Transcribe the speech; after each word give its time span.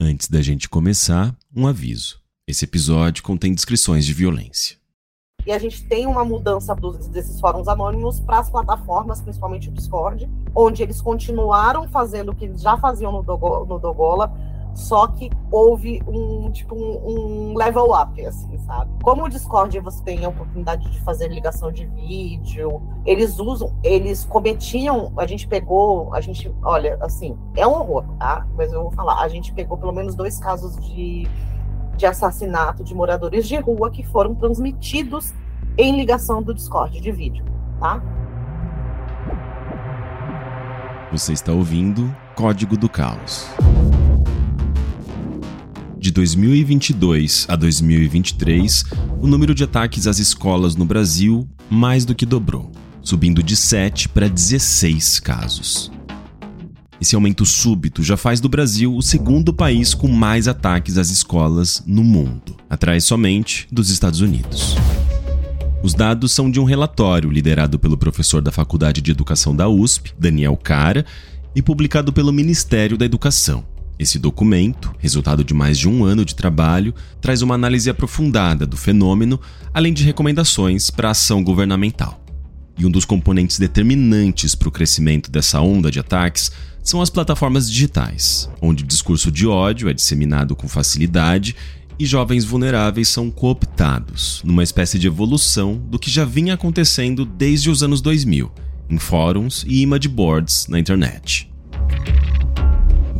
Antes 0.00 0.28
da 0.28 0.42
gente 0.42 0.68
começar, 0.68 1.34
um 1.54 1.66
aviso. 1.66 2.20
Esse 2.46 2.66
episódio 2.66 3.22
contém 3.22 3.54
descrições 3.54 4.04
de 4.04 4.12
violência. 4.12 4.76
E 5.46 5.50
a 5.50 5.58
gente 5.58 5.84
tem 5.84 6.06
uma 6.06 6.22
mudança 6.22 6.74
dos, 6.74 7.08
desses 7.08 7.40
fóruns 7.40 7.66
anônimos 7.66 8.20
para 8.20 8.40
as 8.40 8.50
plataformas, 8.50 9.22
principalmente 9.22 9.70
o 9.70 9.72
Discord, 9.72 10.28
onde 10.54 10.82
eles 10.82 11.00
continuaram 11.00 11.88
fazendo 11.88 12.32
o 12.32 12.34
que 12.34 12.44
eles 12.44 12.60
já 12.60 12.76
faziam 12.76 13.10
no, 13.10 13.22
no 13.22 13.78
Dogola, 13.78 14.30
só 14.76 15.06
que 15.06 15.30
houve 15.50 16.02
um 16.06 16.50
tipo 16.50 16.74
um, 16.74 17.50
um, 17.50 17.54
level 17.56 17.92
up, 17.94 18.24
assim, 18.24 18.58
sabe? 18.58 18.90
Como 19.02 19.24
o 19.24 19.28
Discord 19.28 19.80
você 19.80 20.04
tem 20.04 20.22
a 20.24 20.28
oportunidade 20.28 20.88
de 20.90 21.00
fazer 21.00 21.28
ligação 21.28 21.72
de 21.72 21.86
vídeo, 21.86 22.82
eles 23.06 23.38
usam, 23.38 23.74
eles 23.82 24.26
cometiam, 24.26 25.12
a 25.16 25.26
gente 25.26 25.48
pegou, 25.48 26.14
a 26.14 26.20
gente, 26.20 26.54
olha, 26.62 26.98
assim, 27.00 27.38
é 27.56 27.66
um 27.66 27.72
horror, 27.72 28.04
tá? 28.18 28.46
Mas 28.54 28.70
eu 28.70 28.82
vou 28.82 28.92
falar, 28.92 29.22
a 29.22 29.28
gente 29.28 29.50
pegou 29.54 29.78
pelo 29.78 29.92
menos 29.92 30.14
dois 30.14 30.38
casos 30.38 30.76
de, 30.76 31.26
de 31.96 32.04
assassinato 32.04 32.84
de 32.84 32.94
moradores 32.94 33.48
de 33.48 33.56
rua 33.56 33.90
que 33.90 34.02
foram 34.02 34.34
transmitidos 34.34 35.32
em 35.78 35.96
ligação 35.96 36.42
do 36.42 36.52
Discord 36.52 37.00
de 37.00 37.10
vídeo, 37.10 37.46
tá? 37.80 38.02
Você 41.10 41.32
está 41.32 41.50
ouvindo 41.50 42.14
Código 42.34 42.76
do 42.76 42.90
Caos. 42.90 43.48
De 46.06 46.12
2022 46.12 47.46
a 47.48 47.56
2023, 47.56 48.84
o 49.20 49.26
número 49.26 49.52
de 49.52 49.64
ataques 49.64 50.06
às 50.06 50.20
escolas 50.20 50.76
no 50.76 50.84
Brasil 50.84 51.48
mais 51.68 52.04
do 52.04 52.14
que 52.14 52.24
dobrou, 52.24 52.70
subindo 53.02 53.42
de 53.42 53.56
7 53.56 54.08
para 54.10 54.28
16 54.28 55.18
casos. 55.18 55.90
Esse 57.00 57.16
aumento 57.16 57.44
súbito 57.44 58.04
já 58.04 58.16
faz 58.16 58.38
do 58.38 58.48
Brasil 58.48 58.94
o 58.94 59.02
segundo 59.02 59.52
país 59.52 59.94
com 59.94 60.06
mais 60.06 60.46
ataques 60.46 60.96
às 60.96 61.10
escolas 61.10 61.82
no 61.84 62.04
mundo, 62.04 62.56
atrás 62.70 63.02
somente 63.02 63.66
dos 63.72 63.90
Estados 63.90 64.20
Unidos. 64.20 64.76
Os 65.82 65.92
dados 65.92 66.30
são 66.30 66.48
de 66.48 66.60
um 66.60 66.64
relatório 66.64 67.32
liderado 67.32 67.80
pelo 67.80 67.98
professor 67.98 68.40
da 68.40 68.52
Faculdade 68.52 69.00
de 69.00 69.10
Educação 69.10 69.56
da 69.56 69.68
USP, 69.68 70.14
Daniel 70.16 70.56
Cara, 70.56 71.04
e 71.52 71.60
publicado 71.60 72.12
pelo 72.12 72.32
Ministério 72.32 72.96
da 72.96 73.04
Educação. 73.04 73.64
Esse 73.98 74.18
documento, 74.18 74.94
resultado 74.98 75.42
de 75.42 75.54
mais 75.54 75.78
de 75.78 75.88
um 75.88 76.04
ano 76.04 76.24
de 76.24 76.34
trabalho, 76.34 76.94
traz 77.20 77.40
uma 77.40 77.54
análise 77.54 77.88
aprofundada 77.88 78.66
do 78.66 78.76
fenômeno, 78.76 79.40
além 79.72 79.92
de 79.92 80.04
recomendações 80.04 80.90
para 80.90 81.08
a 81.08 81.12
ação 81.12 81.42
governamental. 81.42 82.22
E 82.78 82.84
um 82.84 82.90
dos 82.90 83.06
componentes 83.06 83.58
determinantes 83.58 84.54
para 84.54 84.68
o 84.68 84.72
crescimento 84.72 85.30
dessa 85.30 85.60
onda 85.60 85.90
de 85.90 85.98
ataques 85.98 86.52
são 86.82 87.00
as 87.00 87.08
plataformas 87.08 87.70
digitais, 87.70 88.50
onde 88.60 88.84
o 88.84 88.86
discurso 88.86 89.32
de 89.32 89.46
ódio 89.46 89.88
é 89.88 89.94
disseminado 89.94 90.54
com 90.54 90.68
facilidade 90.68 91.56
e 91.98 92.04
jovens 92.04 92.44
vulneráveis 92.44 93.08
são 93.08 93.30
cooptados, 93.30 94.42
numa 94.44 94.62
espécie 94.62 94.98
de 94.98 95.06
evolução 95.06 95.82
do 95.88 95.98
que 95.98 96.10
já 96.10 96.26
vinha 96.26 96.52
acontecendo 96.52 97.24
desde 97.24 97.70
os 97.70 97.82
anos 97.82 98.02
2000, 98.02 98.52
em 98.90 98.98
fóruns 98.98 99.64
e 99.66 99.80
image 99.80 100.08
boards 100.08 100.66
na 100.68 100.78
internet. 100.78 101.50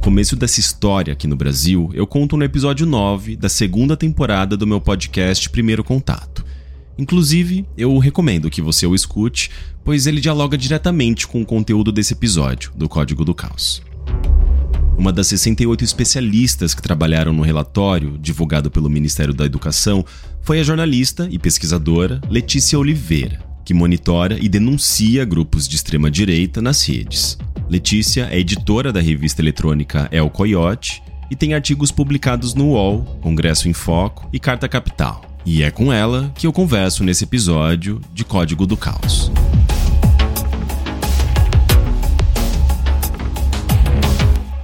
Começo 0.06 0.37
dessa 0.37 0.61
história 0.61 1.12
aqui 1.12 1.27
no 1.27 1.34
Brasil 1.34 1.91
eu 1.93 2.06
conto 2.06 2.37
no 2.37 2.44
episódio 2.44 2.87
9 2.87 3.34
da 3.34 3.49
segunda 3.49 3.97
temporada 3.97 4.56
do 4.56 4.65
meu 4.65 4.81
podcast 4.81 5.50
Primeiro 5.50 5.83
Contato. 5.83 6.44
Inclusive, 6.97 7.67
eu 7.77 7.99
recomendo 7.99 8.49
que 8.49 8.62
você 8.62 8.87
o 8.87 8.94
escute, 8.94 9.50
pois 9.83 10.06
ele 10.06 10.21
dialoga 10.21 10.56
diretamente 10.56 11.27
com 11.27 11.43
o 11.43 11.44
conteúdo 11.44 11.91
desse 11.91 12.12
episódio 12.12 12.71
do 12.77 12.89
Código 12.89 13.25
do 13.25 13.34
Caos. 13.34 13.83
Uma 14.97 15.12
das 15.12 15.27
68 15.27 15.83
especialistas 15.83 16.73
que 16.73 16.81
trabalharam 16.81 17.33
no 17.33 17.43
relatório, 17.43 18.17
divulgado 18.17 18.71
pelo 18.71 18.88
Ministério 18.88 19.34
da 19.34 19.44
Educação, 19.44 20.05
foi 20.41 20.61
a 20.61 20.62
jornalista 20.62 21.27
e 21.33 21.37
pesquisadora 21.37 22.21
Letícia 22.31 22.78
Oliveira, 22.78 23.44
que 23.65 23.75
monitora 23.75 24.38
e 24.41 24.49
denuncia 24.49 25.25
grupos 25.25 25.67
de 25.67 25.75
extrema-direita 25.75 26.62
nas 26.62 26.88
redes. 26.88 27.37
Letícia 27.69 28.28
é 28.31 28.38
editora 28.38 28.93
da 28.93 29.00
revista 29.00 29.43
eletrônica 29.43 30.09
El 30.12 30.31
Coyote 30.31 31.03
e 31.28 31.34
tem 31.34 31.53
artigos 31.53 31.91
publicados 31.91 32.54
no 32.54 32.71
UOL, 32.71 33.04
Congresso 33.21 33.69
em 33.69 33.72
Foco 33.72 34.28
e 34.32 34.38
Carta 34.38 34.69
Capital. 34.69 35.25
E 35.44 35.65
é 35.65 35.71
com 35.71 35.93
ela 35.93 36.32
que 36.37 36.47
eu 36.47 36.53
converso 36.53 37.03
nesse 37.03 37.25
episódio 37.25 38.00
de 38.12 38.25
Código 38.25 38.69
do 38.69 38.76
Caos. 38.76 39.32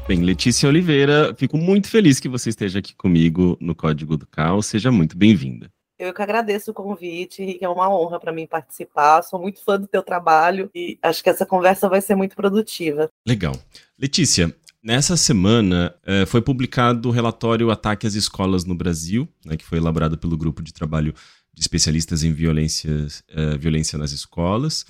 Bem, 0.07 0.21
Letícia 0.21 0.69
Oliveira, 0.69 1.35
fico 1.37 1.59
muito 1.59 1.89
feliz 1.89 2.21
que 2.21 2.29
você 2.29 2.51
esteja 2.51 2.79
aqui 2.79 2.95
comigo 2.95 3.59
no 3.61 3.75
Código 3.75 4.17
do 4.17 4.29
Caos. 4.29 4.67
Seja 4.67 4.93
muito 4.93 5.17
bem-vinda. 5.17 5.69
Eu 6.03 6.13
que 6.13 6.21
agradeço 6.21 6.73
o 6.73 6.75
convite, 6.75 7.55
que 7.55 7.65
é 7.65 7.69
uma 7.69 7.89
honra 7.89 8.19
para 8.19 8.33
mim 8.33 8.45
participar. 8.45 9.23
Sou 9.23 9.41
muito 9.41 9.63
fã 9.63 9.79
do 9.79 9.87
teu 9.87 10.03
trabalho 10.03 10.69
e 10.75 10.99
acho 11.01 11.23
que 11.23 11.31
essa 11.31 11.47
conversa 11.47 11.89
vai 11.89 12.01
ser 12.01 12.17
muito 12.17 12.35
produtiva. 12.35 13.09
Legal. 13.25 13.55
Letícia, 13.97 14.53
nessa 14.83 15.17
semana 15.17 15.95
eh, 16.05 16.27
foi 16.27 16.43
publicado 16.43 17.09
o 17.09 17.12
relatório 17.12 17.71
Ataque 17.71 18.05
às 18.05 18.15
Escolas 18.15 18.65
no 18.65 18.75
Brasil, 18.75 19.29
né, 19.47 19.56
que 19.56 19.65
foi 19.65 19.79
elaborado 19.79 20.19
pelo 20.19 20.37
grupo 20.37 20.61
de 20.61 20.73
trabalho 20.73 21.15
de 21.55 21.61
especialistas 21.61 22.25
em 22.25 22.32
violência, 22.32 22.91
eh, 23.29 23.56
violência 23.56 23.97
nas 23.97 24.11
escolas. 24.11 24.85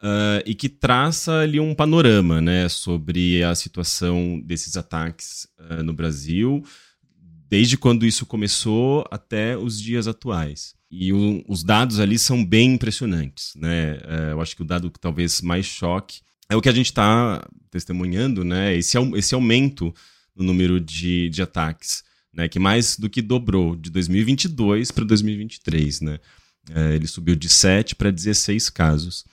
Uh, 0.00 0.44
e 0.44 0.54
que 0.54 0.68
traça 0.68 1.38
ali 1.38 1.58
um 1.58 1.74
panorama 1.74 2.38
né, 2.38 2.68
sobre 2.68 3.42
a 3.42 3.54
situação 3.54 4.38
desses 4.44 4.76
ataques 4.76 5.48
uh, 5.58 5.82
no 5.82 5.94
Brasil, 5.94 6.62
desde 7.54 7.76
quando 7.76 8.04
isso 8.04 8.26
começou 8.26 9.06
até 9.12 9.56
os 9.56 9.80
dias 9.80 10.08
atuais. 10.08 10.74
E 10.90 11.12
o, 11.12 11.44
os 11.46 11.62
dados 11.62 12.00
ali 12.00 12.18
são 12.18 12.44
bem 12.44 12.74
impressionantes. 12.74 13.52
Né? 13.54 13.92
Uh, 13.92 14.30
eu 14.32 14.40
acho 14.40 14.56
que 14.56 14.62
o 14.62 14.64
dado 14.64 14.90
que 14.90 14.98
talvez 14.98 15.40
mais 15.40 15.64
choque 15.64 16.20
é 16.48 16.56
o 16.56 16.60
que 16.60 16.68
a 16.68 16.72
gente 16.72 16.86
está 16.86 17.46
testemunhando, 17.70 18.42
né? 18.42 18.76
esse, 18.76 18.98
esse 19.14 19.36
aumento 19.36 19.94
no 20.34 20.44
número 20.44 20.80
de, 20.80 21.30
de 21.30 21.42
ataques, 21.42 22.02
né? 22.32 22.48
que 22.48 22.58
mais 22.58 22.96
do 22.96 23.08
que 23.08 23.22
dobrou 23.22 23.76
de 23.76 23.88
2022 23.88 24.90
para 24.90 25.04
2023. 25.04 26.00
Né? 26.00 26.18
ele 26.92 27.06
subiu 27.06 27.36
de 27.36 27.48
7 27.48 27.94
para 27.94 28.10
16 28.10 28.68
casos. 28.68 29.24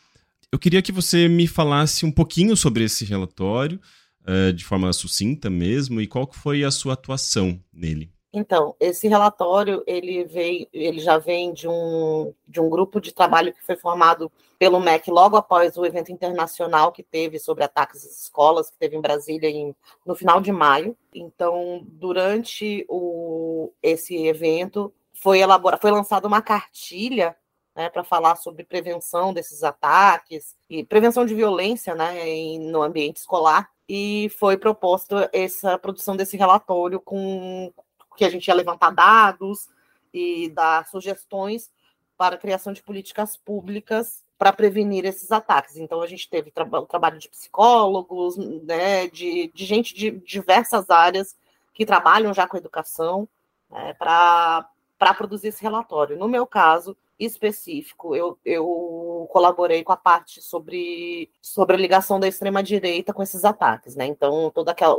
Eu 0.52 0.60
queria 0.60 0.84
que 0.84 0.92
você 0.92 1.28
me 1.28 1.48
falasse 1.48 2.06
um 2.06 2.12
pouquinho 2.12 2.56
sobre 2.56 2.84
esse 2.84 3.04
relatório, 3.04 3.82
uh, 4.28 4.54
de 4.54 4.64
forma 4.64 4.92
sucinta 4.94 5.50
mesmo, 5.50 6.02
e 6.02 6.08
qual 6.08 6.28
que 6.28 6.38
foi 6.38 6.64
a 6.64 6.72
sua 6.72 6.94
atuação 6.94 7.60
nele? 7.74 8.12
Então, 8.34 8.76
esse 8.80 9.10
relatório 9.10 9.84
ele 9.86 10.24
veio, 10.24 10.66
ele 10.72 11.00
já 11.00 11.18
vem 11.18 11.52
de 11.54 11.68
um, 11.68 12.34
de 12.48 12.62
um 12.62 12.70
grupo 12.70 13.02
de 13.02 13.14
trabalho 13.14 13.54
que 13.54 13.62
foi 13.62 13.76
formado 13.76 14.32
pelo 14.58 14.80
MEC 14.80 15.12
logo 15.12 15.36
após 15.36 15.76
o 15.76 15.86
evento 15.86 16.14
internacional 16.14 16.94
que 16.94 17.04
teve 17.04 17.40
sobre 17.40 17.66
ataques 17.66 18.06
às 18.06 18.22
escolas, 18.24 18.70
que 18.70 18.78
teve 18.78 18.96
em 18.96 19.02
Brasília 19.02 19.50
em, 19.50 19.76
no 20.06 20.16
final 20.16 20.40
de 20.40 20.52
maio. 20.52 20.96
Então, 21.14 21.86
durante 21.86 22.86
o, 22.88 23.74
esse 23.84 24.16
evento, 24.26 24.94
foi, 25.14 25.40
elaborada, 25.40 25.82
foi 25.82 25.92
lançada 25.92 26.26
uma 26.26 26.42
cartilha 26.42 27.36
né, 27.76 27.90
para 27.90 28.04
falar 28.04 28.36
sobre 28.36 28.64
prevenção 28.64 29.34
desses 29.34 29.64
ataques 29.64 30.56
e 30.70 30.84
prevenção 30.84 31.26
de 31.26 31.34
violência 31.34 31.96
né, 31.96 32.28
em, 32.28 32.60
no 32.60 32.82
ambiente 32.82 33.18
escolar. 33.18 33.70
E 33.88 34.30
foi 34.38 34.58
proposta 34.58 35.30
essa 35.34 35.78
produção 35.78 36.16
desse 36.16 36.38
relatório 36.38 37.00
com 37.00 37.72
que 38.16 38.26
a 38.26 38.30
gente 38.30 38.48
ia 38.48 38.54
levantar 38.54 38.92
dados 38.92 39.70
e 40.14 40.50
dar 40.50 40.88
sugestões 40.88 41.70
para 42.18 42.36
a 42.36 42.38
criação 42.38 42.72
de 42.72 42.84
políticas 42.84 43.36
públicas 43.38 44.24
para 44.38 44.54
prevenir 44.54 45.06
esses 45.06 45.32
ataques. 45.32 45.78
Então, 45.78 46.02
a 46.02 46.08
gente 46.08 46.30
teve 46.30 46.52
tra 46.52 46.66
o 46.66 46.86
trabalho 46.86 47.20
de 47.20 47.30
psicólogos, 47.30 48.38
né, 48.38 49.08
de, 49.08 49.52
de 49.54 49.66
gente 49.66 49.94
de 49.94 50.12
diversas 50.12 50.90
áreas 50.90 51.36
que 51.74 51.86
trabalham 51.86 52.34
já 52.34 52.48
com 52.48 52.58
educação 52.58 53.28
né, 53.70 53.94
para 53.94 54.68
produzir 55.16 55.50
esse 55.50 55.62
relatório. 55.62 56.18
No 56.18 56.28
meu 56.28 56.46
caso 56.46 56.98
específico, 57.26 58.16
eu, 58.16 58.38
eu 58.44 59.28
colaborei 59.32 59.84
com 59.84 59.92
a 59.92 59.98
parte 59.98 60.42
sobre, 60.42 61.30
sobre 61.40 61.76
a 61.76 61.80
ligação 61.80 62.20
da 62.20 62.28
extrema-direita 62.28 63.14
com 63.14 63.22
esses 63.22 63.46
ataques. 63.46 63.96
Né? 63.96 64.08
Então, 64.08 64.50
toda 64.50 64.72
aquela 64.72 64.96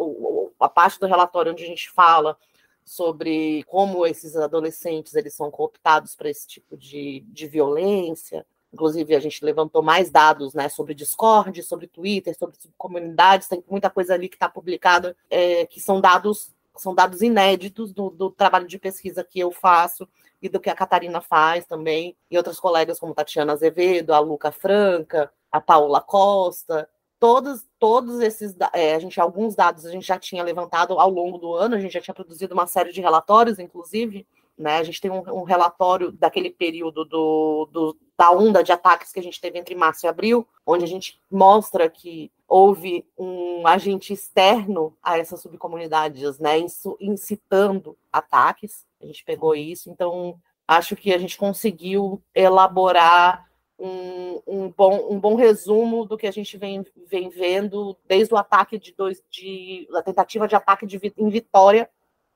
a 0.60 0.68
parte 0.68 1.00
do 1.00 1.06
relatório 1.06 1.50
onde 1.50 1.64
a 1.64 1.66
gente 1.66 1.90
fala 1.90 2.38
sobre 2.84 3.64
como 3.64 4.06
esses 4.06 4.36
adolescentes 4.36 5.14
eles 5.14 5.34
são 5.34 5.50
cooptados 5.50 6.14
para 6.14 6.30
esse 6.30 6.46
tipo 6.46 6.76
de, 6.76 7.24
de 7.28 7.46
violência. 7.48 8.46
Inclusive, 8.72 9.14
a 9.14 9.20
gente 9.20 9.44
levantou 9.44 9.82
mais 9.82 10.10
dados 10.10 10.54
né, 10.54 10.68
sobre 10.68 10.94
Discord, 10.94 11.62
sobre 11.62 11.86
Twitter, 11.86 12.36
sobre 12.38 12.56
comunidades, 12.78 13.48
tem 13.48 13.62
muita 13.68 13.90
coisa 13.90 14.14
ali 14.14 14.28
que 14.28 14.36
está 14.36 14.48
publicada, 14.48 15.16
é, 15.28 15.66
que 15.66 15.80
são 15.80 16.00
dados, 16.00 16.54
são 16.76 16.94
dados 16.94 17.20
inéditos 17.20 17.92
do, 17.92 18.08
do 18.10 18.30
trabalho 18.30 18.66
de 18.66 18.78
pesquisa 18.78 19.24
que 19.24 19.40
eu 19.40 19.50
faço 19.50 20.08
e 20.42 20.48
do 20.48 20.60
que 20.60 20.68
a 20.68 20.74
Catarina 20.74 21.20
faz 21.20 21.64
também, 21.64 22.16
e 22.30 22.36
outras 22.36 22.58
colegas 22.58 22.98
como 22.98 23.14
Tatiana 23.14 23.52
Azevedo, 23.52 24.12
a 24.12 24.18
Luca 24.18 24.50
Franca, 24.50 25.32
a 25.50 25.60
Paula 25.60 26.00
Costa, 26.00 26.88
todos, 27.20 27.64
todos 27.78 28.20
esses, 28.20 28.52
é, 28.72 28.96
a 28.96 28.98
gente, 28.98 29.20
alguns 29.20 29.54
dados 29.54 29.86
a 29.86 29.90
gente 29.92 30.04
já 30.04 30.18
tinha 30.18 30.42
levantado 30.42 30.98
ao 30.98 31.08
longo 31.08 31.38
do 31.38 31.54
ano, 31.54 31.76
a 31.76 31.78
gente 31.78 31.92
já 31.92 32.00
tinha 32.00 32.14
produzido 32.14 32.52
uma 32.52 32.66
série 32.66 32.92
de 32.92 33.00
relatórios, 33.00 33.60
inclusive, 33.60 34.26
né? 34.56 34.76
A 34.76 34.82
gente 34.82 35.00
tem 35.00 35.10
um, 35.10 35.22
um 35.40 35.42
relatório 35.42 36.12
daquele 36.12 36.50
período 36.50 37.04
do, 37.04 37.68
do, 37.72 37.96
da 38.16 38.30
onda 38.30 38.62
de 38.62 38.72
ataques 38.72 39.12
que 39.12 39.20
a 39.20 39.22
gente 39.22 39.40
teve 39.40 39.58
entre 39.58 39.74
março 39.74 40.06
e 40.06 40.08
abril, 40.08 40.46
onde 40.66 40.84
a 40.84 40.88
gente 40.88 41.20
mostra 41.30 41.88
que 41.88 42.30
houve 42.46 43.04
um 43.16 43.66
agente 43.66 44.12
externo 44.12 44.96
a 45.02 45.18
essas 45.18 45.40
subcomunidades, 45.40 46.38
né? 46.38 46.54
Incitando 47.00 47.96
ataques. 48.12 48.86
A 49.00 49.06
gente 49.06 49.24
pegou 49.24 49.54
isso, 49.54 49.90
então 49.90 50.38
acho 50.66 50.94
que 50.94 51.12
a 51.12 51.18
gente 51.18 51.36
conseguiu 51.36 52.22
elaborar 52.34 53.46
um, 53.78 54.40
um, 54.46 54.70
bom, 54.70 55.08
um 55.10 55.18
bom 55.18 55.34
resumo 55.34 56.04
do 56.06 56.16
que 56.16 56.26
a 56.26 56.30
gente 56.30 56.56
vem, 56.56 56.86
vem 57.08 57.28
vendo 57.28 57.96
desde 58.06 58.32
o 58.32 58.36
ataque 58.36 58.78
de 58.78 58.94
dois, 58.94 59.20
de, 59.28 59.88
a 59.94 60.02
tentativa 60.02 60.46
de 60.46 60.54
ataque 60.54 60.86
de, 60.86 61.00
em 61.16 61.28
Vitória 61.28 61.90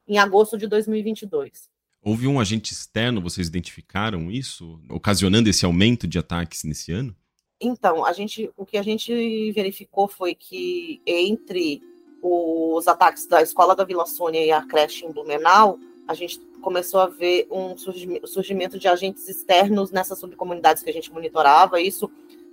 em 0.09 0.19
agosto 0.19 0.59
de 0.59 0.67
2022. 0.67 1.69
Houve 2.09 2.29
um 2.29 2.39
agente 2.39 2.73
externo, 2.73 3.21
vocês 3.21 3.49
identificaram 3.49 4.31
isso, 4.31 4.79
ocasionando 4.89 5.51
esse 5.51 5.67
aumento 5.67 6.07
de 6.07 6.21
ataques 6.21 6.63
nesse 6.63 6.93
ano? 6.93 7.13
Então, 7.61 8.05
a 8.05 8.13
gente, 8.13 8.49
o 8.57 8.65
que 8.65 8.79
a 8.79 8.83
gente 8.83 9.51
verificou 9.51 10.07
foi 10.07 10.33
que 10.33 11.03
entre 11.05 11.83
os 12.23 12.87
ataques 12.87 13.27
da 13.27 13.43
escola 13.43 13.75
da 13.75 13.83
Vila 13.83 14.07
Sônia 14.07 14.45
e 14.45 14.53
a 14.53 14.63
creche 14.63 15.05
em 15.05 15.11
Blumenau, 15.11 15.81
a 16.07 16.15
gente 16.15 16.39
começou 16.63 17.01
a 17.01 17.09
ver 17.09 17.49
um 17.51 17.77
surgimento 17.77 18.79
de 18.79 18.87
agentes 18.87 19.29
externos 19.29 19.91
nessas 19.91 20.21
subcomunidades 20.21 20.85
que 20.85 20.91
a 20.91 20.93
gente 20.93 21.13
monitorava. 21.13 21.81
Isso, 21.81 22.09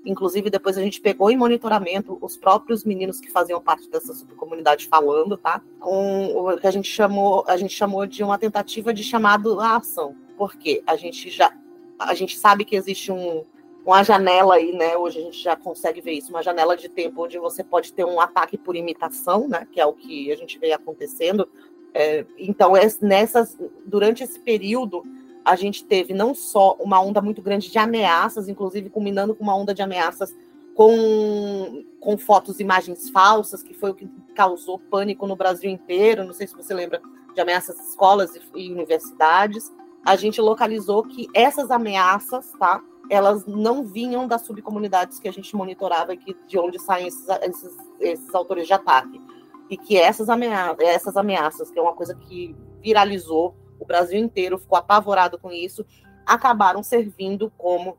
inclusive, 0.06 0.50
depois 0.50 0.78
a 0.78 0.82
gente 0.82 1.02
pegou 1.02 1.30
em 1.32 1.38
monitoramento 1.38 2.18
os 2.22 2.38
próprios 2.38 2.84
meninos 2.84 3.20
que 3.20 3.32
faziam 3.32 3.62
parte 3.62 3.90
dessa 3.90 4.14
subcomunidade 4.14 4.88
falando, 4.88 5.38
tá? 5.38 5.62
Com 5.80 6.28
o 6.36 6.58
que 6.58 6.68
a 6.68 6.72
gente 6.72 6.90
chamou, 6.90 7.44
a 7.48 7.58
gente 7.58 7.74
chamou 7.74 8.06
de 8.06 8.24
uma 8.24 8.38
tentativa 8.38 8.94
de 8.94 9.04
chamado 9.04 9.60
à 9.60 9.78
ação. 9.78 10.16
Porque 10.38 10.84
a 10.86 10.96
gente 10.96 11.30
já 11.30 11.52
a 12.00 12.14
gente 12.16 12.38
sabe 12.38 12.66
que 12.66 12.76
existe 12.76 13.12
um, 13.12 13.46
uma 13.86 14.04
janela 14.04 14.56
aí, 14.56 14.74
né? 14.74 14.98
Hoje 14.98 15.20
a 15.20 15.22
gente 15.22 15.42
já 15.42 15.56
consegue 15.56 16.02
ver 16.02 16.14
isso, 16.14 16.32
uma 16.32 16.42
janela 16.42 16.76
de 16.76 16.90
tempo 16.90 17.24
onde 17.24 17.38
você 17.38 17.64
pode 17.64 17.94
ter 17.94 18.04
um 18.04 18.20
ataque 18.20 18.58
por 18.58 18.76
imitação, 18.76 19.48
né? 19.48 19.68
Que 19.72 19.80
é 19.80 19.86
o 19.86 19.94
que 19.94 20.32
a 20.32 20.36
gente 20.36 20.60
vê 20.60 20.74
acontecendo 20.74 21.48
é, 21.94 22.26
então, 22.38 22.76
é, 22.76 22.88
nessas, 23.02 23.58
durante 23.86 24.24
esse 24.24 24.40
período, 24.40 25.04
a 25.44 25.56
gente 25.56 25.84
teve 25.84 26.14
não 26.14 26.34
só 26.34 26.76
uma 26.80 27.02
onda 27.02 27.22
muito 27.22 27.42
grande 27.42 27.72
de 27.72 27.78
ameaças, 27.78 28.48
inclusive 28.48 28.90
culminando 28.90 29.36
com 29.36 29.44
uma 29.44 29.56
onda 29.56 29.74
de 29.74 29.82
ameaças 29.82 30.34
com, 30.74 31.84
com 32.00 32.18
fotos 32.18 32.60
e 32.60 32.64
imagens 32.64 33.10
falsas, 33.10 33.62
que 33.62 33.74
foi 33.74 33.92
o 33.92 33.96
que 33.96 34.10
causou 34.34 34.80
pânico 34.80 35.28
no 35.28 35.36
Brasil 35.36 35.70
inteiro. 35.70 36.24
Não 36.24 36.34
sei 36.34 36.48
se 36.48 36.56
você 36.56 36.74
lembra 36.74 37.02
de 37.34 37.42
ameaças 37.42 37.80
às 37.80 37.90
escolas 37.90 38.36
e, 38.36 38.42
e 38.56 38.72
universidades. 38.72 39.72
A 40.06 40.16
gente 40.16 40.42
localizou 40.42 41.04
que 41.04 41.28
essas 41.34 41.72
ameaças, 41.72 42.52
tá? 42.60 42.82
Elas 43.10 43.46
não 43.46 43.84
vinham 43.84 44.28
das 44.28 44.42
subcomunidades 44.44 45.20
que 45.20 45.28
a 45.28 45.32
gente 45.32 45.56
monitorava, 45.56 46.16
que, 46.16 46.36
de 46.48 46.58
onde 46.58 46.80
saem 46.80 47.08
esses, 47.08 47.28
esses, 47.28 47.78
esses 48.00 48.34
autores 48.34 48.66
de 48.66 48.74
ataque 48.74 49.22
e 49.70 49.78
que 49.78 49.98
essas 49.98 50.30
ameaças, 50.30 50.80
essas 50.80 51.18
ameaças, 51.18 51.70
que 51.70 51.80
é 51.80 51.82
uma 51.82 51.94
coisa 51.94 52.16
que 52.16 52.56
viralizou, 52.82 53.56
o 53.84 53.88
Brasil 53.88 54.18
inteiro 54.18 54.58
ficou 54.58 54.78
apavorado 54.78 55.38
com 55.38 55.52
isso, 55.52 55.86
acabaram 56.26 56.82
servindo 56.82 57.52
como 57.58 57.98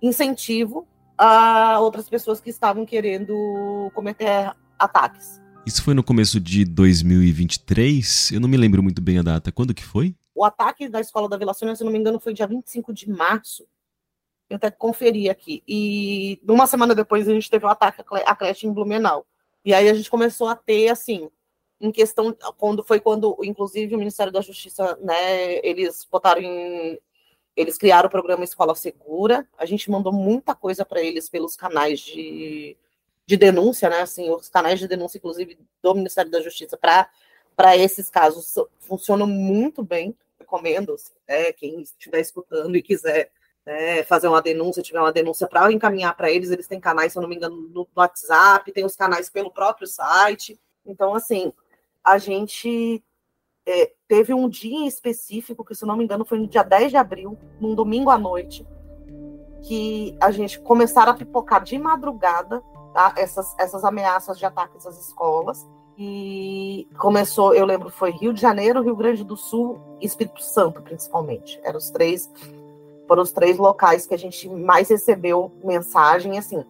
incentivo 0.00 0.86
a 1.18 1.78
outras 1.80 2.08
pessoas 2.08 2.40
que 2.40 2.50
estavam 2.50 2.86
querendo 2.86 3.90
cometer 3.94 4.54
ataques. 4.78 5.40
Isso 5.66 5.82
foi 5.82 5.94
no 5.94 6.04
começo 6.04 6.38
de 6.38 6.64
2023? 6.64 8.32
Eu 8.32 8.40
não 8.40 8.48
me 8.48 8.56
lembro 8.56 8.82
muito 8.82 9.00
bem 9.00 9.18
a 9.18 9.22
data. 9.22 9.50
Quando 9.50 9.74
que 9.74 9.84
foi? 9.84 10.14
O 10.34 10.44
ataque 10.44 10.88
da 10.88 11.00
escola 11.00 11.28
da 11.28 11.36
Vila 11.36 11.54
Sônia, 11.54 11.74
se 11.74 11.84
não 11.84 11.92
me 11.92 11.98
engano, 11.98 12.20
foi 12.20 12.34
dia 12.34 12.46
25 12.46 12.92
de 12.92 13.08
março. 13.08 13.66
Eu 14.50 14.56
até 14.56 14.70
conferi 14.70 15.30
aqui. 15.30 15.62
E 15.66 16.38
uma 16.46 16.66
semana 16.66 16.94
depois 16.94 17.28
a 17.28 17.32
gente 17.32 17.50
teve 17.50 17.64
o 17.64 17.68
um 17.68 17.70
ataque 17.70 18.02
à 18.26 18.36
creche 18.36 18.66
em 18.66 18.72
Blumenau. 18.72 19.26
E 19.64 19.72
aí 19.72 19.88
a 19.88 19.94
gente 19.94 20.10
começou 20.10 20.48
a 20.48 20.54
ter, 20.54 20.90
assim, 20.90 21.30
em 21.84 21.92
questão, 21.92 22.34
quando 22.56 22.82
foi 22.82 22.98
quando, 22.98 23.36
inclusive, 23.42 23.94
o 23.94 23.98
Ministério 23.98 24.32
da 24.32 24.40
Justiça, 24.40 24.96
né, 25.02 25.56
eles 25.66 26.06
botaram 26.10 26.40
em. 26.40 26.98
Eles 27.54 27.78
criaram 27.78 28.08
o 28.08 28.10
programa 28.10 28.42
Escola 28.42 28.74
Segura. 28.74 29.46
A 29.56 29.64
gente 29.66 29.90
mandou 29.90 30.12
muita 30.12 30.54
coisa 30.54 30.84
para 30.84 31.00
eles 31.00 31.28
pelos 31.28 31.54
canais 31.54 32.00
de, 32.00 32.76
de 33.26 33.36
denúncia, 33.36 33.88
né? 33.88 34.00
Assim, 34.00 34.28
os 34.30 34.48
canais 34.48 34.80
de 34.80 34.88
denúncia, 34.88 35.18
inclusive, 35.18 35.58
do 35.80 35.94
Ministério 35.94 36.30
da 36.30 36.40
Justiça 36.40 36.76
para 36.76 37.76
esses 37.76 38.10
casos 38.10 38.54
funcionam 38.80 39.26
muito 39.26 39.84
bem. 39.84 40.16
Recomendo, 40.40 40.96
é, 41.28 41.52
quem 41.52 41.82
estiver 41.82 42.20
escutando 42.20 42.76
e 42.76 42.82
quiser 42.82 43.30
né, 43.64 44.02
fazer 44.04 44.26
uma 44.26 44.42
denúncia, 44.42 44.82
tiver 44.82 45.00
uma 45.00 45.12
denúncia 45.12 45.46
para 45.46 45.70
encaminhar 45.72 46.16
para 46.16 46.30
eles, 46.30 46.50
eles 46.50 46.66
têm 46.66 46.80
canais, 46.80 47.12
se 47.12 47.18
eu 47.18 47.22
não 47.22 47.28
me 47.28 47.36
engano, 47.36 47.56
no 47.68 47.86
WhatsApp, 47.94 48.72
tem 48.72 48.84
os 48.84 48.96
canais 48.96 49.30
pelo 49.30 49.50
próprio 49.50 49.86
site. 49.86 50.58
Então, 50.84 51.14
assim, 51.14 51.52
a 52.04 52.18
gente 52.18 53.02
é, 53.66 53.92
teve 54.06 54.34
um 54.34 54.48
dia 54.48 54.86
específico, 54.86 55.64
que 55.64 55.74
se 55.74 55.86
não 55.86 55.96
me 55.96 56.04
engano 56.04 56.24
foi 56.24 56.38
no 56.38 56.46
dia 56.46 56.62
10 56.62 56.90
de 56.90 56.96
abril, 56.96 57.38
num 57.60 57.74
domingo 57.74 58.10
à 58.10 58.18
noite, 58.18 58.66
que 59.62 60.16
a 60.20 60.30
gente 60.30 60.60
começaram 60.60 61.12
a 61.12 61.16
pipocar 61.16 61.62
de 61.62 61.78
madrugada 61.78 62.62
tá, 62.92 63.14
essas, 63.16 63.54
essas 63.58 63.84
ameaças 63.84 64.38
de 64.38 64.44
ataques 64.44 64.86
às 64.86 64.98
escolas. 64.98 65.66
E 65.96 66.88
começou, 66.98 67.54
eu 67.54 67.64
lembro, 67.64 67.88
foi 67.88 68.10
Rio 68.10 68.34
de 68.34 68.40
Janeiro, 68.40 68.82
Rio 68.82 68.96
Grande 68.96 69.22
do 69.22 69.36
Sul 69.36 69.80
e 70.00 70.06
Espírito 70.06 70.42
Santo, 70.42 70.82
principalmente. 70.82 71.58
Eram 71.62 71.78
os 71.78 71.88
três 71.88 72.28
foram 73.06 73.22
os 73.22 73.32
três 73.32 73.58
locais 73.58 74.06
que 74.06 74.14
a 74.14 74.18
gente 74.18 74.48
mais 74.48 74.88
recebeu 74.88 75.52
mensagem, 75.62 76.38
assim. 76.38 76.64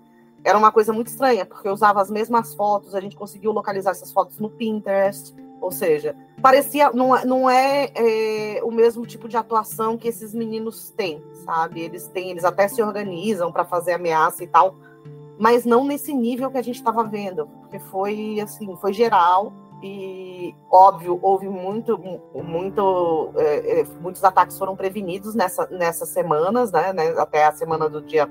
Era 0.45 0.59
uma 0.59 0.71
coisa 0.71 0.93
muito 0.93 1.07
estranha, 1.07 1.47
porque 1.47 1.67
eu 1.67 1.73
usava 1.73 2.03
as 2.03 2.11
mesmas 2.11 2.55
fotos, 2.55 2.95
a 2.95 3.01
gente 3.01 3.17
conseguiu 3.17 3.51
localizar 3.51 3.93
essas 3.93 4.13
fotos 4.13 4.39
no 4.39 4.51
Pinterest, 4.51 5.35
ou 5.59 5.73
seja, 5.73 6.15
parecia, 6.43 6.91
não, 6.93 7.17
é, 7.17 7.25
não 7.25 7.49
é, 7.49 7.91
é 7.95 8.61
o 8.63 8.71
mesmo 8.71 9.07
tipo 9.07 9.27
de 9.27 9.39
atuação 9.39 9.97
que 9.97 10.07
esses 10.07 10.35
meninos 10.35 10.91
têm, 10.91 11.25
sabe? 11.47 11.81
Eles 11.81 12.07
têm, 12.09 12.31
eles 12.31 12.45
até 12.45 12.69
se 12.69 12.83
organizam 12.83 13.51
para 13.51 13.65
fazer 13.65 13.95
ameaça 13.95 14.45
e 14.45 14.47
tal, 14.47 14.77
mas 15.39 15.65
não 15.65 15.85
nesse 15.85 16.13
nível 16.13 16.51
que 16.51 16.59
a 16.59 16.63
gente 16.63 16.77
estava 16.77 17.03
vendo, 17.05 17.47
porque 17.47 17.79
foi 17.79 18.39
assim, 18.41 18.77
foi 18.77 18.93
geral 18.93 19.53
e 19.83 20.55
óbvio 20.71 21.19
houve 21.23 21.49
muito, 21.49 21.99
muito, 22.35 23.31
é, 23.37 23.81
é, 23.81 23.85
muitos 24.01 24.23
ataques 24.23 24.59
foram 24.59 24.77
prevenidos 24.77 25.35
nessa, 25.35 25.67
nessas 25.69 26.11
semanas, 26.11 26.71
né, 26.71 26.93
né, 26.93 27.15
até 27.19 27.47
a 27.47 27.53
semana 27.53 27.89
do 27.89 28.03
dia 28.03 28.29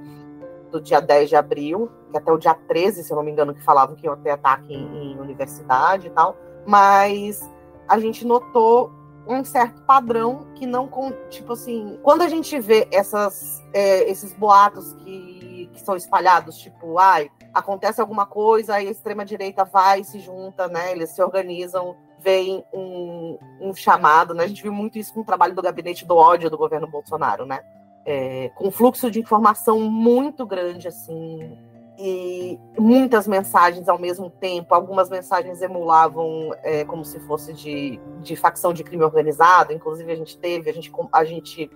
do 0.73 0.81
dia 0.81 0.99
10 0.99 1.29
de 1.29 1.35
abril, 1.35 1.89
que 2.11 2.17
até 2.17 2.31
o 2.31 2.37
dia 2.37 2.55
13, 2.55 3.03
se 3.03 3.11
eu 3.11 3.15
não 3.15 3.23
me 3.23 3.31
engano, 3.31 3.53
que 3.53 3.63
falavam 3.63 3.95
que 3.95 4.07
ia 4.07 4.15
ter 4.17 4.31
ataque 4.31 4.73
em, 4.73 5.13
em 5.13 5.19
universidade 5.19 6.07
e 6.07 6.09
tal, 6.09 6.35
mas 6.65 7.47
a 7.87 7.99
gente 7.99 8.25
notou 8.25 8.91
um 9.27 9.43
certo 9.45 9.83
padrão 9.83 10.47
que 10.55 10.65
não, 10.65 10.89
tipo 11.29 11.53
assim, 11.53 11.99
quando 12.01 12.23
a 12.23 12.27
gente 12.27 12.59
vê 12.59 12.87
essas, 12.91 13.63
é, 13.71 14.09
esses 14.09 14.33
boatos 14.33 14.93
que, 14.95 15.69
que 15.71 15.79
são 15.79 15.95
espalhados, 15.95 16.57
tipo, 16.57 16.97
ai, 16.97 17.29
acontece 17.53 18.01
alguma 18.01 18.25
coisa, 18.25 18.75
aí 18.75 18.87
a 18.87 18.91
extrema-direita 18.91 19.63
vai 19.63 20.03
se 20.03 20.19
junta, 20.19 20.67
né, 20.67 20.91
eles 20.91 21.11
se 21.11 21.21
organizam, 21.21 21.95
vem 22.19 22.65
um, 22.73 23.37
um 23.61 23.75
chamado, 23.75 24.33
né, 24.33 24.43
a 24.43 24.47
gente 24.47 24.63
viu 24.63 24.73
muito 24.73 24.97
isso 24.97 25.13
com 25.13 25.21
o 25.21 25.25
trabalho 25.25 25.53
do 25.53 25.61
gabinete 25.61 26.05
do 26.05 26.15
ódio 26.15 26.49
do 26.49 26.57
governo 26.57 26.87
Bolsonaro, 26.87 27.45
né, 27.45 27.61
é, 28.05 28.49
com 28.55 28.71
fluxo 28.71 29.09
de 29.09 29.19
informação 29.19 29.79
muito 29.79 30.45
grande, 30.45 30.87
assim, 30.87 31.57
e 31.97 32.59
muitas 32.77 33.27
mensagens 33.27 33.87
ao 33.87 33.99
mesmo 33.99 34.29
tempo. 34.29 34.73
Algumas 34.73 35.09
mensagens 35.09 35.61
emulavam 35.61 36.51
é, 36.63 36.83
como 36.83 37.05
se 37.05 37.19
fosse 37.21 37.53
de, 37.53 37.99
de 38.21 38.35
facção 38.35 38.73
de 38.73 38.83
crime 38.83 39.03
organizado. 39.03 39.71
Inclusive, 39.71 40.11
a 40.11 40.15
gente 40.15 40.37
teve, 40.37 40.69
a 40.69 40.73
gente, 40.73 40.91
a 41.11 41.23
gente 41.23 41.69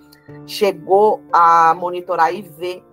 chegou 0.45 1.21
a 1.31 1.73
monitorar 1.75 2.33
e 2.33 2.41
ver 2.41 2.83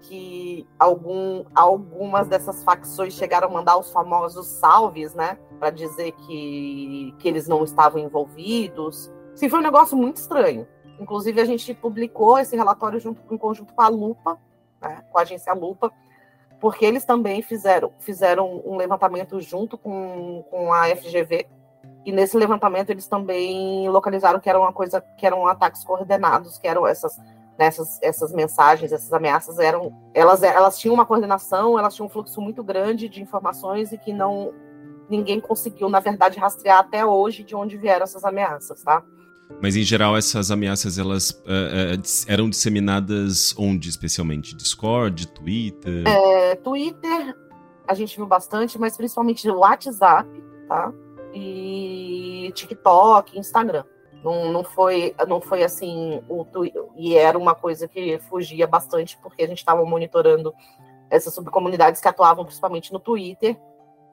que 0.00 0.66
algum, 0.78 1.44
algumas 1.54 2.26
dessas 2.26 2.64
facções 2.64 3.14
chegaram 3.14 3.48
a 3.48 3.50
mandar 3.50 3.78
os 3.78 3.92
famosos 3.92 4.46
salves, 4.46 5.14
né? 5.14 5.38
Para 5.60 5.70
dizer 5.70 6.12
que, 6.12 7.14
que 7.18 7.28
eles 7.28 7.46
não 7.46 7.62
estavam 7.62 8.00
envolvidos. 8.00 9.12
Sim, 9.34 9.48
foi 9.48 9.60
um 9.60 9.62
negócio 9.62 9.96
muito 9.96 10.16
estranho. 10.16 10.66
Inclusive, 11.02 11.40
a 11.40 11.44
gente 11.44 11.74
publicou 11.74 12.38
esse 12.38 12.56
relatório 12.56 13.00
junto, 13.00 13.20
em 13.32 13.36
conjunto 13.36 13.74
com 13.74 13.82
a 13.82 13.88
Lupa, 13.88 14.38
né, 14.80 15.02
com 15.10 15.18
a 15.18 15.22
agência 15.22 15.52
Lupa, 15.52 15.92
porque 16.60 16.84
eles 16.84 17.04
também 17.04 17.42
fizeram, 17.42 17.92
fizeram 17.98 18.62
um 18.64 18.76
levantamento 18.76 19.40
junto 19.40 19.76
com, 19.76 20.44
com 20.48 20.72
a 20.72 20.84
FGV, 20.94 21.48
e 22.04 22.12
nesse 22.12 22.36
levantamento 22.36 22.90
eles 22.90 23.06
também 23.06 23.88
localizaram 23.88 24.38
que 24.40 24.48
era 24.48 24.58
uma 24.58 24.72
coisa, 24.72 25.00
que 25.00 25.26
eram 25.26 25.46
ataques 25.46 25.84
coordenados, 25.84 26.58
que 26.58 26.66
eram 26.66 26.86
essas 26.86 27.18
nessas 27.58 27.98
essas 28.00 28.32
mensagens, 28.32 28.92
essas 28.92 29.12
ameaças 29.12 29.58
eram 29.58 29.92
elas 30.14 30.42
elas 30.42 30.78
tinham 30.78 30.94
uma 30.94 31.06
coordenação, 31.06 31.78
elas 31.78 31.94
tinham 31.94 32.06
um 32.06 32.10
fluxo 32.10 32.40
muito 32.40 32.62
grande 32.62 33.08
de 33.08 33.22
informações 33.22 33.92
e 33.92 33.98
que 33.98 34.12
não 34.12 34.52
ninguém 35.08 35.40
conseguiu 35.40 35.88
na 35.88 36.00
verdade 36.00 36.38
rastrear 36.38 36.78
até 36.78 37.04
hoje 37.04 37.44
de 37.44 37.54
onde 37.54 37.76
vieram 37.76 38.04
essas 38.04 38.24
ameaças, 38.24 38.82
tá? 38.82 39.02
Mas 39.60 39.76
em 39.76 39.82
geral 39.82 40.16
essas 40.16 40.50
ameaças 40.50 40.98
elas 40.98 41.30
uh, 41.30 41.96
uh, 41.96 42.02
eram 42.26 42.48
disseminadas 42.48 43.54
onde 43.56 43.88
especialmente? 43.88 44.56
Discord, 44.56 45.28
Twitter? 45.28 46.04
É, 46.06 46.56
Twitter 46.56 47.36
a 47.86 47.94
gente 47.94 48.16
viu 48.16 48.26
bastante, 48.26 48.78
mas 48.78 48.96
principalmente 48.96 49.48
WhatsApp, 49.48 50.28
tá? 50.68 50.92
E 51.34 52.50
TikTok, 52.54 53.38
Instagram. 53.38 53.84
Não, 54.22 54.52
não, 54.52 54.62
foi, 54.62 55.14
não 55.26 55.40
foi 55.40 55.64
assim, 55.64 56.22
o, 56.28 56.46
e 56.96 57.16
era 57.16 57.36
uma 57.36 57.56
coisa 57.56 57.88
que 57.88 58.20
fugia 58.28 58.68
bastante, 58.68 59.18
porque 59.20 59.42
a 59.42 59.48
gente 59.48 59.58
estava 59.58 59.84
monitorando 59.84 60.54
essas 61.10 61.34
subcomunidades 61.34 62.00
que 62.00 62.06
atuavam 62.06 62.44
principalmente 62.44 62.92
no 62.92 63.00
Twitter, 63.00 63.58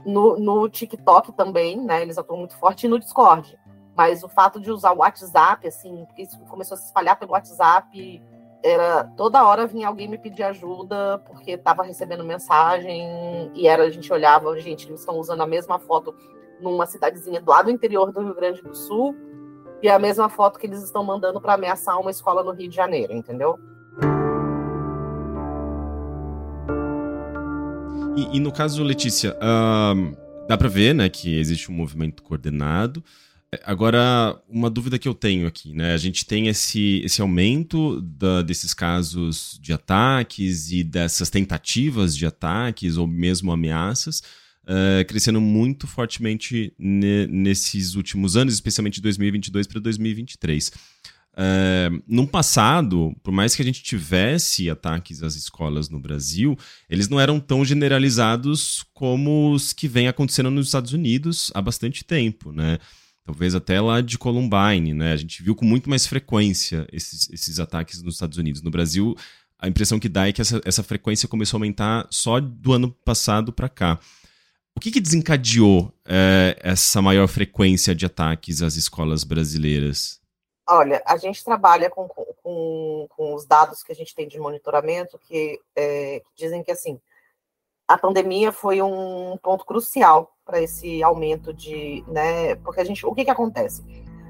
no, 0.06 0.40
no 0.40 0.68
TikTok 0.68 1.32
também, 1.34 1.80
né? 1.80 2.02
Eles 2.02 2.18
atuam 2.18 2.40
muito 2.40 2.58
forte, 2.58 2.86
e 2.86 2.90
no 2.90 3.00
Discord. 3.00 3.59
Mas 4.00 4.24
o 4.24 4.30
fato 4.30 4.62
de 4.62 4.72
usar 4.72 4.94
o 4.94 5.00
WhatsApp, 5.00 5.68
assim, 5.68 6.06
porque 6.06 6.22
isso 6.22 6.40
começou 6.46 6.76
a 6.76 6.78
se 6.78 6.86
espalhar 6.86 7.20
pelo 7.20 7.34
WhatsApp, 7.34 8.24
era 8.64 9.04
toda 9.18 9.46
hora 9.46 9.68
vinha 9.68 9.90
alguém 9.90 10.08
me 10.08 10.18
pedir 10.18 10.44
ajuda 10.44 11.22
porque 11.26 11.52
estava 11.52 11.84
recebendo 11.84 12.24
mensagem 12.24 13.52
e 13.54 13.68
era 13.68 13.84
a 13.84 13.90
gente 13.90 14.12
olhava, 14.14 14.58
gente, 14.58 14.88
eles 14.88 15.02
estão 15.02 15.20
usando 15.20 15.42
a 15.42 15.46
mesma 15.46 15.78
foto 15.80 16.16
numa 16.62 16.86
cidadezinha 16.86 17.42
do 17.42 17.52
lado 17.52 17.70
interior 17.70 18.14
do 18.14 18.22
Rio 18.22 18.34
Grande 18.34 18.62
do 18.62 18.74
Sul 18.74 19.14
e 19.84 19.90
a 19.90 20.00
mesma 20.00 20.30
foto 20.30 20.58
que 20.58 20.66
eles 20.66 20.82
estão 20.82 21.04
mandando 21.04 21.42
para 21.42 21.56
ameaçar 21.56 22.00
uma 22.00 22.10
escola 22.10 22.42
no 22.42 22.52
Rio 22.52 22.70
de 22.70 22.76
Janeiro, 22.78 23.12
entendeu? 23.12 23.60
E, 28.16 28.38
e 28.38 28.40
no 28.40 28.54
caso, 28.54 28.82
Letícia, 28.82 29.36
uh, 29.36 30.18
dá 30.48 30.58
para 30.58 30.70
ver, 30.70 30.96
né, 30.96 31.10
que 31.10 31.38
existe 31.38 31.70
um 31.70 31.76
movimento 31.76 32.24
coordenado. 32.24 33.04
Agora, 33.64 34.40
uma 34.48 34.70
dúvida 34.70 35.00
que 35.00 35.08
eu 35.08 35.14
tenho 35.14 35.48
aqui, 35.48 35.74
né? 35.74 35.94
A 35.94 35.98
gente 35.98 36.24
tem 36.26 36.48
esse, 36.48 37.02
esse 37.04 37.20
aumento 37.20 38.00
da, 38.02 38.44
desses 38.44 38.76
casos 38.76 39.58
de 39.62 39.74
ataques 39.74 40.72
e 40.72 40.84
dessas 40.84 41.32
tentativas 41.32 42.16
de 42.16 42.28
ataques 42.28 42.96
ou 42.96 43.08
mesmo 43.08 43.52
ameaças 43.52 44.22
uh, 44.70 45.06
crescendo 45.08 45.42
muito 45.42 45.88
fortemente 45.88 46.74
ne, 46.78 47.26
nesses 47.28 47.96
últimos 47.96 48.38
anos, 48.38 48.54
especialmente 48.54 48.96
de 48.96 49.02
2022 49.02 49.68
para 49.68 49.80
2023. 49.80 50.72
Uh, 51.32 52.04
no 52.08 52.28
passado, 52.28 53.16
por 53.24 53.32
mais 53.32 53.56
que 53.56 53.62
a 53.62 53.66
gente 53.66 53.82
tivesse 53.82 54.70
ataques 54.70 55.24
às 55.24 55.36
escolas 55.36 55.90
no 55.90 56.00
Brasil, 56.00 56.58
eles 56.90 57.08
não 57.08 57.20
eram 57.20 57.40
tão 57.40 57.64
generalizados 57.64 58.86
como 58.94 59.52
os 59.54 59.74
que 59.74 59.88
vêm 59.88 60.08
acontecendo 60.08 60.52
nos 60.52 60.68
Estados 60.68 60.94
Unidos 60.94 61.52
há 61.56 61.62
bastante 61.62 62.04
tempo, 62.04 62.52
né? 62.52 62.78
Talvez 63.30 63.54
até 63.54 63.80
lá 63.80 64.02
de 64.02 64.18
Columbine, 64.18 64.92
né? 64.92 65.14
A 65.14 65.16
gente 65.16 65.44
viu 65.44 65.56
com 65.56 65.64
muito 65.64 65.88
mais 65.88 66.08
frequência 66.08 66.88
esses, 66.92 67.30
esses 67.30 67.60
ataques 67.60 68.02
nos 68.02 68.16
Estados 68.16 68.40
Unidos. 68.40 68.64
No 68.64 68.72
Brasil, 68.72 69.16
a 69.60 69.68
impressão 69.68 70.00
que 70.00 70.10
dá 70.10 70.28
é 70.28 70.34
que 70.34 70.42
essa, 70.42 70.60
essa 70.66 70.82
frequência 70.82 71.30
começou 71.30 71.58
a 71.58 71.60
aumentar 71.60 72.08
só 72.10 72.40
do 72.40 72.74
ano 72.74 72.92
passado 72.92 73.54
para 73.54 73.70
cá. 73.70 74.00
O 74.76 74.80
que, 74.80 74.90
que 74.90 75.00
desencadeou 75.00 75.94
é, 76.08 76.58
essa 76.60 77.04
maior 77.04 77.28
frequência 77.28 77.94
de 77.94 78.04
ataques 78.04 78.64
às 78.64 78.76
escolas 78.76 79.24
brasileiras? 79.24 80.20
Olha, 80.68 81.00
a 81.06 81.16
gente 81.18 81.44
trabalha 81.44 81.88
com, 81.88 82.08
com, 82.08 83.08
com 83.10 83.36
os 83.36 83.46
dados 83.46 83.84
que 83.84 83.92
a 83.92 83.96
gente 83.96 84.16
tem 84.16 84.28
de 84.28 84.40
monitoramento 84.40 85.20
que, 85.20 85.60
é, 85.76 86.24
dizem 86.36 86.64
que 86.64 86.72
assim 86.72 87.00
a 87.90 87.98
pandemia 87.98 88.52
foi 88.52 88.84
um 88.84 89.36
ponto 89.42 89.66
crucial 89.66 90.32
para 90.46 90.62
esse 90.62 91.02
aumento 91.02 91.52
de, 91.52 92.04
né? 92.08 92.54
Porque 92.58 92.80
a 92.80 92.84
gente, 92.84 93.04
o 93.04 93.16
que 93.16 93.26
que 93.26 93.32
acontece? 93.32 93.84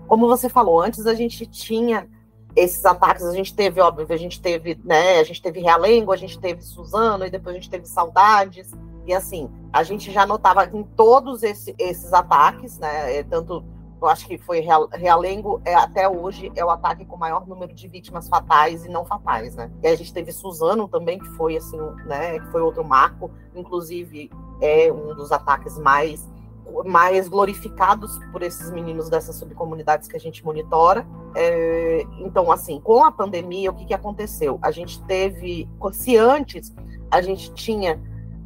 Como 0.08 0.30
você 0.30 0.48
falou 0.48 0.80
antes, 0.80 1.06
a 1.06 1.14
gente 1.14 1.46
tinha 1.46 2.08
esses 2.56 2.86
ataques, 2.86 3.26
a 3.26 3.34
gente 3.34 3.54
teve, 3.54 3.82
óbvio, 3.82 4.08
a 4.10 4.18
gente 4.18 4.42
teve, 4.42 4.80
né? 4.86 5.20
A 5.20 5.24
gente 5.26 5.42
teve 5.42 5.60
Realengo, 5.60 6.14
a 6.14 6.16
gente 6.16 6.40
teve 6.40 6.62
Suzano 6.62 7.26
e 7.26 7.30
depois 7.30 7.54
a 7.54 7.60
gente 7.60 7.70
teve 7.70 7.86
Saudades 7.86 8.72
e 9.06 9.14
assim, 9.14 9.50
a 9.74 9.84
gente 9.84 10.10
já 10.10 10.26
notava 10.26 10.64
em 10.66 10.84
todos 10.84 11.44
esse, 11.44 11.76
esses 11.78 12.14
ataques, 12.14 12.80
né? 12.80 13.24
Tanto 13.24 13.66
eu 14.02 14.08
acho 14.08 14.28
que 14.28 14.38
foi 14.38 14.62
Realengo, 14.94 15.62
é, 15.66 15.76
até 15.76 16.08
hoje, 16.08 16.52
é 16.56 16.64
o 16.64 16.70
ataque 16.70 17.06
com 17.06 17.18
maior 17.18 17.46
número 17.46 17.74
de 17.74 17.88
vítimas 17.88 18.30
fatais 18.30 18.86
e 18.86 18.90
não 18.90 19.04
fatais, 19.04 19.56
né? 19.56 19.70
E 19.84 19.88
a 19.88 19.96
gente 19.96 20.14
teve 20.14 20.32
Suzano 20.32 20.88
também, 20.88 21.20
que 21.20 21.28
foi 21.32 21.58
assim, 21.58 21.80
né, 22.06 22.40
que 22.40 22.48
foi 22.52 22.62
outro 22.62 22.84
marco, 22.84 23.30
inclusive 23.54 24.32
é 24.62 24.92
um 24.92 25.14
dos 25.16 25.32
ataques 25.32 25.78
mais 25.78 26.28
mais 26.86 27.28
glorificados 27.28 28.20
por 28.32 28.44
esses 28.44 28.72
meninos 28.72 29.10
dessas 29.10 29.36
subcomunidades 29.38 30.08
que 30.08 30.16
a 30.16 30.20
gente 30.20 30.46
monitora. 30.46 31.04
É, 31.36 32.06
então, 32.20 32.52
assim, 32.52 32.80
com 32.80 33.04
a 33.04 33.12
pandemia, 33.12 33.72
o 33.72 33.74
que, 33.74 33.86
que 33.86 33.94
aconteceu? 33.94 34.60
A 34.62 34.70
gente 34.70 35.02
teve, 35.06 35.68
se 35.92 36.16
antes 36.16 36.72
a 37.10 37.24
gente 37.24 37.52
tinha 37.54 38.00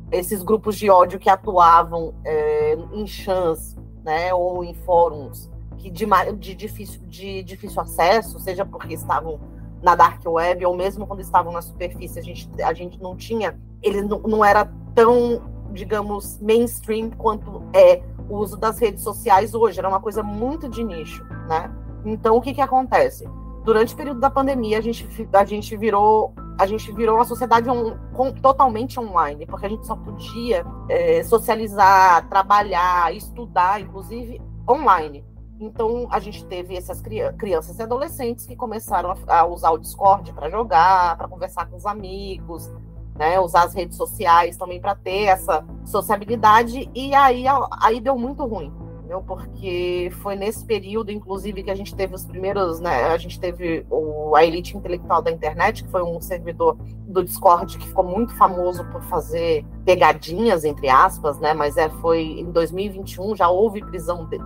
esses 0.10 0.42
grupos 0.42 0.78
de 0.78 0.90
ódio 0.90 1.20
que 1.20 1.30
atuavam 1.30 2.14
é, 2.24 2.78
em 2.94 3.06
chãs 3.06 3.76
né, 4.04 4.34
ou 4.34 4.64
em 4.64 4.74
fóruns 4.74 5.50
que 5.84 5.90
de, 5.90 6.06
de, 6.40 6.56
difícil, 6.56 7.02
de 7.08 7.44
difícil 7.44 7.82
acesso, 7.82 8.40
seja 8.40 8.66
porque 8.66 8.94
estavam 8.94 9.40
na 9.82 9.96
dark 9.96 10.22
web 10.26 10.66
ou 10.66 10.76
mesmo 10.76 11.06
quando 11.06 11.20
estavam 11.20 11.52
na 11.52 11.62
superfície, 11.62 12.18
a 12.20 12.22
gente, 12.22 12.50
a 12.62 12.74
gente 12.74 13.02
não 13.02 13.18
tinha, 13.18 13.60
ele 13.82 14.02
não, 14.02 14.20
não 14.20 14.46
era 14.46 14.72
tão, 14.96 15.42
digamos, 15.74 16.40
mainstream 16.40 17.10
quanto 17.10 17.64
é 17.74 18.02
o 18.30 18.38
uso 18.38 18.56
das 18.56 18.80
redes 18.80 19.04
sociais 19.04 19.54
hoje, 19.54 19.80
era 19.80 19.90
uma 19.90 20.00
coisa 20.00 20.24
muito 20.24 20.70
de 20.70 20.84
nicho, 20.84 21.26
né? 21.50 21.70
Então, 22.06 22.38
o 22.38 22.42
que 22.42 22.54
que 22.54 22.62
acontece? 22.62 23.28
Durante 23.66 23.94
o 23.94 23.98
período 23.98 24.22
da 24.22 24.30
pandemia, 24.30 24.78
a 24.78 24.82
gente, 24.82 25.06
a 25.34 25.46
gente 25.46 25.76
virou 25.76 26.34
a 26.58 26.66
gente 26.66 26.92
virou 26.92 27.16
uma 27.16 27.26
sociedade 27.26 27.70
on, 27.70 27.98
com, 28.14 28.32
totalmente 28.32 29.00
online, 29.00 29.46
porque 29.46 29.66
a 29.66 29.70
gente 29.70 29.86
só 29.86 29.96
podia 29.96 30.66
é, 30.90 31.24
socializar, 31.24 32.28
trabalhar, 32.30 33.14
estudar, 33.16 33.82
inclusive 33.82 34.42
online. 34.70 35.26
Então 35.60 36.08
a 36.12 36.20
gente 36.20 36.46
teve 36.46 36.76
essas 36.76 37.02
crianças 37.02 37.78
e 37.80 37.82
adolescentes 37.82 38.46
que 38.46 38.56
começaram 38.56 39.16
a, 39.28 39.46
usar 39.46 39.72
o 39.72 39.78
Discord 39.78 40.34
para 40.34 40.50
jogar, 40.50 41.18
para 41.18 41.28
conversar 41.28 41.68
com 41.68 41.78
os 41.78 41.86
amigos, 41.86 42.72
né, 43.16 43.40
usar 43.40 43.64
as 43.64 43.74
redes 43.74 43.96
sociais 43.96 44.58
também 44.58 44.82
para 44.82 44.96
ter 44.96 45.26
essa 45.26 45.64
sociabilidade, 45.86 46.90
e 46.94 47.14
aí, 47.14 47.46
aí 47.82 48.00
deu 48.00 48.18
muito 48.18 48.44
ruim 48.46 48.83
entendeu? 49.14 49.22
Porque 49.22 50.12
foi 50.22 50.36
nesse 50.36 50.66
período, 50.66 51.12
inclusive, 51.12 51.64
que 51.64 51.70
a 51.72 51.76
gente 51.76 51.96
teve 51.96 52.16
os 52.16 52.26
primeiros, 52.26 52.80
né? 52.80 53.06
A 53.06 53.18
gente 53.18 53.40
teve 53.40 53.86
o, 53.90 54.36
a 54.36 54.44
elite 54.44 54.76
intelectual 54.76 55.22
da 55.22 55.32
internet, 55.32 55.84
que 55.84 55.90
foi 55.90 56.02
um 56.04 56.20
servidor 56.20 56.78
do 57.08 57.24
Discord 57.24 57.78
que 57.78 57.88
ficou 57.88 58.04
muito 58.04 58.36
famoso 58.36 58.84
por 58.86 59.04
fazer 59.04 59.66
pegadinhas, 59.86 60.64
entre 60.64 60.90
aspas, 60.90 61.40
né? 61.40 61.54
Mas 61.54 61.78
é, 61.78 61.90
foi 61.90 62.24
em 62.24 62.52
2021, 62.52 63.36
já 63.36 63.50
houve 63.50 63.82
prisão 63.82 64.26
de, 64.26 64.40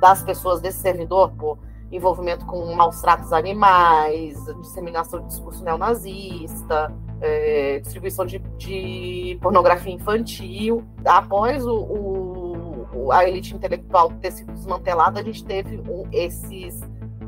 das 0.00 0.22
pessoas 0.22 0.60
desse 0.60 0.78
servidor 0.78 1.32
por 1.32 1.58
envolvimento 1.90 2.46
com 2.46 2.74
maus 2.74 3.00
tratos 3.02 3.32
animais, 3.34 4.42
disseminação 4.60 5.20
de 5.20 5.26
discurso 5.26 5.62
neonazista, 5.62 6.90
é, 7.20 7.80
distribuição 7.80 8.24
de, 8.24 8.38
de, 8.56 9.38
pornografia 9.42 9.92
infantil. 9.92 10.82
Após 11.04 11.66
o, 11.66 11.74
o 11.74 12.21
a 13.10 13.28
elite 13.28 13.54
intelectual 13.54 14.12
ter 14.20 14.30
sido 14.32 14.52
desmantelada, 14.52 15.20
a 15.20 15.22
gente 15.22 15.44
teve 15.44 15.80
um, 15.90 16.06
esses 16.12 16.80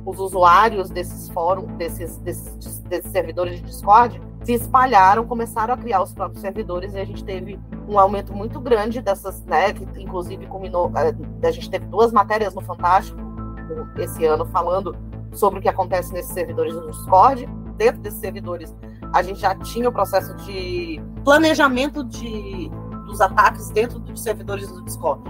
os 0.07 0.19
usuários 0.19 0.91
desses 0.91 1.31
fóruns, 1.31 1.73
desses, 1.79 2.19
desses, 2.19 2.81
desses 2.81 3.11
servidores 3.11 3.57
de 3.57 3.63
Discord, 3.63 4.21
se 4.43 4.53
espalharam, 4.53 5.25
começaram 5.25 5.73
a 5.73 5.77
criar 5.77 6.03
os 6.03 6.13
próprios 6.13 6.43
servidores 6.43 6.93
e 6.93 7.01
a 7.01 7.05
gente 7.05 7.25
teve 7.25 7.59
um 7.89 7.99
aumento 7.99 8.33
muito 8.35 8.61
grande 8.61 9.01
dessas, 9.01 9.43
né, 9.45 9.73
que 9.73 10.03
inclusive 10.03 10.47
culminou, 10.47 10.93
é, 10.95 11.47
a 11.47 11.51
gente 11.51 11.71
teve 11.71 11.87
duas 11.87 12.13
matérias 12.13 12.55
no 12.55 12.61
Fantástico 12.61 13.19
esse 13.99 14.25
ano 14.27 14.45
falando 14.47 14.95
sobre 15.33 15.59
o 15.59 15.63
que 15.63 15.69
acontece 15.69 16.13
nesses 16.13 16.33
servidores 16.33 16.75
do 16.75 16.91
Discord. 16.91 17.47
Dentro 17.77 18.03
desses 18.03 18.21
servidores, 18.21 18.75
a 19.13 19.23
gente 19.23 19.41
já 19.41 19.55
tinha 19.55 19.89
o 19.89 19.93
processo 19.93 20.35
de 20.37 21.03
planejamento 21.25 22.05
de 22.05 22.71
dos 23.05 23.21
ataques 23.21 23.71
dentro 23.71 23.99
dos 23.99 24.23
servidores 24.23 24.71
do 24.71 24.83
Discord. 24.83 25.23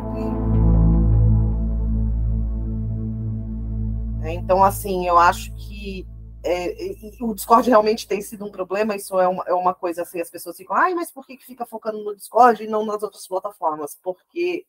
Então, 4.33 4.63
assim, 4.63 5.07
eu 5.07 5.19
acho 5.19 5.55
que 5.57 6.07
é, 6.45 6.75
o 7.21 7.35
Discord 7.35 7.69
realmente 7.69 8.07
tem 8.07 8.21
sido 8.21 8.45
um 8.45 8.51
problema, 8.51 8.95
isso 8.95 9.19
é 9.19 9.27
uma, 9.27 9.45
é 9.47 9.53
uma 9.55 9.75
coisa 9.75 10.03
assim, 10.03 10.21
as 10.21 10.31
pessoas 10.31 10.57
ficam, 10.57 10.77
ai, 10.77 10.95
mas 10.95 11.11
por 11.11 11.27
que, 11.27 11.37
que 11.37 11.47
fica 11.47 11.65
focando 11.65 12.03
no 12.05 12.15
Discord 12.15 12.63
e 12.63 12.67
não 12.67 12.85
nas 12.85 13.03
outras 13.03 13.27
plataformas? 13.27 13.99
Porque, 14.03 14.67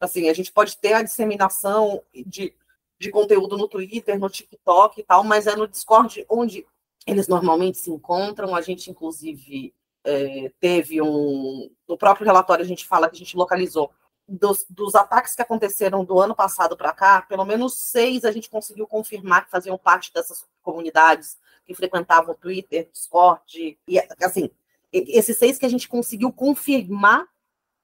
assim, 0.00 0.28
a 0.28 0.32
gente 0.32 0.50
pode 0.50 0.76
ter 0.78 0.94
a 0.94 1.02
disseminação 1.02 2.02
de, 2.26 2.54
de 2.98 3.10
conteúdo 3.10 3.56
no 3.56 3.68
Twitter, 3.68 4.18
no 4.18 4.30
TikTok 4.30 5.00
e 5.00 5.04
tal, 5.04 5.22
mas 5.22 5.46
é 5.46 5.54
no 5.54 5.68
Discord 5.68 6.24
onde 6.28 6.66
eles 7.06 7.28
normalmente 7.28 7.78
se 7.78 7.90
encontram, 7.90 8.54
a 8.54 8.62
gente, 8.62 8.90
inclusive, 8.90 9.74
é, 10.04 10.50
teve 10.60 11.02
um. 11.02 11.70
No 11.86 11.98
próprio 11.98 12.26
relatório 12.26 12.64
a 12.64 12.68
gente 12.68 12.86
fala 12.86 13.08
que 13.08 13.16
a 13.16 13.18
gente 13.18 13.36
localizou 13.36 13.90
dos, 14.26 14.64
dos 14.68 14.94
ataques 14.94 15.34
que 15.34 15.42
aconteceram 15.42 16.04
do 16.04 16.18
ano 16.18 16.34
passado 16.34 16.76
para 16.76 16.92
cá, 16.92 17.22
pelo 17.22 17.44
menos 17.44 17.78
seis 17.78 18.24
a 18.24 18.32
gente 18.32 18.48
conseguiu 18.48 18.86
confirmar 18.86 19.44
que 19.44 19.50
faziam 19.50 19.76
parte 19.76 20.12
dessas 20.12 20.46
comunidades 20.62 21.38
que 21.64 21.74
frequentavam 21.74 22.34
Twitter, 22.34 22.88
Discord, 22.90 23.78
e 23.86 23.98
assim, 24.22 24.50
esses 24.92 25.36
seis 25.38 25.58
que 25.58 25.66
a 25.66 25.68
gente 25.68 25.88
conseguiu 25.88 26.32
confirmar 26.32 27.26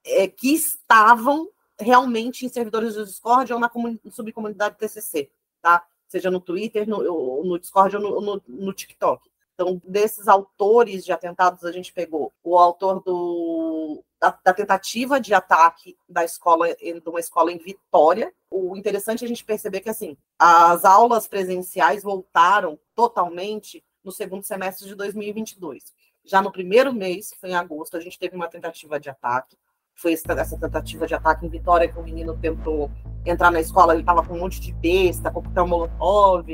é, 0.05 0.29
que 0.29 0.55
estavam 0.55 1.49
realmente 1.79 2.45
em 2.45 2.49
servidores 2.49 2.95
do 2.95 3.05
Discord 3.05 3.53
ou 3.53 3.59
na 3.59 3.71
subcomunidade 4.11 4.77
TCC, 4.77 5.31
tá? 5.63 5.85
Seja 6.07 6.31
no 6.31 6.41
Twitter, 6.41 6.89
no, 6.89 7.45
no 7.45 7.59
Discord 7.59 7.97
ou 7.97 8.03
no, 8.03 8.21
no, 8.21 8.43
no 8.47 8.73
TikTok. 8.73 9.30
Então, 9.61 9.79
desses 9.85 10.27
autores 10.27 11.05
de 11.05 11.13
atentados, 11.13 11.65
a 11.65 11.71
gente 11.71 11.93
pegou 11.93 12.33
o 12.43 12.57
autor 12.57 13.03
do, 13.03 14.03
da, 14.19 14.35
da, 14.43 14.55
tentativa 14.55 15.21
de 15.21 15.35
ataque 15.35 15.99
da 16.09 16.25
escola, 16.25 16.75
de 16.75 17.03
uma 17.07 17.21
escola 17.21 17.53
em 17.53 17.59
Vitória. 17.59 18.33
O 18.51 18.75
interessante 18.75 19.23
é 19.23 19.27
a 19.27 19.29
gente 19.29 19.45
perceber 19.45 19.81
que, 19.81 19.91
assim, 19.91 20.17
as 20.39 20.87
aulas 20.87 21.29
presenciais 21.29 22.03
voltaram 22.03 22.79
totalmente 22.95 23.85
no 24.03 24.11
segundo 24.11 24.45
semestre 24.45 24.89
de 24.89 24.95
2022. 24.95 25.93
Já 26.25 26.41
no 26.41 26.51
primeiro 26.51 26.91
mês, 26.91 27.31
que 27.31 27.39
foi 27.39 27.51
em 27.51 27.55
agosto, 27.55 27.99
a 27.99 28.01
gente 28.01 28.19
teve 28.19 28.35
uma 28.35 28.49
tentativa 28.49 28.99
de 28.99 29.11
ataque. 29.11 29.59
Foi 29.95 30.15
essa 30.15 30.59
tentativa 30.59 31.07
de 31.07 31.15
ataque 31.15 31.45
em 31.45 31.51
Vitória 31.51 31.87
que 31.87 31.99
o 31.99 32.03
menino 32.03 32.35
tentou 32.35 32.91
entrar 33.27 33.51
na 33.51 33.61
escola, 33.61 33.93
ele 33.93 34.01
estava 34.01 34.27
com 34.27 34.37
um 34.37 34.41
monte 34.41 34.59
de 34.59 34.73
besta, 34.73 35.31
coquetel 35.31 35.67
molotov. 35.67 36.47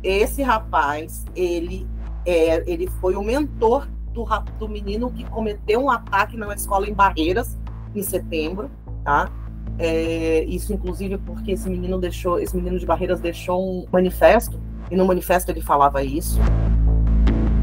Esse 0.00 0.42
rapaz, 0.42 1.24
ele 1.34 1.88
é, 2.24 2.70
ele 2.70 2.86
foi 3.00 3.14
o 3.14 3.22
mentor 3.22 3.86
do, 4.12 4.26
do 4.58 4.68
menino 4.68 5.10
que 5.10 5.24
cometeu 5.24 5.80
um 5.80 5.90
ataque 5.90 6.36
na 6.36 6.52
escola 6.54 6.88
em 6.88 6.94
Barreiras, 6.94 7.58
em 7.94 8.02
setembro, 8.02 8.70
tá? 9.04 9.30
É, 9.78 10.44
isso, 10.44 10.72
inclusive, 10.72 11.18
porque 11.18 11.52
esse 11.52 11.68
menino 11.68 11.98
deixou, 11.98 12.38
esse 12.38 12.54
menino 12.56 12.78
de 12.78 12.86
Barreiras 12.86 13.20
deixou 13.20 13.62
um 13.62 13.86
manifesto, 13.90 14.60
e 14.90 14.96
no 14.96 15.06
manifesto 15.06 15.50
ele 15.50 15.60
falava 15.60 16.02
isso. 16.02 16.38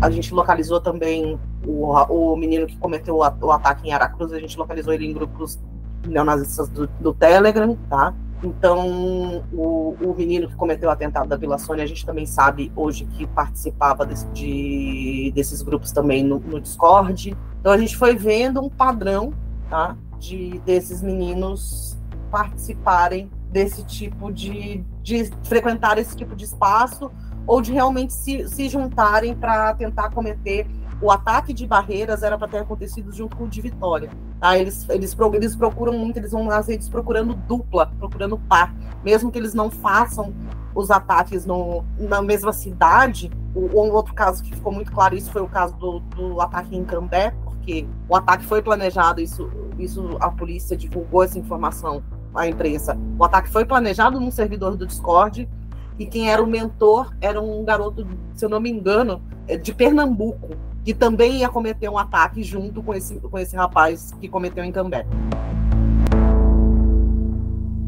A 0.01 0.09
gente 0.09 0.33
localizou 0.33 0.79
também 0.79 1.39
o, 1.65 1.91
o 1.91 2.35
menino 2.35 2.65
que 2.65 2.77
cometeu 2.77 3.17
o, 3.17 3.19
o 3.19 3.51
ataque 3.51 3.87
em 3.87 3.93
Aracruz, 3.93 4.31
a 4.33 4.39
gente 4.39 4.57
localizou 4.57 4.93
ele 4.93 5.05
em 5.05 5.13
grupos 5.13 5.59
neonazistas 6.07 6.69
do, 6.69 6.87
do 6.99 7.13
Telegram, 7.13 7.77
tá? 7.89 8.13
Então, 8.41 9.43
o, 9.51 9.95
o, 10.01 10.15
menino 10.17 10.47
que 10.47 10.55
cometeu 10.55 10.87
o 10.87 10.91
atentado 10.91 11.27
da 11.27 11.35
Vila 11.35 11.57
Sônia, 11.57 11.83
a 11.83 11.87
gente 11.87 12.05
também 12.05 12.25
sabe 12.25 12.71
hoje 12.73 13.05
que 13.05 13.27
participava 13.27 14.05
de, 14.05 15.31
desses 15.35 15.61
grupos 15.61 15.91
também 15.91 16.23
no, 16.23 16.39
no, 16.39 16.61
Discord. 16.61 17.35
Então, 17.59 17.71
a 17.71 17.77
gente 17.77 17.97
foi 17.97 18.15
vendo 18.15 18.61
um 18.61 18.69
padrão 18.69 19.33
tá, 19.69 19.97
de 20.17 20.59
desses 20.65 21.01
meninos 21.01 21.97
participarem 22.31 23.29
desse 23.51 23.83
tipo 23.83 24.31
de, 24.31 24.85
de 25.01 25.29
frequentar 25.43 25.97
esse 25.97 26.15
tipo 26.15 26.35
de 26.35 26.45
espaço 26.45 27.11
ou 27.45 27.61
de 27.61 27.73
realmente 27.73 28.13
se, 28.13 28.47
se 28.47 28.69
juntarem 28.69 29.35
para 29.35 29.73
tentar 29.73 30.11
cometer 30.11 30.67
o 31.01 31.11
ataque 31.11 31.53
de 31.53 31.65
barreiras 31.65 32.23
era 32.23 32.37
para 32.37 32.47
ter 32.47 32.59
acontecido 32.59 33.11
junto 33.11 33.35
com 33.35 33.45
o 33.45 33.47
de 33.47 33.61
Vitória. 33.61 34.09
Tá? 34.39 34.57
Eles, 34.57 34.87
eles, 34.89 35.15
eles 35.33 35.55
procuram 35.55 35.93
muito, 35.93 36.17
eles 36.17 36.31
vão 36.31 36.45
nas 36.45 36.67
redes 36.67 36.87
procurando 36.87 37.33
dupla, 37.33 37.91
procurando 37.99 38.37
par. 38.37 38.73
Mesmo 39.03 39.31
que 39.31 39.37
eles 39.37 39.53
não 39.53 39.69
façam 39.69 40.33
os 40.73 40.89
ataques 40.89 41.45
no, 41.45 41.83
na 41.97 42.21
mesma 42.21 42.53
cidade. 42.53 43.31
O, 43.53 43.81
um 43.81 43.91
outro 43.91 44.13
caso 44.13 44.43
que 44.43 44.55
ficou 44.55 44.71
muito 44.71 44.91
claro, 44.91 45.15
isso 45.15 45.31
foi 45.31 45.41
o 45.41 45.47
caso 45.47 45.75
do, 45.75 45.99
do 45.99 46.41
ataque 46.41 46.75
em 46.75 46.85
Cambé, 46.85 47.33
porque 47.43 47.85
o 48.07 48.15
ataque 48.15 48.45
foi 48.45 48.61
planejado, 48.61 49.19
isso, 49.19 49.49
isso 49.77 50.17
a 50.19 50.29
polícia 50.29 50.77
divulgou 50.77 51.23
essa 51.23 51.37
informação 51.37 52.01
à 52.33 52.47
imprensa. 52.47 52.97
O 53.17 53.23
ataque 53.23 53.49
foi 53.49 53.65
planejado 53.65 54.19
num 54.19 54.31
servidor 54.31 54.77
do 54.77 54.85
Discord, 54.85 55.49
e 55.97 56.05
quem 56.05 56.31
era 56.31 56.41
o 56.41 56.47
mentor 56.47 57.13
era 57.19 57.41
um 57.41 57.65
garoto, 57.65 58.07
se 58.33 58.45
eu 58.45 58.49
não 58.49 58.61
me 58.61 58.69
engano, 58.69 59.21
é 59.47 59.57
de 59.57 59.73
Pernambuco 59.73 60.55
que 60.83 60.93
também 60.93 61.37
ia 61.37 61.49
cometer 61.49 61.89
um 61.89 61.97
ataque 61.97 62.43
junto 62.43 62.81
com 62.81 62.93
esse, 62.93 63.19
com 63.19 63.37
esse 63.37 63.55
rapaz 63.55 64.11
que 64.19 64.29
cometeu 64.29 64.63
em 64.63 64.71
Cambé. 64.71 65.05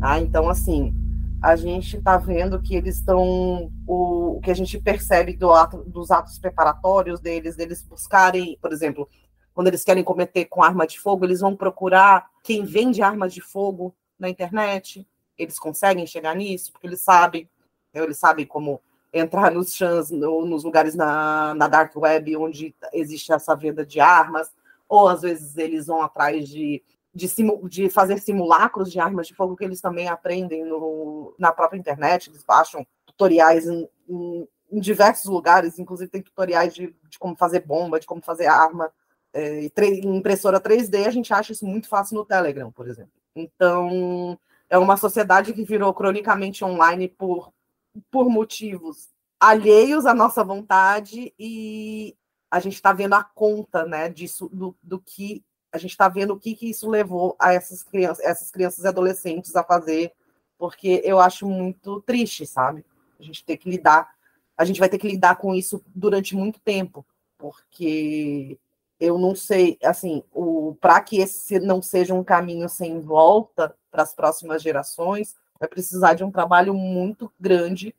Ah, 0.02 0.20
então, 0.20 0.50
assim, 0.50 0.94
a 1.42 1.56
gente 1.56 1.98
está 1.98 2.18
vendo 2.18 2.62
que 2.62 2.76
eles 2.76 2.98
estão. 2.98 3.72
O, 3.88 4.38
o, 4.38 4.42
que 4.42 4.52
a 4.52 4.54
gente 4.54 4.80
percebe 4.80 5.36
do 5.36 5.52
ato, 5.52 5.84
dos 5.86 6.12
atos 6.12 6.38
preparatórios 6.38 7.20
deles, 7.20 7.56
deles 7.56 7.84
buscarem, 7.84 8.58
por 8.62 8.72
exemplo, 8.72 9.08
quando 9.54 9.68
eles 9.68 9.84
querem 9.84 10.04
cometer 10.04 10.46
com 10.46 10.64
arma 10.64 10.86
de 10.86 11.00
fogo, 11.00 11.26
eles 11.26 11.40
vão 11.42 11.56
procurar 11.56 12.30
quem 12.44 12.64
vende 12.64 13.02
armas 13.02 13.34
de 13.34 13.42
fogo 13.42 13.96
na 14.20 14.30
internet. 14.30 15.08
Eles 15.38 15.58
conseguem 15.58 16.06
chegar 16.06 16.36
nisso, 16.36 16.72
porque 16.72 16.88
eles 16.88 17.02
sabem, 17.02 17.50
eles 17.94 18.18
sabem 18.18 18.46
como 18.46 18.80
entrar 19.14 19.52
nos 19.52 19.74
chans, 19.76 20.10
no, 20.10 20.46
nos 20.46 20.64
lugares 20.64 20.96
na, 20.96 21.54
na 21.54 21.68
dark 21.68 21.96
web 21.96 22.36
onde 22.38 22.76
existe 22.94 23.32
essa 23.32 23.56
venda 23.56 23.86
de 23.86 24.00
armas, 24.00 24.50
ou 24.88 25.08
às 25.08 25.22
vezes 25.22 25.58
eles 25.58 25.88
vão 25.88 26.02
atrás 26.02 26.48
de, 26.48 26.82
de, 27.14 27.28
simu, 27.28 27.68
de 27.68 27.90
fazer 27.90 28.20
simulacros 28.20 28.92
de 28.92 29.00
armas 29.00 29.28
de 29.28 29.36
fogo 29.36 29.56
que 29.56 29.64
eles 29.64 29.82
também 29.82 30.08
aprendem 30.08 30.66
no, 30.66 31.34
na 31.38 31.52
própria 31.52 31.78
internet, 31.78 32.30
eles 32.30 32.44
baixam 32.44 32.86
tutoriais 33.06 33.68
em, 33.68 33.88
em, 34.08 34.48
em 34.72 34.80
diversos 34.80 35.26
lugares, 35.26 35.78
inclusive 35.78 36.10
tem 36.10 36.22
tutoriais 36.22 36.74
de, 36.74 36.96
de, 37.10 37.20
como 37.20 37.36
fazer 37.36 37.62
bomba, 37.62 38.00
de 38.00 38.06
como 38.06 38.22
fazer 38.22 38.48
arma, 38.48 38.92
é, 39.34 39.70
impressora 40.04 40.60
3D, 40.60 41.06
a 41.06 41.12
gente 41.12 41.34
acha 41.34 41.52
isso 41.52 41.66
muito 41.66 41.88
fácil 41.88 42.16
no 42.16 42.26
Telegram, 42.26 42.72
por 42.72 42.88
exemplo. 42.88 43.12
Então, 43.36 44.38
é 44.70 44.78
uma 44.78 44.98
sociedade 44.98 45.54
que 45.54 45.64
virou 45.64 45.94
cronicamente 45.94 46.64
online 46.64 47.08
por 47.08 47.52
por 48.10 48.30
motivos 48.30 49.10
alheios 49.40 50.06
à 50.06 50.14
nossa 50.14 50.44
vontade 50.44 51.34
e 51.38 52.16
a 52.50 52.60
gente 52.60 52.76
está 52.76 52.94
vendo 52.94 53.14
a 53.14 53.24
conta 53.24 53.86
né, 53.86 54.08
disso, 54.10 54.50
do, 54.54 54.76
do 54.84 55.00
que 55.00 55.44
a 55.72 55.78
gente 55.78 55.92
está 55.92 56.08
vendo 56.10 56.34
o 56.34 56.40
que, 56.40 56.54
que 56.54 56.70
isso 56.70 56.90
levou 56.90 57.36
a 57.40 57.54
essas 57.54 57.82
crianças, 57.82 58.24
essas 58.24 58.52
crianças 58.52 58.84
e 58.84 58.88
adolescentes 58.88 59.56
a 59.56 59.64
fazer, 59.64 60.14
porque 60.58 61.02
eu 61.04 61.20
acho 61.20 61.48
muito 61.48 62.02
triste, 62.02 62.46
sabe? 62.46 62.86
A 63.20 63.24
gente 63.24 63.44
tem 63.46 63.58
que 63.58 63.70
lidar, 63.70 64.12
a 64.58 64.66
gente 64.66 64.80
vai 64.80 64.90
ter 64.90 64.98
que 64.98 65.08
lidar 65.08 65.38
com 65.38 65.56
isso 65.56 65.82
durante 65.88 66.36
muito 66.36 66.60
tempo, 66.60 67.06
porque 67.38 68.60
eu 69.00 69.18
não 69.18 69.34
sei, 69.34 69.80
assim, 69.82 70.22
para 70.80 71.02
que 71.02 71.18
esse 71.18 71.60
não 71.60 71.82
seja 71.82 72.14
um 72.14 72.24
caminho 72.24 72.68
sem 72.68 73.00
volta 73.00 73.76
para 73.90 74.04
as 74.04 74.14
próximas 74.14 74.62
gerações, 74.62 75.36
vai 75.62 75.70
precisar 75.70 76.16
de 76.16 76.24
um 76.24 76.32
trabalho 76.32 76.74
muito 76.74 77.32
grande 77.40 77.96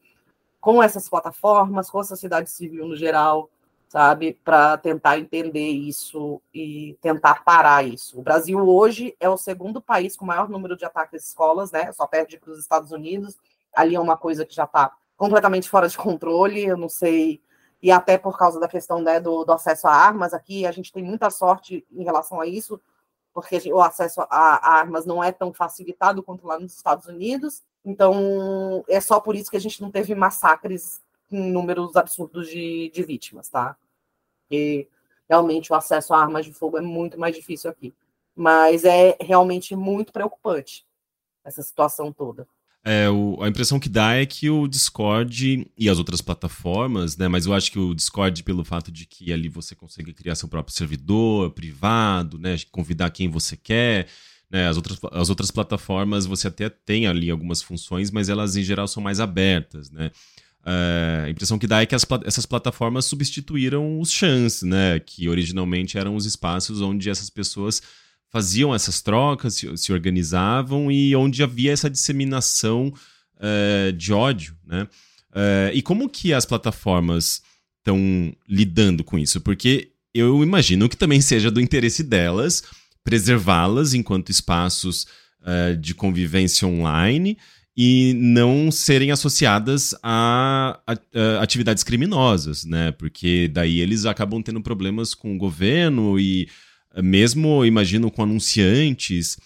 com 0.60 0.82
essas 0.82 1.08
plataformas, 1.08 1.88
com 1.88 2.00
a 2.00 2.04
sociedade 2.04 2.50
civil 2.50 2.88
no 2.88 2.96
geral, 2.96 3.48
sabe, 3.88 4.36
para 4.44 4.76
tentar 4.76 5.18
entender 5.18 5.70
isso 5.70 6.42
e 6.52 6.98
tentar 7.00 7.44
parar 7.44 7.84
isso. 7.86 8.18
O 8.18 8.22
Brasil 8.22 8.58
hoje 8.58 9.14
é 9.20 9.28
o 9.28 9.36
segundo 9.36 9.80
país 9.80 10.16
com 10.16 10.24
maior 10.24 10.48
número 10.48 10.76
de 10.76 10.84
ataques 10.84 11.22
às 11.22 11.28
escolas, 11.28 11.70
né? 11.70 11.92
Só 11.92 12.04
perde 12.06 12.36
para 12.36 12.50
os 12.50 12.58
Estados 12.58 12.90
Unidos. 12.90 13.36
Ali 13.72 13.94
é 13.94 14.00
uma 14.00 14.16
coisa 14.16 14.44
que 14.44 14.54
já 14.54 14.64
está 14.64 14.92
completamente 15.16 15.68
fora 15.68 15.88
de 15.88 15.96
controle. 15.96 16.64
Eu 16.64 16.76
não 16.76 16.88
sei 16.88 17.40
e 17.80 17.90
até 17.90 18.16
por 18.18 18.36
causa 18.36 18.58
da 18.58 18.68
questão 18.68 19.00
né, 19.00 19.20
do, 19.20 19.44
do, 19.44 19.52
acesso 19.52 19.88
a 19.88 19.92
armas 19.92 20.32
aqui, 20.32 20.64
a 20.64 20.70
gente 20.70 20.92
tem 20.92 21.02
muita 21.02 21.30
sorte 21.30 21.84
em 21.90 22.04
relação 22.04 22.40
a 22.40 22.46
isso, 22.46 22.80
porque 23.32 23.72
o 23.72 23.80
acesso 23.80 24.20
a, 24.22 24.26
a, 24.30 24.78
armas 24.78 25.06
não 25.06 25.22
é 25.22 25.32
tão 25.32 25.52
facilitado 25.52 26.22
quanto 26.22 26.46
lá 26.46 26.58
nos 26.58 26.74
Estados 26.74 27.06
Unidos. 27.06 27.62
Então, 27.84 28.84
é 28.88 29.00
só 29.00 29.20
por 29.20 29.34
isso 29.34 29.50
que 29.50 29.56
a 29.56 29.60
gente 29.60 29.80
não 29.80 29.90
teve 29.90 30.14
massacres 30.14 31.02
em 31.30 31.50
números 31.50 31.96
absurdos 31.96 32.48
de, 32.48 32.90
de 32.90 33.02
vítimas, 33.02 33.48
tá? 33.48 33.76
Porque 34.42 34.88
realmente 35.28 35.72
o 35.72 35.76
acesso 35.76 36.12
a 36.12 36.20
armas 36.20 36.44
de 36.44 36.52
fogo 36.52 36.76
é 36.76 36.82
muito 36.82 37.18
mais 37.18 37.34
difícil 37.34 37.70
aqui. 37.70 37.94
Mas 38.36 38.84
é 38.84 39.16
realmente 39.20 39.74
muito 39.74 40.12
preocupante 40.12 40.86
essa 41.44 41.62
situação 41.62 42.12
toda. 42.12 42.46
É, 42.84 43.08
o, 43.08 43.40
a 43.40 43.48
impressão 43.48 43.78
que 43.78 43.88
dá 43.88 44.14
é 44.14 44.26
que 44.26 44.50
o 44.50 44.66
Discord 44.66 45.70
e 45.78 45.88
as 45.88 45.98
outras 45.98 46.20
plataformas, 46.20 47.16
né? 47.16 47.28
Mas 47.28 47.46
eu 47.46 47.54
acho 47.54 47.70
que 47.70 47.78
o 47.78 47.94
Discord, 47.94 48.42
pelo 48.42 48.64
fato 48.64 48.90
de 48.90 49.06
que 49.06 49.32
ali 49.32 49.48
você 49.48 49.74
consegue 49.74 50.12
criar 50.12 50.34
seu 50.34 50.48
próprio 50.48 50.74
servidor 50.74 51.50
privado, 51.52 52.38
né? 52.38 52.56
Convidar 52.72 53.10
quem 53.10 53.28
você 53.28 53.56
quer. 53.56 54.08
Né, 54.50 54.68
as, 54.68 54.76
outras, 54.76 54.98
as 55.12 55.30
outras 55.30 55.50
plataformas 55.50 56.26
você 56.26 56.48
até 56.48 56.68
tem 56.68 57.06
ali 57.06 57.30
algumas 57.30 57.62
funções, 57.62 58.10
mas 58.10 58.28
elas 58.28 58.54
em 58.54 58.62
geral 58.62 58.86
são 58.86 59.02
mais 59.02 59.18
abertas, 59.18 59.90
né? 59.90 60.10
É, 60.64 61.24
a 61.26 61.30
impressão 61.30 61.58
que 61.58 61.66
dá 61.66 61.80
é 61.80 61.86
que 61.86 61.94
as, 61.94 62.06
essas 62.24 62.44
plataformas 62.44 63.04
substituíram 63.06 63.98
os 64.00 64.10
chans, 64.12 64.62
né? 64.62 64.98
Que 64.98 65.28
originalmente 65.28 65.96
eram 65.96 66.16
os 66.16 66.26
espaços 66.26 66.80
onde 66.80 67.08
essas 67.08 67.30
pessoas 67.30 67.80
faziam 68.32 68.74
essas 68.74 69.02
trocas, 69.02 69.54
se, 69.54 69.76
se 69.76 69.92
organizavam 69.92 70.90
e 70.90 71.14
onde 71.14 71.42
havia 71.42 71.70
essa 71.70 71.90
disseminação 71.90 72.92
uh, 73.36 73.92
de 73.92 74.12
ódio, 74.12 74.56
né? 74.66 74.88
Uh, 75.30 75.72
e 75.72 75.82
como 75.82 76.08
que 76.08 76.32
as 76.32 76.44
plataformas 76.44 77.42
estão 77.78 78.34
lidando 78.48 79.04
com 79.04 79.18
isso? 79.18 79.40
Porque 79.40 79.90
eu 80.14 80.42
imagino 80.42 80.88
que 80.88 80.96
também 80.96 81.20
seja 81.20 81.50
do 81.50 81.60
interesse 81.60 82.02
delas 82.02 82.62
preservá-las 83.04 83.94
enquanto 83.94 84.30
espaços 84.30 85.06
uh, 85.40 85.76
de 85.76 85.94
convivência 85.94 86.66
online 86.66 87.36
e 87.76 88.14
não 88.14 88.70
serem 88.70 89.10
associadas 89.10 89.94
a, 90.02 90.78
a, 90.86 90.92
a, 90.92 91.42
atividades 91.42 91.82
criminosas, 91.82 92.64
né? 92.64 92.92
Porque 92.92 93.48
daí 93.48 93.80
eles 93.80 94.04
acabam 94.04 94.42
tendo 94.42 94.60
problemas 94.62 95.14
com 95.14 95.34
o 95.34 95.38
governo 95.38 96.18
e 96.20 96.48
mesmo, 97.00 97.64
imagino, 97.64 98.10
com 98.10 98.22
anunciantes, 98.22 99.36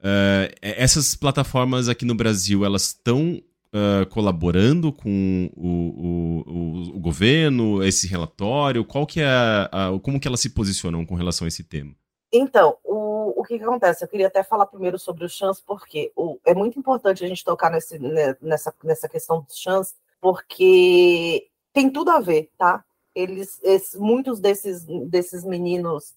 uh, 0.00 0.50
essas 0.60 1.14
plataformas 1.14 1.88
aqui 1.88 2.04
no 2.04 2.14
Brasil, 2.14 2.64
elas 2.64 2.86
estão 2.86 3.40
uh, 3.72 4.06
colaborando 4.10 4.92
com 4.92 5.50
o, 5.54 6.42
o, 6.46 6.96
o, 6.96 7.00
governo, 7.00 7.82
esse 7.82 8.06
relatório? 8.06 8.84
Qual 8.84 9.06
que 9.06 9.20
é 9.20 9.26
a, 9.26 9.68
a, 9.70 10.00
como 10.00 10.18
que 10.18 10.26
elas 10.26 10.40
se 10.40 10.50
posicionam 10.50 11.04
com 11.04 11.14
relação 11.14 11.44
a 11.44 11.48
esse 11.48 11.62
tema? 11.62 11.94
Então, 12.32 12.76
o, 12.84 13.40
o 13.40 13.44
que, 13.44 13.58
que 13.58 13.64
acontece? 13.64 14.04
Eu 14.04 14.08
queria 14.08 14.26
até 14.26 14.42
falar 14.42 14.66
primeiro 14.66 14.98
sobre 14.98 15.24
os 15.24 15.32
chans, 15.32 15.60
porque 15.60 16.12
o, 16.16 16.38
é 16.44 16.54
muito 16.54 16.78
importante 16.78 17.24
a 17.24 17.28
gente 17.28 17.44
tocar 17.44 17.70
nesse, 17.70 17.98
né, 17.98 18.36
nessa, 18.40 18.74
nessa 18.82 19.08
questão 19.08 19.42
dos 19.42 19.56
chans, 19.56 19.94
porque 20.20 21.48
tem 21.72 21.90
tudo 21.90 22.10
a 22.10 22.20
ver, 22.20 22.50
tá? 22.58 22.84
Eles, 23.14 23.58
esses, 23.62 23.98
muitos 23.98 24.40
desses, 24.40 24.84
desses 24.84 25.44
meninos 25.44 26.14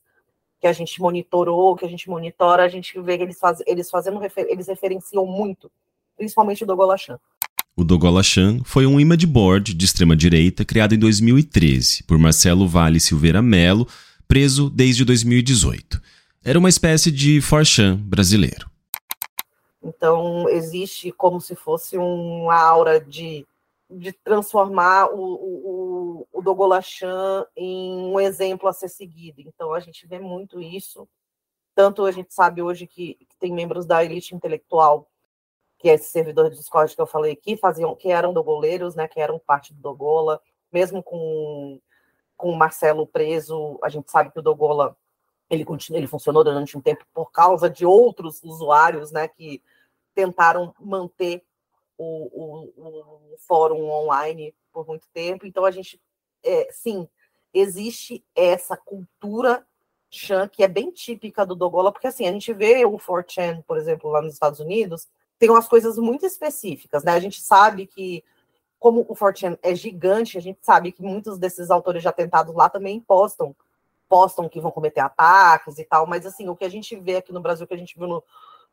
que 0.60 0.68
a 0.68 0.74
gente 0.74 1.02
monitorou, 1.02 1.76
que 1.76 1.86
a 1.86 1.90
gente 1.90 2.10
monitora, 2.10 2.64
a 2.64 2.68
gente 2.68 3.00
vê 3.02 3.18
que 3.18 3.24
eles, 3.24 3.40
faz, 3.40 3.60
eles 3.66 3.90
fazendo 3.90 4.20
eles 4.48 4.68
referenciam 4.68 5.26
muito, 5.26 5.72
principalmente 6.18 6.64
o 6.64 6.68
Dogolachan. 6.68 7.20
O 7.76 7.84
Dogolachan 7.84 8.60
foi 8.66 8.86
um 8.86 9.00
image 9.00 9.26
board 9.26 9.74
de 9.74 9.86
extrema 9.86 10.16
direita 10.16 10.66
criado 10.66 10.94
em 10.94 11.00
2013 11.00 12.04
por 12.04 12.18
Marcelo 12.18 12.68
Vale 12.68 13.00
Silveira 13.00 13.42
Melo, 13.42 13.88
preso 14.28 14.70
desde 14.70 15.06
2018. 15.06 16.02
Era 16.44 16.60
uma 16.60 16.68
espécie 16.68 17.10
de 17.10 17.40
Forchan 17.40 17.96
brasileiro. 17.96 18.70
Então 19.82 20.50
existe 20.50 21.12
como 21.12 21.40
se 21.40 21.56
fosse 21.56 21.98
uma 21.98 22.56
aura 22.56 23.00
de 23.00 23.46
de 23.90 24.14
transformar 24.14 25.10
o, 25.12 25.20
o, 25.20 26.28
o 26.32 26.42
Dogolachan 26.42 27.46
em 27.56 28.06
um 28.06 28.20
exemplo 28.20 28.70
a 28.70 28.74
ser 28.74 28.90
seguido. 28.90 29.42
Então, 29.42 29.74
a 29.74 29.80
gente 29.80 30.06
vê 30.06 30.20
muito 30.20 30.62
isso. 30.62 31.08
Tanto 31.74 32.06
a 32.06 32.12
gente 32.12 32.34
sabe 32.34 32.62
hoje 32.62 32.86
que, 32.86 33.18
tem 33.40 33.52
membros 33.54 33.86
da 33.86 34.04
elite 34.04 34.36
intelectual, 34.36 35.10
que 35.78 35.90
é 35.90 35.94
esse 35.94 36.12
servidor 36.12 36.50
de 36.50 36.58
Discord 36.58 36.94
que 36.94 37.02
eu 37.02 37.08
falei 37.08 37.32
aqui, 37.32 37.56
faziam, 37.56 37.96
que 37.96 38.12
eram 38.12 38.34
dogoleiros, 38.34 38.96
né, 38.96 39.08
que 39.08 39.20
eram 39.20 39.40
parte 39.40 39.74
do 39.74 39.82
Dogola, 39.82 40.42
mesmo 40.72 41.02
com, 41.02 41.80
com 42.36 42.52
o 42.52 42.58
Marcelo 42.58 43.08
preso, 43.08 43.80
a 43.82 43.88
gente 43.88 44.12
sabe 44.12 44.30
que 44.32 44.40
o 44.40 44.44
Dogola 44.44 44.96
ele, 45.50 45.64
continua, 45.64 45.98
ele 45.98 46.08
funcionou 46.08 46.44
durante 46.44 46.78
um 46.78 46.82
tempo 46.82 47.06
por 47.14 47.32
causa 47.32 47.70
de 47.70 47.86
outros 47.86 48.44
usuários, 48.44 49.12
né, 49.12 49.28
que 49.28 49.64
tentaram 50.14 50.76
manter 50.80 51.44
o, 52.00 52.72
o, 52.78 53.34
o 53.34 53.38
fórum 53.40 53.90
online 53.90 54.56
por 54.72 54.88
muito 54.88 55.06
tempo. 55.14 55.46
Então, 55.46 55.66
a 55.66 55.72
gente, 55.72 56.02
é, 56.42 56.70
sim, 56.72 57.08
existe 57.54 58.24
essa 58.34 58.78
cultura 58.78 59.66
chan 60.10 60.48
que 60.48 60.64
é 60.64 60.68
bem 60.68 60.90
típica 60.92 61.46
do 61.46 61.54
Dogola, 61.54 61.92
porque 61.92 62.08
assim, 62.08 62.26
a 62.26 62.32
gente 62.32 62.52
vê 62.54 62.86
o 62.86 62.98
4chan, 62.98 63.62
por 63.64 63.78
exemplo, 63.78 64.10
lá 64.10 64.22
nos 64.22 64.34
Estados 64.34 64.60
Unidos, 64.60 65.08
tem 65.38 65.50
umas 65.50 65.68
coisas 65.68 65.98
muito 65.98 66.26
específicas, 66.26 67.04
né? 67.04 67.12
A 67.12 67.20
gente 67.20 67.42
sabe 67.42 67.86
que, 67.86 68.24
como 68.80 69.02
o 69.02 69.16
4chan 69.16 69.60
é 69.62 69.76
gigante, 69.76 70.38
a 70.38 70.42
gente 70.42 70.60
sabe 70.62 70.92
que 70.92 71.04
muitos 71.04 71.38
desses 71.38 71.70
autores 71.70 72.02
de 72.02 72.08
atentados 72.08 72.56
lá 72.56 72.70
também 72.70 73.00
postam, 73.02 73.56
postam 74.08 74.50
que 74.50 74.60
vão 74.60 74.72
cometer 74.72 75.02
ataques 75.02 75.78
e 75.78 75.84
tal, 75.84 76.08
mas 76.08 76.26
assim, 76.26 76.48
o 76.48 76.56
que 76.56 76.66
a 76.66 76.70
gente 76.70 76.96
vê 76.96 77.18
aqui 77.18 77.34
no 77.34 77.42
Brasil, 77.42 77.68
que 77.68 77.74
a 77.74 77.78
gente 77.78 77.98
viu 77.98 78.08
no, 78.08 78.24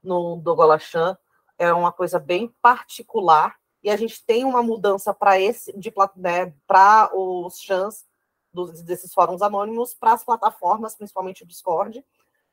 no 0.02 0.36
Dogola 0.36 0.78
Chan, 0.78 1.18
é 1.58 1.72
uma 1.72 1.92
coisa 1.92 2.18
bem 2.18 2.54
particular 2.60 3.56
e 3.82 3.90
a 3.90 3.96
gente 3.96 4.24
tem 4.24 4.44
uma 4.44 4.62
mudança 4.62 5.14
para 5.14 5.40
esse 5.40 5.76
de 5.78 5.92
né, 6.16 6.52
para 6.66 7.10
os 7.14 7.58
chans 7.60 8.04
dos, 8.52 8.82
desses 8.82 9.12
fóruns 9.12 9.42
anônimos 9.42 9.94
para 9.94 10.12
as 10.12 10.24
plataformas, 10.24 10.96
principalmente 10.96 11.42
o 11.42 11.46
Discord, 11.46 12.04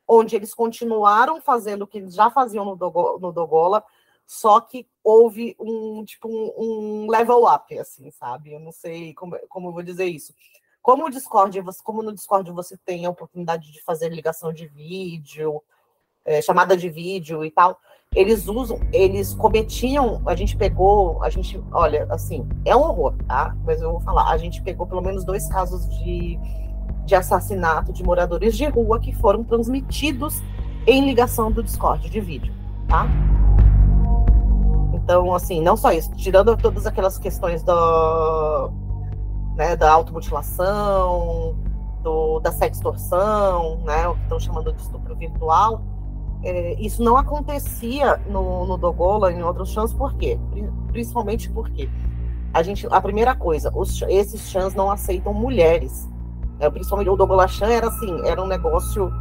onde 0.08 0.36
eles 0.36 0.54
continuaram 0.54 1.42
fazendo 1.42 1.84
o 1.84 1.88
que 1.88 2.08
já 2.10 2.30
faziam 2.30 2.66
no, 2.66 2.76
Dogo, 2.76 3.18
no 3.20 3.32
Dogola, 3.32 3.84
só 4.26 4.60
que 4.60 4.88
houve 5.04 5.56
um 5.60 6.04
tipo 6.06 6.28
um, 6.28 6.54
um, 6.58 7.10
level 7.10 7.46
up, 7.46 7.78
assim, 7.78 8.12
sabe? 8.12 8.54
Eu 8.54 8.60
não 8.60 8.72
sei 8.72 9.13
como, 9.13 9.38
como 9.48 9.70
eu 9.70 9.74
vou 9.74 9.84
dizer 9.84 10.06
isso. 10.06 10.34
Como 10.82 11.06
o 11.06 11.10
Discord, 11.10 11.62
como 11.84 12.04
no 12.04 12.13
Discord 12.13 12.52
você 12.52 12.78
tem 12.78 13.06
a 13.06 13.10
oportunidade 13.10 13.72
de 13.72 13.82
fazer 13.82 14.10
ligação 14.10 14.52
de 14.52 14.68
vídeo, 14.68 15.63
é, 16.26 16.42
chamada 16.42 16.76
de 16.76 16.90
vídeo 16.90 17.44
e 17.44 17.52
tal, 17.52 17.78
eles 18.16 18.48
usam, 18.48 18.80
eles 18.92 19.34
cometiam, 19.34 20.22
a 20.26 20.36
gente 20.36 20.56
pegou, 20.56 21.22
a 21.24 21.30
gente, 21.30 21.62
olha, 21.72 22.06
assim, 22.10 22.48
é 22.64 22.76
um 22.76 22.82
horror, 22.82 23.16
tá? 23.28 23.56
Mas 23.66 23.82
eu 23.82 23.92
vou 23.92 24.00
falar, 24.02 24.30
a 24.30 24.38
gente 24.38 24.62
pegou 24.62 24.86
pelo 24.86 25.02
menos 25.02 25.26
dois 25.26 25.48
casos 25.50 25.90
de, 25.98 26.38
de 27.06 27.16
assassinato 27.16 27.92
de 27.92 28.04
moradores 28.04 28.56
de 28.56 28.66
rua 28.66 29.00
que 29.00 29.12
foram 29.14 29.44
transmitidos 29.44 30.42
em 30.86 31.06
ligação 31.06 31.52
do 31.52 31.64
Discord 31.64 32.08
de 32.08 32.20
vídeo, 32.20 32.54
tá? 32.88 33.08
Então, 34.94 35.34
assim, 35.34 35.62
não 35.62 35.76
só 35.76 35.92
isso, 35.92 36.12
tirando 36.16 36.56
todas 36.56 36.86
aquelas 36.86 37.18
questões 37.18 37.64
da, 37.64 38.70
né, 39.56 39.76
da 39.76 39.92
automutilação, 39.92 41.58
do, 42.04 42.40
da 42.40 42.52
sextorção, 42.52 43.78
né, 43.86 44.08
o 44.08 44.16
que 44.16 44.22
estão 44.24 44.40
chamando 44.40 44.72
de 44.72 44.82
estupro 44.82 45.16
virtual, 45.16 45.82
é, 46.43 46.73
isso 46.79 47.03
não 47.03 47.17
acontecia 47.17 48.17
no, 48.27 48.65
no 48.65 48.77
Dogola 48.77 49.32
em 49.32 49.41
outros 49.41 49.69
chãs, 49.69 49.93
por 49.93 50.13
quê? 50.15 50.39
Principalmente 50.91 51.49
porque 51.49 51.89
a 52.53 52.62
gente, 52.62 52.88
a 52.89 53.01
primeira 53.01 53.36
coisa, 53.36 53.71
os, 53.75 54.01
esses 54.03 54.41
chãs 54.49 54.73
não 54.73 54.91
aceitam 54.91 55.34
mulheres. 55.34 56.10
É, 56.60 56.69
principalmente 56.69 57.10
o 57.10 57.15
Dogola 57.15 57.47
Chan 57.47 57.67
era 57.67 57.88
assim, 57.88 58.27
era 58.27 58.41
um 58.41 58.47
negócio, 58.47 59.12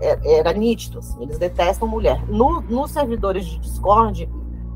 era, 0.00 0.20
é, 0.24 0.38
era 0.38 0.52
nítido, 0.52 0.98
assim, 0.98 1.22
eles 1.22 1.38
detestam 1.38 1.86
mulher. 1.86 2.22
No, 2.28 2.60
nos 2.62 2.90
servidores 2.90 3.46
de 3.46 3.58
Discord, 3.60 4.28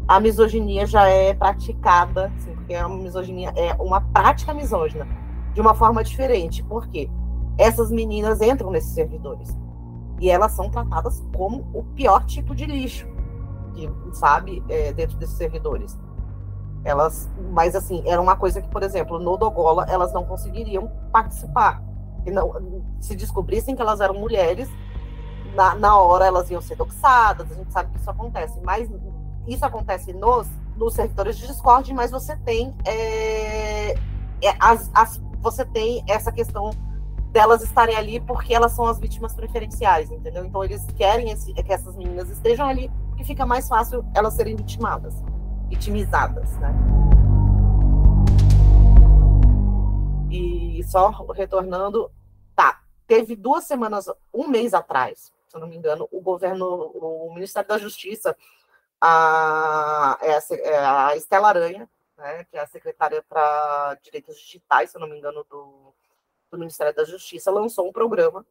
a 0.06 0.20
misoginia 0.20 0.86
já 0.86 1.08
é 1.08 1.34
praticada, 1.34 2.32
assim, 2.36 2.54
porque 2.54 2.76
uma 2.76 2.96
misoginia, 2.96 3.52
é 3.56 3.74
uma 3.74 4.00
prática 4.00 4.54
misógina, 4.54 5.06
de 5.52 5.60
uma 5.60 5.74
forma 5.74 6.04
diferente. 6.04 6.62
Por 6.62 6.86
quê? 6.88 7.10
essas 7.58 7.90
meninas 7.90 8.40
entram 8.40 8.70
nesses 8.70 8.92
servidores. 8.92 9.56
E 10.22 10.30
elas 10.30 10.52
são 10.52 10.70
tratadas 10.70 11.20
como 11.36 11.66
o 11.74 11.82
pior 11.96 12.24
tipo 12.26 12.54
de 12.54 12.64
lixo, 12.64 13.08
que, 13.74 13.90
sabe, 14.12 14.62
é, 14.68 14.92
dentro 14.92 15.16
desses 15.16 15.36
servidores. 15.36 15.98
Elas, 16.84 17.28
mas 17.50 17.74
assim, 17.74 18.04
era 18.06 18.22
uma 18.22 18.36
coisa 18.36 18.62
que, 18.62 18.68
por 18.68 18.84
exemplo, 18.84 19.18
no 19.18 19.36
Dogola, 19.36 19.84
elas 19.88 20.12
não 20.12 20.24
conseguiriam 20.24 20.88
participar. 21.10 21.82
E 22.24 22.30
não, 22.30 22.84
se 23.00 23.16
descobrissem 23.16 23.74
que 23.74 23.82
elas 23.82 24.00
eram 24.00 24.14
mulheres, 24.14 24.70
na, 25.56 25.74
na 25.74 25.98
hora 25.98 26.24
elas 26.24 26.48
iam 26.52 26.60
ser 26.60 26.76
doxadas, 26.76 27.50
a 27.50 27.54
gente 27.56 27.72
sabe 27.72 27.90
que 27.90 27.98
isso 27.98 28.10
acontece. 28.10 28.60
Mas 28.62 28.88
isso 29.48 29.66
acontece 29.66 30.12
nos, 30.12 30.46
nos 30.76 30.94
servidores 30.94 31.36
de 31.36 31.48
Discord, 31.48 31.92
mas 31.92 32.12
você 32.12 32.36
tem 32.36 32.72
é, 32.84 33.94
é, 34.40 34.54
as, 34.60 34.88
as, 34.94 35.20
você 35.40 35.64
tem 35.64 36.04
essa 36.06 36.30
questão 36.30 36.70
delas 37.32 37.62
estarem 37.62 37.96
ali 37.96 38.20
porque 38.20 38.54
elas 38.54 38.72
são 38.72 38.84
as 38.84 38.98
vítimas 38.98 39.34
preferenciais, 39.34 40.10
entendeu? 40.10 40.44
Então 40.44 40.62
eles 40.62 40.84
querem 40.96 41.30
esse, 41.30 41.52
que 41.54 41.72
essas 41.72 41.96
meninas 41.96 42.28
estejam 42.28 42.68
ali 42.68 42.90
porque 43.08 43.24
fica 43.24 43.46
mais 43.46 43.66
fácil 43.66 44.04
elas 44.14 44.34
serem 44.34 44.54
vitimadas, 44.54 45.14
vitimizadas, 45.68 46.50
né? 46.58 46.74
E 50.30 50.82
só 50.84 51.08
retornando, 51.32 52.10
tá, 52.54 52.82
teve 53.06 53.34
duas 53.34 53.64
semanas, 53.64 54.06
um 54.32 54.48
mês 54.48 54.74
atrás, 54.74 55.32
se 55.48 55.56
eu 55.56 55.60
não 55.60 55.68
me 55.68 55.76
engano, 55.76 56.08
o 56.12 56.20
governo, 56.20 56.66
o 56.66 57.32
Ministério 57.34 57.68
da 57.68 57.78
Justiça, 57.78 58.36
a, 59.00 60.18
é 60.20 60.38
é 60.60 60.78
a 60.78 61.16
Estela 61.16 61.48
Aranha, 61.48 61.88
né, 62.16 62.44
que 62.44 62.56
é 62.56 62.60
a 62.60 62.66
secretária 62.66 63.22
para 63.28 63.98
Direitos 64.02 64.38
Digitais, 64.38 64.90
se 64.90 64.96
eu 64.96 65.00
não 65.00 65.08
me 65.08 65.18
engano, 65.18 65.44
do, 65.50 65.81
do 66.52 66.58
Ministério 66.58 66.94
da 66.94 67.04
Justiça, 67.04 67.50
lançou 67.50 67.88
um 67.88 67.92
programa 67.92 68.46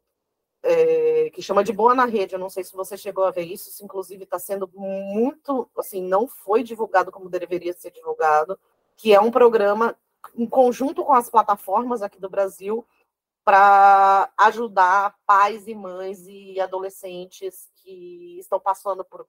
é, 0.63 1.29
que 1.29 1.41
chama 1.41 1.63
de 1.63 1.71
Boa 1.71 1.95
na 1.95 2.05
Rede. 2.05 2.33
Eu 2.33 2.39
não 2.39 2.49
sei 2.49 2.63
se 2.63 2.73
você 2.73 2.97
chegou 2.97 3.23
a 3.23 3.31
ver 3.31 3.43
isso, 3.43 3.69
isso 3.69 3.83
inclusive 3.83 4.23
está 4.23 4.39
sendo 4.39 4.69
muito, 4.73 5.69
assim, 5.77 6.01
não 6.01 6.27
foi 6.27 6.63
divulgado 6.63 7.11
como 7.11 7.29
deveria 7.29 7.73
ser 7.73 7.91
divulgado, 7.91 8.59
que 8.97 9.13
é 9.13 9.21
um 9.21 9.31
programa 9.31 9.95
em 10.35 10.45
conjunto 10.45 11.03
com 11.03 11.13
as 11.13 11.29
plataformas 11.29 12.01
aqui 12.01 12.19
do 12.19 12.29
Brasil 12.29 12.85
para 13.43 14.31
ajudar 14.37 15.15
pais 15.25 15.67
e 15.67 15.73
mães 15.73 16.27
e 16.27 16.59
adolescentes 16.59 17.69
que 17.75 18.37
estão 18.39 18.59
passando 18.59 19.03
por 19.03 19.25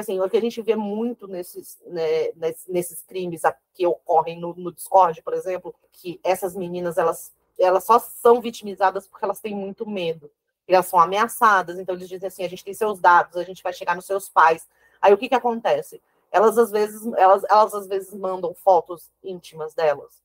assim, 0.00 0.20
o 0.20 0.28
que 0.28 0.36
a 0.36 0.40
gente 0.40 0.60
vê 0.62 0.76
muito 0.76 1.26
nesses, 1.26 1.78
né, 1.86 2.30
nesses 2.68 3.02
crimes 3.02 3.42
que 3.72 3.86
ocorrem 3.86 4.38
no, 4.38 4.54
no, 4.54 4.72
Discord, 4.72 5.22
por 5.22 5.32
exemplo, 5.32 5.74
que 5.92 6.20
essas 6.22 6.54
meninas, 6.54 6.98
elas, 6.98 7.32
elas 7.58 7.84
só 7.84 7.98
são 7.98 8.40
vitimizadas 8.40 9.06
porque 9.06 9.24
elas 9.24 9.40
têm 9.40 9.54
muito 9.54 9.88
medo. 9.88 10.30
Elas 10.68 10.86
são 10.86 10.98
ameaçadas, 10.98 11.78
então 11.78 11.94
eles 11.94 12.08
dizem 12.08 12.26
assim, 12.26 12.44
a 12.44 12.48
gente 12.48 12.64
tem 12.64 12.74
seus 12.74 13.00
dados, 13.00 13.36
a 13.36 13.44
gente 13.44 13.62
vai 13.62 13.72
chegar 13.72 13.94
nos 13.94 14.04
seus 14.04 14.28
pais. 14.28 14.68
Aí 15.00 15.12
o 15.12 15.18
que 15.18 15.28
que 15.28 15.34
acontece? 15.34 16.02
Elas 16.30 16.58
às 16.58 16.70
vezes, 16.70 17.06
elas, 17.16 17.44
elas 17.44 17.72
às 17.72 17.86
vezes 17.86 18.12
mandam 18.12 18.52
fotos 18.52 19.10
íntimas 19.22 19.74
delas, 19.74 20.20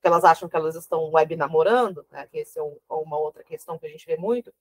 que 0.00 0.08
elas 0.08 0.24
acham 0.24 0.48
que 0.48 0.56
elas 0.56 0.74
estão 0.74 1.12
web 1.12 1.36
namorando, 1.36 2.04
né? 2.10 2.26
Que 2.26 2.40
essa 2.40 2.58
é 2.58 2.62
um, 2.62 2.76
uma 2.90 3.18
outra 3.18 3.44
questão 3.44 3.78
que 3.78 3.86
a 3.86 3.88
gente 3.88 4.04
vê 4.04 4.16
muito. 4.16 4.52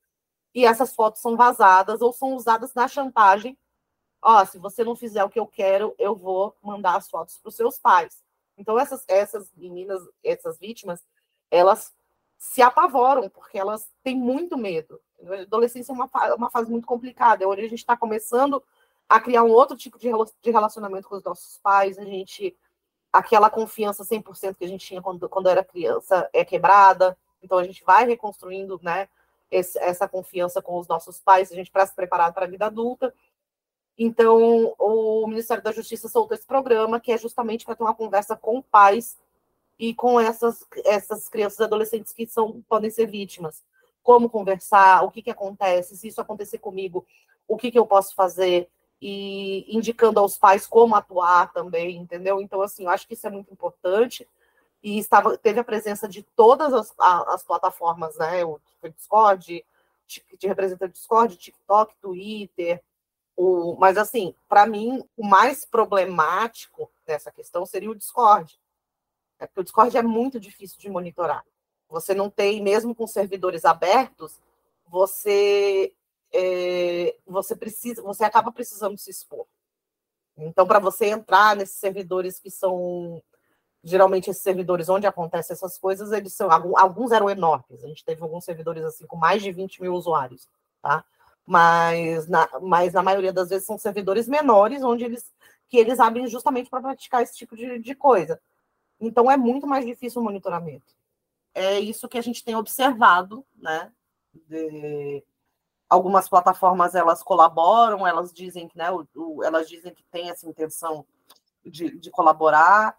E 0.54 0.66
essas 0.66 0.94
fotos 0.94 1.20
são 1.22 1.36
vazadas 1.36 2.02
ou 2.02 2.14
são 2.14 2.36
usadas 2.36 2.74
na 2.76 2.88
chantagem 2.88 3.58
ó, 4.24 4.42
oh, 4.42 4.46
se 4.46 4.58
você 4.58 4.84
não 4.84 4.96
fizer 4.96 5.24
o 5.24 5.30
que 5.30 5.40
eu 5.40 5.46
quero, 5.46 5.94
eu 6.00 6.16
vou 6.16 6.56
mandar 6.62 6.96
as 6.96 7.10
fotos 7.10 7.38
para 7.38 7.50
os 7.50 7.56
seus 7.56 7.78
pais. 7.78 8.24
Então, 8.58 8.80
essas, 8.80 9.04
essas 9.08 9.52
meninas, 9.56 10.02
essas 10.24 10.58
vítimas, 10.58 11.06
elas 11.52 11.94
se 12.44 12.62
apavoram, 12.62 13.30
porque 13.30 13.58
elas 13.58 13.90
têm 14.04 14.18
muito 14.18 14.58
medo. 14.58 15.00
A 15.26 15.44
adolescência 15.44 15.94
é 15.94 15.96
uma, 15.96 16.10
uma 16.36 16.50
fase 16.50 16.70
muito 16.70 16.86
complicada, 16.86 17.42
é 17.42 17.48
onde 17.48 17.62
a 17.62 17.70
gente 17.70 17.80
está 17.80 17.96
começando 17.96 18.62
a 19.08 19.18
criar 19.18 19.44
um 19.44 19.50
outro 19.50 19.78
tipo 19.78 19.98
de, 19.98 20.10
de 20.42 20.52
relacionamento 20.52 21.08
com 21.08 21.16
os 21.16 21.24
nossos 21.24 21.58
pais, 21.60 21.98
a 21.98 22.04
gente 22.04 22.54
aquela 23.14 23.50
confiança 23.50 24.04
100% 24.04 24.58
que 24.58 24.66
a 24.66 24.68
gente 24.68 24.86
tinha 24.86 25.02
quando, 25.02 25.30
quando 25.30 25.48
era 25.48 25.64
criança 25.64 26.30
é 26.34 26.44
quebrada, 26.44 27.18
então 27.42 27.58
a 27.58 27.64
gente 27.64 27.82
vai 27.86 28.06
reconstruindo, 28.06 28.78
né, 28.84 29.08
esse, 29.50 29.80
essa 29.80 30.06
confiança 30.06 30.62
com 30.62 30.78
os 30.78 30.88
nossos 30.88 31.22
pais, 31.22 31.50
a 31.50 31.56
gente 31.56 31.72
para 31.72 31.86
se 31.86 31.96
preparar 31.96 32.34
para 32.34 32.44
a 32.44 32.50
vida 32.50 32.66
adulta, 32.66 33.14
então, 33.98 34.74
o 34.80 35.28
Ministério 35.28 35.64
da 35.64 35.72
Justiça 35.72 36.10
soltou 36.10 36.36
esse 36.36 36.48
programa, 36.48 37.00
que 37.00 37.12
é 37.12 37.18
justamente 37.18 37.64
para 37.64 37.76
ter 37.76 37.84
uma 37.84 37.94
conversa 37.94 38.36
com 38.36 38.62
pais 38.62 39.18
e 39.78 39.94
com 39.94 40.20
essas, 40.20 40.66
essas 40.86 41.28
crianças 41.28 41.60
e 41.60 41.64
adolescentes 41.64 42.14
que 42.14 42.28
são, 42.28 42.62
podem 42.68 42.90
ser 42.90 43.08
vítimas. 43.08 43.64
Como 44.02 44.30
conversar, 44.30 45.04
o 45.04 45.12
que, 45.12 45.22
que 45.22 45.32
acontece, 45.32 45.96
se 45.98 46.08
isso 46.08 46.22
acontecer 46.22 46.58
comigo, 46.58 47.06
o 47.48 47.58
que, 47.58 47.72
que 47.72 47.80
eu 47.80 47.86
posso 47.86 48.14
fazer, 48.16 48.70
e 49.02 49.66
indicando 49.68 50.20
aos 50.20 50.38
pais 50.38 50.66
como 50.66 50.96
atuar 50.96 51.52
também, 51.52 51.98
entendeu? 51.98 52.42
Então, 52.42 52.62
assim, 52.62 52.84
eu 52.84 52.90
acho 52.90 53.08
que 53.08 53.14
isso 53.14 53.28
é 53.28 53.30
muito 53.30 53.52
importante. 53.52 54.28
E 54.82 54.98
estava, 54.98 55.38
teve 55.38 55.60
a 55.60 55.64
presença 55.64 56.08
de 56.08 56.24
todas 56.24 56.74
as, 56.74 56.94
as 57.00 57.44
plataformas, 57.44 58.18
né? 58.18 58.46
O 58.46 58.60
Discord, 58.84 59.66
de 60.08 60.48
representante 60.48 60.94
Discord, 60.94 61.36
TikTok, 61.36 61.96
Twitter, 62.02 62.82
o, 63.36 63.76
mas, 63.78 63.98
assim, 63.98 64.36
para 64.48 64.66
mim, 64.66 65.04
o 65.18 65.26
mais 65.26 65.66
problemático 65.66 66.90
dessa 67.06 67.32
questão 67.32 67.66
seria 67.66 67.90
o 67.90 67.96
Discord. 67.96 68.60
É 69.44 69.48
porque 69.48 69.62
o 69.62 69.64
Discord 69.64 69.98
é 69.98 70.02
muito 70.02 70.40
difícil 70.40 70.80
de 70.80 70.90
monitorar. 70.90 71.44
Você 71.90 72.14
não 72.14 72.30
tem, 72.30 72.62
mesmo 72.62 72.96
com 72.96 73.06
servidores 73.06 73.66
abertos, 73.66 74.40
você 74.88 75.94
é, 76.34 77.16
você 77.26 77.56
precisa, 77.56 78.02
você 78.02 78.24
acaba 78.24 78.52
precisando 78.52 78.98
se 78.98 79.12
expor. 79.12 79.46
Então, 80.38 80.66
para 80.66 80.80
você 80.80 81.08
entrar 81.08 81.56
nesses 81.56 81.78
servidores 81.78 82.40
que 82.40 82.50
são 82.50 83.22
geralmente 83.84 84.30
esses 84.30 84.42
servidores 84.42 84.88
onde 84.90 85.06
acontecem 85.06 85.54
essas 85.54 85.78
coisas, 85.78 86.12
eles 86.12 86.34
são 86.34 86.50
alguns 86.50 87.12
eram 87.12 87.30
enormes. 87.30 87.84
A 87.84 87.88
gente 87.88 88.04
teve 88.04 88.22
alguns 88.24 88.46
servidores 88.46 88.84
assim 88.84 89.06
com 89.06 89.18
mais 89.18 89.44
de 89.44 89.52
20 89.52 89.82
mil 89.82 89.94
usuários, 89.94 90.48
tá? 90.82 91.04
mas 91.46 92.28
na, 92.28 92.48
mas 92.62 92.94
na 92.94 93.04
maioria 93.04 93.34
das 93.34 93.50
vezes 93.50 93.66
são 93.66 93.78
servidores 93.78 94.28
menores, 94.28 94.84
onde 94.84 95.04
eles 95.04 95.32
que 95.68 95.78
eles 95.78 96.00
abrem 96.00 96.28
justamente 96.28 96.70
para 96.70 96.82
praticar 96.82 97.24
esse 97.24 97.36
tipo 97.36 97.56
de, 97.56 97.80
de 97.80 97.96
coisa. 97.96 98.40
Então 99.06 99.30
é 99.30 99.38
muito 99.38 99.68
mais 99.68 99.86
difícil 99.86 100.22
o 100.22 100.24
monitoramento. 100.24 100.96
É 101.54 101.80
isso 101.80 102.08
que 102.08 102.18
a 102.18 102.22
gente 102.22 102.44
tem 102.44 102.56
observado, 102.56 103.46
né? 103.56 103.92
De, 104.34 105.24
algumas 105.90 106.28
plataformas 106.28 106.96
elas 106.96 107.22
colaboram, 107.22 108.08
elas 108.08 108.34
dizem 108.34 108.68
que, 108.68 108.78
né, 108.78 108.92
o, 108.92 109.08
o, 109.16 109.44
elas 109.44 109.70
dizem 109.70 109.94
que 109.94 110.04
tem 110.06 110.30
essa 110.30 110.50
intenção 110.50 111.06
de, 111.64 111.98
de 111.98 112.10
colaborar, 112.10 112.98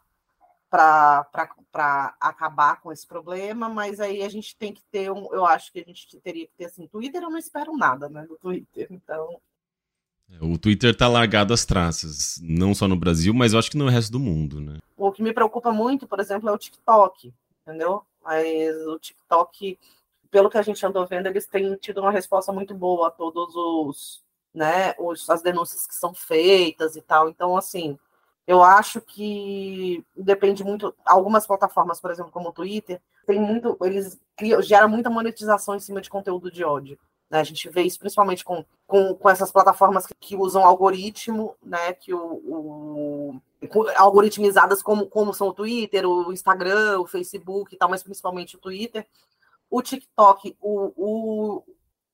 para 0.70 2.16
acabar 2.20 2.80
com 2.80 2.90
esse 2.90 3.06
problema, 3.06 3.68
mas 3.68 4.00
aí 4.00 4.22
a 4.22 4.28
gente 4.28 4.56
tem 4.56 4.72
que 4.72 4.82
ter 4.90 5.10
um, 5.10 5.32
eu 5.32 5.46
acho 5.46 5.72
que 5.72 5.78
a 5.78 5.84
gente 5.84 6.20
teria 6.20 6.46
que 6.46 6.54
ter 6.56 6.64
assim, 6.64 6.88
Twitter 6.88 7.22
eu 7.22 7.30
não 7.30 7.38
espero 7.38 7.76
nada, 7.76 8.08
né, 8.08 8.26
do 8.26 8.36
Twitter, 8.36 8.88
então 8.90 9.40
o 10.40 10.58
Twitter 10.58 10.90
está 10.90 11.08
largado 11.08 11.52
às 11.52 11.64
traças, 11.64 12.40
não 12.42 12.74
só 12.74 12.88
no 12.88 12.96
Brasil, 12.96 13.32
mas 13.32 13.52
eu 13.52 13.58
acho 13.58 13.70
que 13.70 13.76
no 13.76 13.88
resto 13.88 14.12
do 14.12 14.20
mundo, 14.20 14.60
né? 14.60 14.78
O 14.96 15.12
que 15.12 15.22
me 15.22 15.32
preocupa 15.32 15.72
muito, 15.72 16.06
por 16.06 16.20
exemplo, 16.20 16.48
é 16.48 16.52
o 16.52 16.58
TikTok, 16.58 17.32
entendeu? 17.62 18.02
Mas 18.22 18.76
o 18.86 18.98
TikTok, 18.98 19.78
pelo 20.30 20.50
que 20.50 20.58
a 20.58 20.62
gente 20.62 20.84
andou 20.84 21.06
vendo, 21.06 21.26
eles 21.26 21.46
têm 21.46 21.74
tido 21.76 22.00
uma 22.00 22.10
resposta 22.10 22.52
muito 22.52 22.74
boa 22.74 23.08
a 23.08 23.10
todos 23.10 23.54
os, 23.54 24.22
né, 24.52 24.94
os, 24.98 25.28
as 25.28 25.42
denúncias 25.42 25.86
que 25.86 25.94
são 25.94 26.14
feitas 26.14 26.96
e 26.96 27.02
tal. 27.02 27.28
Então, 27.28 27.56
assim, 27.56 27.98
eu 28.46 28.62
acho 28.62 29.00
que 29.00 30.04
depende 30.16 30.62
muito. 30.64 30.94
Algumas 31.04 31.46
plataformas, 31.46 32.00
por 32.00 32.10
exemplo, 32.10 32.32
como 32.32 32.48
o 32.48 32.52
Twitter, 32.52 33.00
tem 33.26 33.40
muito. 33.40 33.76
Eles 33.82 34.20
criam, 34.36 34.60
geram 34.62 34.88
muita 34.88 35.10
monetização 35.10 35.74
em 35.74 35.80
cima 35.80 36.00
de 36.00 36.10
conteúdo 36.10 36.50
de 36.50 36.64
ódio. 36.64 36.98
Né? 37.34 37.40
A 37.40 37.44
gente 37.44 37.68
vê 37.68 37.82
isso 37.82 37.98
principalmente 37.98 38.44
com, 38.44 38.64
com, 38.86 39.12
com 39.12 39.28
essas 39.28 39.50
plataformas 39.50 40.06
que, 40.06 40.14
que, 40.14 40.36
usam 40.36 40.64
algoritmo, 40.64 41.56
né? 41.60 41.92
Que 41.92 42.14
o, 42.14 42.20
o 42.20 43.40
algoritmizadas 43.96 44.80
como, 44.80 45.06
como 45.08 45.34
são 45.34 45.48
o 45.48 45.52
Twitter, 45.52 46.08
o 46.08 46.32
Instagram, 46.32 47.00
o 47.00 47.06
Facebook 47.08 47.74
e 47.74 47.76
tal, 47.76 47.90
mas 47.90 48.04
principalmente 48.04 48.54
o 48.54 48.60
Twitter. 48.60 49.04
O 49.68 49.82
TikTok, 49.82 50.56
o, 50.60 50.92
o, 50.96 51.64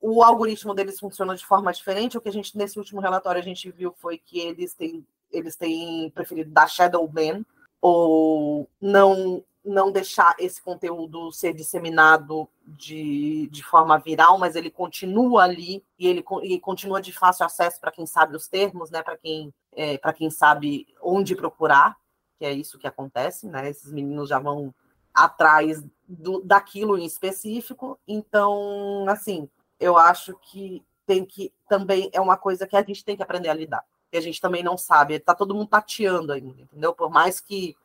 o 0.01 0.23
algoritmo 0.23 0.73
deles 0.75 0.99
funciona 0.99 1.37
de 1.37 1.45
forma 1.45 1.71
diferente. 1.71 2.17
O 2.17 2.21
que 2.23 2.31
a 2.31 2.33
gente, 2.33 2.57
nesse 2.57 2.79
último 2.79 3.03
relatório, 3.03 3.43
a 3.43 3.45
gente 3.45 3.71
viu 3.71 3.93
foi 3.99 4.17
que 4.17 4.41
eles 4.41 4.73
têm 4.73 5.07
eles 5.31 5.55
têm 5.55 6.11
preferido 6.11 6.51
dar 6.51 6.67
shadow 6.67 7.07
ban 7.07 7.45
ou 7.79 8.67
não 8.81 9.45
não 9.64 9.92
deixar 9.92 10.35
esse 10.38 10.61
conteúdo 10.61 11.31
ser 11.33 11.53
disseminado 11.53 12.49
de, 12.66 13.49
de 13.49 13.62
forma 13.62 13.99
viral, 13.99 14.38
mas 14.38 14.57
ele 14.57 14.70
continua 14.70 15.42
ali 15.42 15.85
e 15.99 16.07
ele 16.07 16.25
e 16.42 16.59
continua 16.59 17.01
de 17.01 17.12
fácil 17.12 17.44
acesso 17.44 17.81
para 17.81 17.92
quem 17.92 18.07
sabe 18.07 18.37
os 18.37 18.49
termos, 18.49 18.90
né? 18.90 19.03
Para 19.03 19.16
quem 19.16 19.53
é, 19.73 19.99
para 19.99 20.12
quem 20.12 20.31
sabe 20.31 20.87
onde 21.03 21.37
procurar, 21.37 21.96
que 22.38 22.44
é 22.44 22.53
isso 22.53 22.79
que 22.79 22.87
acontece, 22.87 23.46
né? 23.49 23.68
Esses 23.68 23.92
meninos 23.92 24.29
já 24.29 24.38
vão 24.38 24.75
atrás 25.14 25.85
do, 26.09 26.40
daquilo 26.40 26.96
em 26.96 27.05
específico. 27.05 27.99
Então, 28.07 29.05
assim, 29.09 29.49
eu 29.79 29.96
acho 29.96 30.35
que 30.42 30.83
tem 31.07 31.25
que 31.25 31.53
também 31.68 32.09
é 32.12 32.20
uma 32.20 32.37
coisa 32.37 32.66
que 32.66 32.77
a 32.77 32.83
gente 32.83 33.05
tem 33.05 33.16
que 33.16 33.23
aprender 33.23 33.49
a 33.49 33.55
lidar. 33.55 33.85
E 34.12 34.16
a 34.16 34.20
gente 34.20 34.40
também 34.40 34.62
não 34.62 34.77
sabe, 34.77 35.14
está 35.14 35.35
todo 35.35 35.55
mundo 35.55 35.68
tateando 35.68 36.33
ainda, 36.33 36.62
entendeu? 36.62 36.92
Por 36.92 37.11
mais 37.11 37.40
que 37.40 37.77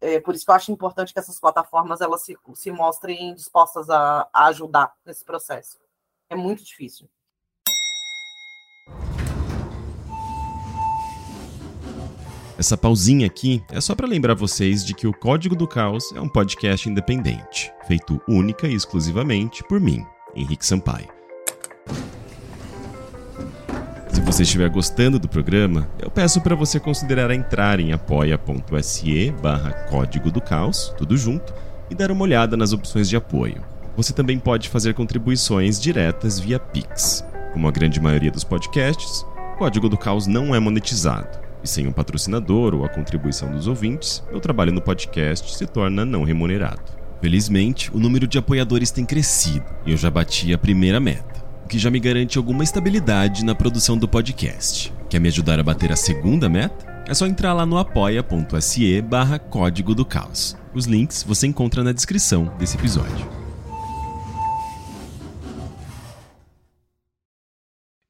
é, 0.00 0.20
por 0.20 0.34
isso 0.34 0.44
que 0.44 0.50
eu 0.50 0.54
acho 0.54 0.72
importante 0.72 1.12
que 1.12 1.18
essas 1.18 1.38
plataformas 1.38 2.00
elas 2.00 2.22
se, 2.22 2.36
se 2.54 2.70
mostrem 2.70 3.34
dispostas 3.34 3.90
a, 3.90 4.28
a 4.32 4.46
ajudar 4.46 4.92
nesse 5.04 5.24
processo. 5.24 5.78
É 6.28 6.34
muito 6.34 6.64
difícil. 6.64 7.08
Essa 12.56 12.76
pausinha 12.76 13.26
aqui 13.26 13.64
é 13.70 13.80
só 13.80 13.94
para 13.94 14.06
lembrar 14.06 14.34
vocês 14.34 14.84
de 14.84 14.92
que 14.92 15.06
o 15.06 15.14
Código 15.14 15.56
do 15.56 15.66
Caos 15.66 16.12
é 16.12 16.20
um 16.20 16.28
podcast 16.28 16.88
independente, 16.88 17.72
feito 17.86 18.20
única 18.28 18.68
e 18.68 18.74
exclusivamente 18.74 19.64
por 19.64 19.80
mim, 19.80 20.06
Henrique 20.34 20.66
Sampaio. 20.66 21.19
Se 24.20 24.26
você 24.26 24.42
estiver 24.42 24.68
gostando 24.68 25.18
do 25.18 25.26
programa, 25.26 25.88
eu 25.98 26.10
peço 26.10 26.42
para 26.42 26.54
você 26.54 26.78
considerar 26.78 27.30
entrar 27.30 27.80
em 27.80 27.94
apoia.se 27.94 29.30
barra 29.42 29.72
Código 29.88 30.30
do 30.30 30.42
Caos, 30.42 30.94
tudo 30.98 31.16
junto, 31.16 31.54
e 31.88 31.94
dar 31.94 32.10
uma 32.10 32.22
olhada 32.22 32.54
nas 32.54 32.74
opções 32.74 33.08
de 33.08 33.16
apoio. 33.16 33.62
Você 33.96 34.12
também 34.12 34.38
pode 34.38 34.68
fazer 34.68 34.92
contribuições 34.92 35.80
diretas 35.80 36.38
via 36.38 36.58
Pix. 36.58 37.24
Como 37.54 37.66
a 37.66 37.70
grande 37.70 37.98
maioria 37.98 38.30
dos 38.30 38.44
podcasts, 38.44 39.24
o 39.54 39.56
Código 39.56 39.88
do 39.88 39.96
Caos 39.96 40.26
não 40.26 40.54
é 40.54 40.60
monetizado 40.60 41.38
e 41.64 41.66
sem 41.66 41.88
um 41.88 41.92
patrocinador 41.92 42.74
ou 42.74 42.84
a 42.84 42.90
contribuição 42.90 43.50
dos 43.50 43.66
ouvintes, 43.66 44.22
meu 44.30 44.38
trabalho 44.38 44.70
no 44.70 44.82
podcast 44.82 45.56
se 45.56 45.66
torna 45.66 46.04
não 46.04 46.24
remunerado. 46.24 46.82
Felizmente, 47.22 47.90
o 47.90 47.98
número 47.98 48.26
de 48.26 48.36
apoiadores 48.36 48.90
tem 48.90 49.06
crescido 49.06 49.64
e 49.86 49.92
eu 49.92 49.96
já 49.96 50.10
bati 50.10 50.52
a 50.52 50.58
primeira 50.58 51.00
meta, 51.00 51.39
que 51.70 51.78
já 51.78 51.88
me 51.88 52.00
garante 52.00 52.36
alguma 52.36 52.64
estabilidade 52.64 53.44
na 53.44 53.54
produção 53.54 53.96
do 53.96 54.08
podcast. 54.08 54.92
Quer 55.08 55.20
me 55.20 55.28
ajudar 55.28 55.60
a 55.60 55.62
bater 55.62 55.92
a 55.92 55.96
segunda 55.96 56.48
meta? 56.48 57.04
É 57.06 57.14
só 57.14 57.28
entrar 57.28 57.52
lá 57.52 57.64
no 57.64 57.78
apoia.se 57.78 59.00
barra 59.02 59.38
Código 59.38 59.94
do 59.94 60.04
Caos. 60.04 60.56
Os 60.74 60.86
links 60.86 61.22
você 61.22 61.46
encontra 61.46 61.84
na 61.84 61.92
descrição 61.92 62.52
desse 62.58 62.76
episódio. 62.76 63.24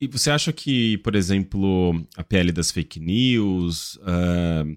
E 0.00 0.06
você 0.06 0.30
acha 0.30 0.54
que, 0.54 0.96
por 0.98 1.14
exemplo, 1.14 2.02
a 2.16 2.24
PL 2.24 2.52
das 2.52 2.70
fake 2.70 2.98
news 2.98 3.96
uh, 3.96 4.74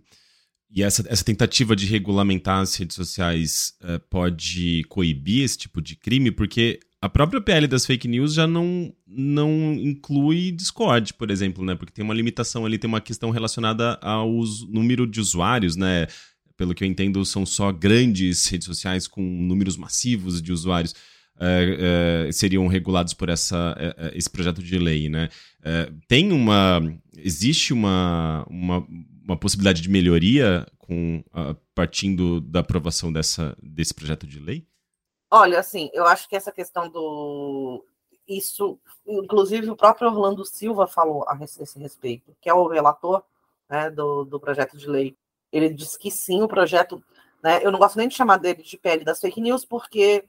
e 0.70 0.84
essa, 0.84 1.06
essa 1.08 1.24
tentativa 1.24 1.74
de 1.74 1.86
regulamentar 1.86 2.60
as 2.60 2.76
redes 2.76 2.98
sociais 2.98 3.76
uh, 3.82 3.98
pode 4.10 4.84
coibir 4.90 5.46
esse 5.46 5.58
tipo 5.58 5.82
de 5.82 5.96
crime? 5.96 6.32
Porque 6.32 6.82
a 7.04 7.10
própria 7.10 7.42
PL 7.42 7.68
das 7.68 7.86
fake 7.86 8.08
news 8.08 8.34
já 8.34 8.48
não, 8.48 8.96
não 9.06 9.74
inclui 9.74 10.54
Discord, 10.54 11.14
por 11.16 11.30
exemplo, 11.30 11.66
né? 11.66 11.76
Porque 11.76 11.92
tem 11.92 12.02
uma 12.02 12.14
limitação 12.14 12.66
ali, 12.66 12.78
tem 12.78 12.88
uma 12.88 13.02
questão 13.02 13.30
relacionada 13.30 14.00
ao 14.02 14.32
número 14.70 15.06
de 15.06 15.20
usuários, 15.20 15.76
né? 15.76 16.08
Pelo 16.56 16.74
que 16.74 16.82
eu 16.82 16.88
entendo, 16.88 17.26
são 17.26 17.46
só 17.46 17.74
grandes 17.74 18.48
redes 18.48 18.66
sociais 18.66 19.06
com 19.06 19.22
números 19.22 19.76
massivos 19.76 20.42
de 20.42 20.54
usuários 20.54 20.94
uh, 20.94 22.30
uh, 22.30 22.32
seriam 22.32 22.68
regulados 22.68 23.14
por 23.14 23.28
essa, 23.28 23.76
uh, 23.78 24.18
esse 24.18 24.30
projeto 24.30 24.64
de 24.64 24.80
lei, 24.80 25.10
né? 25.10 25.28
tem 26.08 26.32
uma... 26.32 26.82
Existe 27.18 27.74
uma, 27.74 28.46
uma, 28.50 28.88
uma, 29.26 29.36
possibilidade 29.36 29.82
de 29.82 29.90
melhoria 29.90 30.66
com, 30.78 31.22
partindo 31.76 32.40
da 32.40 32.62
aprovação 32.62 33.12
dessa, 33.12 33.58
desse 33.62 33.94
projeto 33.94 34.26
de 34.26 34.40
lei? 34.40 34.66
Olha, 35.36 35.60
assim, 35.60 35.90
eu 35.94 36.06
acho 36.06 36.30
que 36.30 36.36
essa 36.36 36.52
questão 36.52 36.88
do... 36.88 37.84
Isso, 38.28 38.80
inclusive 39.04 39.68
o 39.68 39.76
próprio 39.76 40.08
Orlando 40.08 40.46
Silva 40.46 40.86
falou 40.86 41.28
a 41.28 41.36
esse 41.44 41.80
respeito, 41.80 42.38
que 42.40 42.48
é 42.48 42.54
o 42.54 42.68
relator 42.68 43.24
né, 43.68 43.90
do, 43.90 44.26
do 44.26 44.40
projeto 44.40 44.78
de 44.78 44.88
lei. 44.88 45.18
Ele 45.52 45.74
disse 45.74 45.98
que 45.98 46.12
sim, 46.12 46.44
o 46.44 46.48
projeto 46.48 47.04
né, 47.44 47.66
eu 47.66 47.72
não 47.72 47.80
gosto 47.80 47.98
nem 47.98 48.08
de 48.08 48.14
chamar 48.14 48.38
dele 48.38 48.62
de 48.62 48.78
pele 48.78 49.04
das 49.04 49.20
fake 49.20 49.42
news, 49.42 49.66
porque 49.66 50.24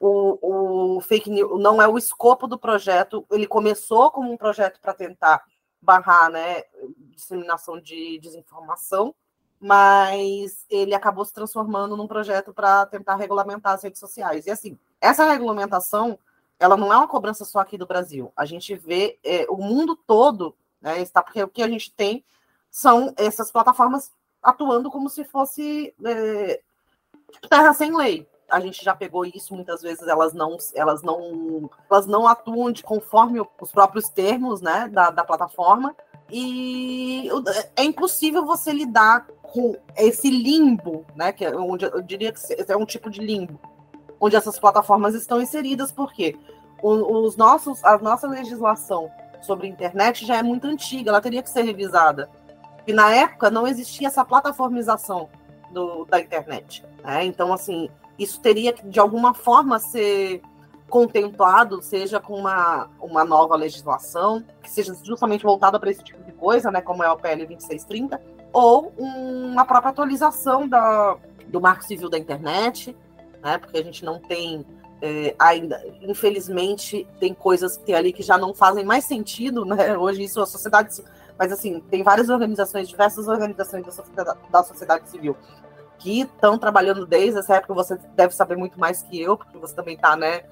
o, 0.00 0.96
o 0.96 1.00
fake 1.02 1.28
news 1.28 1.60
não 1.60 1.82
é 1.82 1.86
o 1.86 1.98
escopo 1.98 2.46
do 2.46 2.58
projeto. 2.58 3.26
Ele 3.30 3.46
começou 3.46 4.10
como 4.10 4.32
um 4.32 4.36
projeto 4.38 4.80
para 4.80 4.94
tentar 4.94 5.44
barrar 5.78 6.30
né, 6.30 6.62
disseminação 7.10 7.78
de 7.78 8.18
desinformação, 8.18 9.14
mas 9.60 10.64
ele 10.70 10.94
acabou 10.94 11.24
se 11.24 11.32
transformando 11.32 11.96
num 11.96 12.06
projeto 12.06 12.52
para 12.52 12.86
tentar 12.86 13.16
regulamentar 13.16 13.74
as 13.74 13.82
redes 13.82 13.98
sociais. 13.98 14.46
E 14.46 14.50
assim, 14.50 14.78
essa 15.00 15.24
regulamentação, 15.30 16.18
ela 16.58 16.76
não 16.76 16.92
é 16.92 16.96
uma 16.96 17.08
cobrança 17.08 17.44
só 17.44 17.58
aqui 17.58 17.76
do 17.76 17.86
Brasil. 17.86 18.32
A 18.36 18.44
gente 18.44 18.74
vê 18.74 19.18
é, 19.24 19.46
o 19.48 19.56
mundo 19.56 19.96
todo, 19.96 20.54
né, 20.80 21.00
está 21.00 21.22
porque 21.22 21.42
o 21.42 21.48
que 21.48 21.62
a 21.62 21.68
gente 21.68 21.92
tem 21.92 22.24
são 22.70 23.12
essas 23.16 23.50
plataformas 23.50 24.12
atuando 24.42 24.90
como 24.90 25.08
se 25.08 25.24
fosse 25.24 25.94
é, 26.04 26.60
terra 27.48 27.72
sem 27.74 27.94
lei 27.96 28.26
a 28.48 28.60
gente 28.60 28.82
já 28.82 28.94
pegou 28.94 29.26
isso 29.26 29.54
muitas 29.54 29.82
vezes 29.82 30.06
elas 30.08 30.32
não 30.32 30.56
elas 30.74 31.02
não 31.02 31.70
elas 31.90 32.06
não 32.06 32.26
atuam 32.26 32.72
de 32.72 32.82
conforme 32.82 33.40
os 33.60 33.70
próprios 33.70 34.08
termos 34.08 34.60
né 34.60 34.88
da, 34.88 35.10
da 35.10 35.24
plataforma 35.24 35.94
e 36.30 37.28
é 37.76 37.84
impossível 37.84 38.44
você 38.44 38.72
lidar 38.72 39.26
com 39.42 39.76
esse 39.96 40.30
limbo 40.30 41.04
né 41.16 41.32
que 41.32 41.44
é 41.44 41.56
onde 41.56 41.84
eu 41.84 42.02
diria 42.02 42.32
que 42.32 42.40
é 42.68 42.76
um 42.76 42.84
tipo 42.84 43.08
de 43.08 43.20
limbo 43.20 43.58
onde 44.20 44.36
essas 44.36 44.58
plataformas 44.58 45.14
estão 45.14 45.40
inseridas 45.40 45.90
porque 45.90 46.36
os 46.82 47.36
nossos 47.36 47.82
a 47.84 47.98
nossa 47.98 48.26
legislação 48.26 49.10
sobre 49.40 49.68
internet 49.68 50.26
já 50.26 50.36
é 50.36 50.42
muito 50.42 50.66
antiga 50.66 51.10
ela 51.10 51.20
teria 51.20 51.42
que 51.42 51.50
ser 51.50 51.62
revisada 51.62 52.28
e 52.86 52.92
na 52.92 53.14
época 53.14 53.50
não 53.50 53.66
existia 53.66 54.08
essa 54.08 54.24
plataformização 54.24 55.28
do, 55.70 56.04
da 56.04 56.20
internet 56.20 56.84
né? 57.02 57.24
então 57.24 57.52
assim 57.52 57.88
isso 58.18 58.40
teria 58.40 58.72
que, 58.72 58.86
de 58.86 58.98
alguma 58.98 59.32
forma, 59.32 59.78
ser 59.78 60.42
contemplado, 60.88 61.82
seja 61.82 62.18
com 62.18 62.34
uma, 62.34 62.88
uma 63.00 63.24
nova 63.24 63.54
legislação, 63.54 64.42
que 64.62 64.70
seja 64.70 64.94
justamente 65.02 65.44
voltada 65.44 65.78
para 65.78 65.90
esse 65.90 66.02
tipo 66.02 66.22
de 66.24 66.32
coisa, 66.32 66.70
né, 66.70 66.80
como 66.80 67.02
é 67.02 67.10
o 67.10 67.16
PL 67.16 67.46
2630, 67.46 68.20
ou 68.52 68.92
uma 68.96 69.64
própria 69.64 69.90
atualização 69.90 70.66
da, 70.66 71.16
do 71.46 71.60
marco 71.60 71.84
civil 71.84 72.08
da 72.08 72.18
internet, 72.18 72.96
né, 73.42 73.58
porque 73.58 73.78
a 73.78 73.84
gente 73.84 74.04
não 74.04 74.18
tem 74.18 74.64
é, 75.00 75.34
ainda, 75.38 75.80
infelizmente, 76.02 77.06
tem 77.20 77.32
coisas 77.32 77.76
que 77.76 77.84
tem 77.84 77.94
ali 77.94 78.12
que 78.12 78.22
já 78.22 78.36
não 78.36 78.54
fazem 78.54 78.84
mais 78.84 79.04
sentido, 79.04 79.64
né, 79.64 79.96
hoje 79.96 80.24
isso 80.24 80.40
a 80.40 80.46
sociedade, 80.46 80.90
mas 81.38 81.52
assim, 81.52 81.80
tem 81.80 82.02
várias 82.02 82.28
organizações, 82.28 82.88
diversas 82.88 83.28
organizações 83.28 83.84
da 83.84 83.92
sociedade, 83.92 84.38
da 84.50 84.62
sociedade 84.64 85.10
civil 85.10 85.36
que 85.98 86.20
estão 86.20 86.56
trabalhando 86.56 87.04
desde 87.04 87.40
essa 87.40 87.56
época, 87.56 87.74
você 87.74 87.98
deve 88.14 88.34
saber 88.34 88.56
muito 88.56 88.78
mais 88.78 89.02
que 89.02 89.20
eu, 89.20 89.36
porque 89.36 89.58
você 89.58 89.74
também 89.74 89.96
está 89.96 90.16
né, 90.16 90.42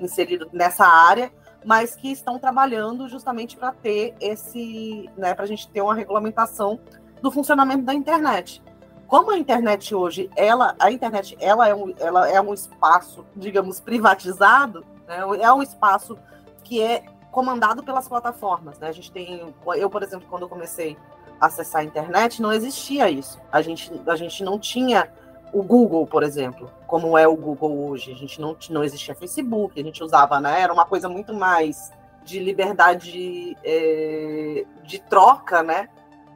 inserido 0.00 0.48
nessa 0.52 0.86
área, 0.86 1.32
mas 1.64 1.96
que 1.96 2.10
estão 2.10 2.38
trabalhando 2.38 3.08
justamente 3.08 3.56
para 3.56 3.72
ter 3.72 4.14
esse, 4.20 5.10
né, 5.16 5.34
para 5.34 5.44
a 5.44 5.48
gente 5.48 5.68
ter 5.68 5.80
uma 5.80 5.94
regulamentação 5.94 6.78
do 7.20 7.30
funcionamento 7.30 7.82
da 7.84 7.94
internet. 7.94 8.62
Como 9.06 9.30
a 9.30 9.38
internet 9.38 9.94
hoje, 9.94 10.30
ela, 10.36 10.74
a 10.78 10.90
internet, 10.90 11.36
ela 11.40 11.68
é 11.68 11.74
um, 11.74 11.94
ela 11.98 12.28
é 12.28 12.40
um 12.40 12.52
espaço, 12.52 13.24
digamos, 13.34 13.80
privatizado, 13.80 14.84
né, 15.06 15.18
é 15.40 15.52
um 15.52 15.62
espaço 15.62 16.18
que 16.62 16.82
é 16.82 17.04
comandado 17.30 17.82
pelas 17.82 18.08
plataformas, 18.08 18.78
né? 18.78 18.88
A 18.88 18.92
gente 18.92 19.12
tem, 19.12 19.54
eu, 19.76 19.90
por 19.90 20.02
exemplo, 20.02 20.26
quando 20.28 20.42
eu 20.42 20.48
comecei 20.48 20.96
acessar 21.38 21.82
a 21.82 21.84
internet, 21.84 22.40
não 22.40 22.50
existia 22.50 23.10
isso. 23.10 23.38
A 23.52 23.60
gente, 23.60 23.92
a 24.06 24.16
gente 24.16 24.42
não 24.42 24.58
tinha 24.58 25.12
o 25.52 25.62
Google, 25.62 26.06
por 26.06 26.22
exemplo, 26.22 26.70
como 26.86 27.16
é 27.16 27.26
o 27.26 27.36
Google 27.36 27.88
hoje. 27.88 28.12
A 28.12 28.14
gente 28.14 28.40
não, 28.40 28.56
não 28.70 28.84
existia 28.84 29.14
Facebook, 29.14 29.78
a 29.80 29.84
gente 29.84 30.02
usava, 30.02 30.40
né? 30.40 30.60
Era 30.60 30.72
uma 30.72 30.84
coisa 30.84 31.08
muito 31.08 31.32
mais 31.32 31.92
de 32.24 32.40
liberdade 32.40 33.56
é, 33.64 34.64
de 34.82 34.98
troca, 34.98 35.62
né? 35.62 35.88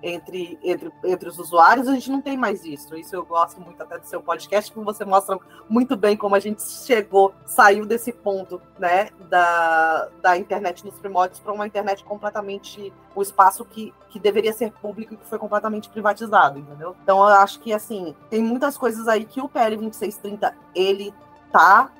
Entre, 0.03 0.59
entre, 0.63 0.91
entre 1.05 1.29
os 1.29 1.39
usuários, 1.39 1.89
a 1.89 1.95
gente 1.95 2.11
não 2.11 2.21
tem 2.21 2.37
mais 2.37 2.65
isso. 2.65 2.97
Isso 2.97 3.15
eu 3.15 3.25
gosto 3.25 3.61
muito 3.61 3.83
até 3.83 3.99
do 3.99 4.07
seu 4.07 4.23
podcast, 4.23 4.73
porque 4.73 4.85
você 4.85 5.05
mostra 5.05 5.39
muito 5.69 5.97
bem 5.97 6.17
como 6.17 6.35
a 6.35 6.41
gente 6.41 6.63
chegou, 6.63 7.35
saiu 7.45 7.85
desse 7.85 8.13
ponto, 8.13 8.61
né, 8.79 9.11
da, 9.29 10.09
da 10.23 10.37
internet 10.37 10.85
nos 10.85 10.95
primórdios 10.95 11.41
para 11.41 11.53
uma 11.53 11.67
internet 11.67 12.05
completamente, 12.05 12.93
o 13.15 13.21
um 13.21 13.23
espaço 13.23 13.65
que, 13.65 13.93
que 14.09 14.19
deveria 14.19 14.53
ser 14.53 14.73
público 14.73 15.15
e 15.15 15.17
que 15.17 15.27
foi 15.27 15.39
completamente 15.39 15.89
privatizado, 15.89 16.59
entendeu? 16.59 16.97
Então 17.03 17.19
eu 17.19 17.35
acho 17.35 17.61
que, 17.61 17.73
assim, 17.73 18.15
tem 18.29 18.43
muitas 18.43 18.77
coisas 18.79 19.07
aí 19.09 19.25
que 19.25 19.41
o 19.41 19.49
PL 19.49 19.77
2630, 19.77 20.55
ele 20.75 21.15
tá, 21.53 21.91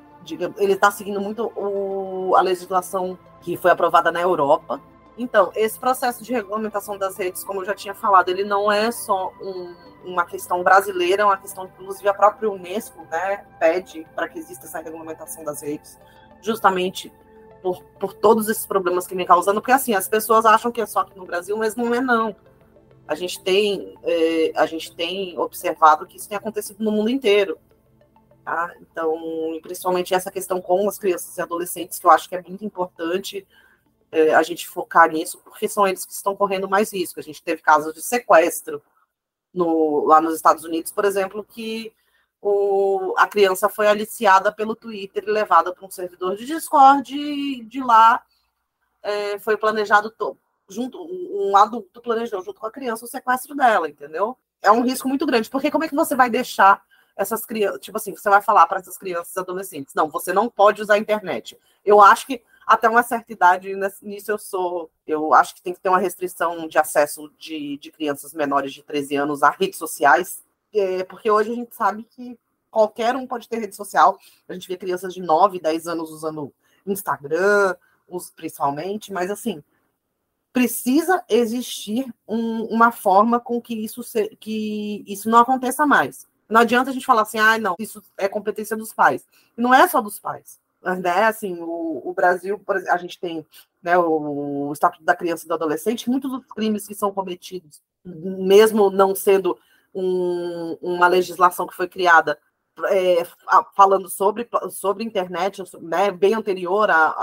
ele 0.59 0.77
tá 0.77 0.91
seguindo 0.91 1.21
muito 1.21 1.53
o, 1.57 2.35
a 2.37 2.41
legislação 2.41 3.19
que 3.41 3.57
foi 3.57 3.71
aprovada 3.71 4.13
na 4.13 4.21
Europa, 4.21 4.81
Então, 5.19 5.53
esse 5.55 5.79
processo 5.79 6.23
de 6.23 6.33
regulamentação 6.33 6.97
das 6.97 7.17
redes, 7.17 7.45
como 7.45 7.61
eu 7.61 7.65
já 7.65 7.75
tinha 7.75 7.95
falado, 7.95 8.29
ele 8.29 8.45
não 8.45 8.71
é 8.71 8.91
só 8.91 9.33
um, 9.41 9.75
uma 10.05 10.25
questão 10.25 10.63
brasileira, 10.63 11.23
é 11.23 11.25
uma 11.25 11.37
questão, 11.37 11.65
inclusive, 11.65 12.09
a 12.09 12.15
própria 12.15 12.51
Unesco 12.51 13.03
né, 13.11 13.45
pede 13.59 14.07
para 14.15 14.29
que 14.29 14.39
exista 14.39 14.67
essa 14.67 14.81
regulamentação 14.81 15.45
das 15.45 15.63
redes, 15.63 15.99
justamente 16.41 17.13
por, 17.63 17.83
por 17.99 18.15
todos 18.15 18.49
esses 18.49 18.67
problemas 18.67 19.07
que 19.07 19.15
vem 19.15 19.27
causando, 19.27 19.61
porque 19.61 19.73
assim, 19.73 19.95
as 19.95 20.09
pessoas 20.09 20.47
acham 20.47 20.73
que 20.73 20.81
é 20.81 20.87
só 20.87 21.01
aqui 21.01 21.17
no 21.19 21.27
Brasil, 21.27 21.57
mas 21.57 21.77
não 21.77 21.95
é 21.95 22.01
não. 22.01 22.35
A 23.07 23.15
gente 23.15 23.43
tem, 23.43 23.99
é, 24.03 24.53
a 24.55 24.67
gente 24.67 24.95
tem 24.95 25.39
observado 25.39 26.07
que 26.07 26.17
isso 26.17 26.29
tem 26.29 26.39
acontecido 26.39 26.83
no 26.83 26.93
mundo 26.93 27.11
inteiro. 27.11 27.59
Tá? 28.45 28.73
Então, 28.81 29.15
principalmente 29.63 30.15
essa 30.15 30.31
questão 30.31 30.61
com 30.61 30.89
as 30.89 30.99
crianças 30.99 31.37
e 31.37 31.43
adolescentes, 31.43 31.99
que 31.99 32.07
eu 32.07 32.11
acho 32.11 32.29
que 32.29 32.35
é 32.35 32.43
muito 32.43 32.65
importante 32.65 33.47
é, 34.13 34.35
a 34.35 34.43
gente 34.43 34.69
focar 34.69 35.11
nisso, 35.11 35.39
porque 35.39 35.69
são 35.69 35.87
eles 35.87 36.05
que 36.05 36.13
estão 36.13 36.35
correndo 36.35 36.69
mais 36.69 36.93
risco. 36.93 37.21
A 37.21 37.23
gente 37.23 37.43
teve 37.43 37.63
casos 37.63 37.95
de 37.95 38.03
sequestro 38.03 38.83
no, 39.53 40.07
lá 40.07 40.21
nos 40.21 40.35
Estados 40.35 40.65
Unidos, 40.65 40.93
por 40.93 41.05
exemplo, 41.05 41.45
que 41.45 41.93
o, 42.41 43.15
a 43.19 43.27
criança 43.27 43.69
foi 43.69 43.87
aliciada 43.87 44.51
pelo 44.51 44.75
Twitter 44.75 45.25
e 45.27 45.31
levada 45.31 45.73
para 45.75 45.85
um 45.85 45.91
servidor 45.91 46.37
de 46.37 46.47
Discord, 46.47 47.15
e 47.15 47.65
de 47.65 47.83
lá 47.83 48.23
é, 49.03 49.39
foi 49.39 49.57
planejado 49.57 50.13
junto 50.69 50.99
um 51.03 51.57
adulto 51.57 52.01
planejou 52.01 52.43
junto 52.43 52.61
com 52.61 52.67
a 52.67 52.71
criança 52.71 53.05
o 53.05 53.09
sequestro 53.09 53.55
dela, 53.55 53.89
entendeu? 53.89 54.37
É 54.63 54.71
um 54.71 54.83
risco 54.83 55.09
muito 55.09 55.27
grande, 55.27 55.51
porque 55.51 55.71
como 55.71 55.85
é 55.85 55.89
que 55.89 55.95
você 55.95 56.15
vai 56.15 56.31
deixar 56.31 56.83
essas 57.17 57.45
crianças, 57.45 57.81
tipo 57.81 57.97
assim, 57.99 58.15
você 58.15 58.31
vai 58.31 58.41
falar 58.41 58.67
para 58.67 58.79
essas 58.79 58.97
crianças 58.97 59.35
e 59.35 59.41
adolescentes, 59.41 59.95
não, 59.95 60.09
você 60.09 60.33
não 60.33 60.49
pode 60.49 60.81
usar 60.81 60.95
a 60.95 60.99
internet. 60.99 61.59
Eu 61.85 62.01
acho 62.01 62.27
que 62.27 62.43
até 62.71 62.89
uma 62.89 63.03
certa 63.03 63.33
idade, 63.33 63.75
nisso 64.01 64.31
eu 64.31 64.39
sou, 64.39 64.93
eu 65.05 65.35
acho 65.35 65.57
que 65.57 65.61
tem 65.61 65.75
que 65.75 65.81
ter 65.81 65.89
uma 65.89 65.99
restrição 65.99 66.69
de 66.69 66.79
acesso 66.79 67.29
de, 67.37 67.77
de 67.79 67.91
crianças 67.91 68.33
menores 68.33 68.73
de 68.73 68.81
13 68.85 69.17
anos 69.17 69.43
a 69.43 69.51
redes 69.51 69.77
sociais, 69.77 70.45
é, 70.73 71.03
porque 71.03 71.29
hoje 71.29 71.51
a 71.51 71.55
gente 71.57 71.75
sabe 71.75 72.05
que 72.05 72.39
qualquer 72.71 73.17
um 73.17 73.27
pode 73.27 73.49
ter 73.49 73.59
rede 73.59 73.75
social, 73.75 74.17
a 74.49 74.53
gente 74.53 74.69
vê 74.69 74.77
crianças 74.77 75.13
de 75.13 75.21
9, 75.21 75.59
10 75.59 75.89
anos 75.89 76.13
usando 76.13 76.55
Instagram, 76.87 77.75
principalmente, 78.37 79.13
mas 79.13 79.33
assim, 79.33 79.65
precisa 80.53 81.25
existir 81.29 82.07
um, 82.27 82.67
uma 82.67 82.93
forma 82.93 83.41
com 83.41 83.61
que 83.61 83.75
isso, 83.75 84.05
se, 84.05 84.29
que 84.37 85.03
isso 85.09 85.29
não 85.29 85.41
aconteça 85.41 85.85
mais. 85.85 86.25
Não 86.49 86.61
adianta 86.61 86.91
a 86.91 86.93
gente 86.93 87.07
falar 87.07 87.23
assim, 87.23 87.41
ah, 87.41 87.59
não, 87.59 87.75
isso 87.81 88.01
é 88.17 88.29
competência 88.29 88.77
dos 88.77 88.93
pais. 88.93 89.27
Não 89.57 89.75
é 89.75 89.89
só 89.89 90.01
dos 90.01 90.21
pais 90.21 90.61
né, 90.83 91.25
assim, 91.25 91.59
o, 91.61 92.03
o 92.05 92.15
Brasil, 92.15 92.61
a 92.89 92.97
gente 92.97 93.19
tem 93.19 93.47
né, 93.83 93.99
o, 93.99 94.69
o 94.69 94.73
Estatuto 94.73 95.05
da 95.05 95.15
Criança 95.15 95.45
e 95.45 95.49
do 95.49 95.55
Adolescente, 95.55 96.09
muitos 96.09 96.31
dos 96.31 96.45
crimes 96.47 96.87
que 96.87 96.95
são 96.95 97.13
cometidos, 97.13 97.83
mesmo 98.05 98.91
não 98.91 99.15
sendo 99.15 99.59
um, 99.95 100.79
uma 100.81 101.07
legislação 101.07 101.67
que 101.67 101.75
foi 101.75 101.89
criada 101.89 102.39
é, 102.89 103.27
falando 103.75 104.09
sobre, 104.09 104.49
sobre 104.71 105.05
internet, 105.05 105.63
né, 105.81 106.11
bem 106.11 106.35
anterior 106.35 106.91
à, 106.91 107.15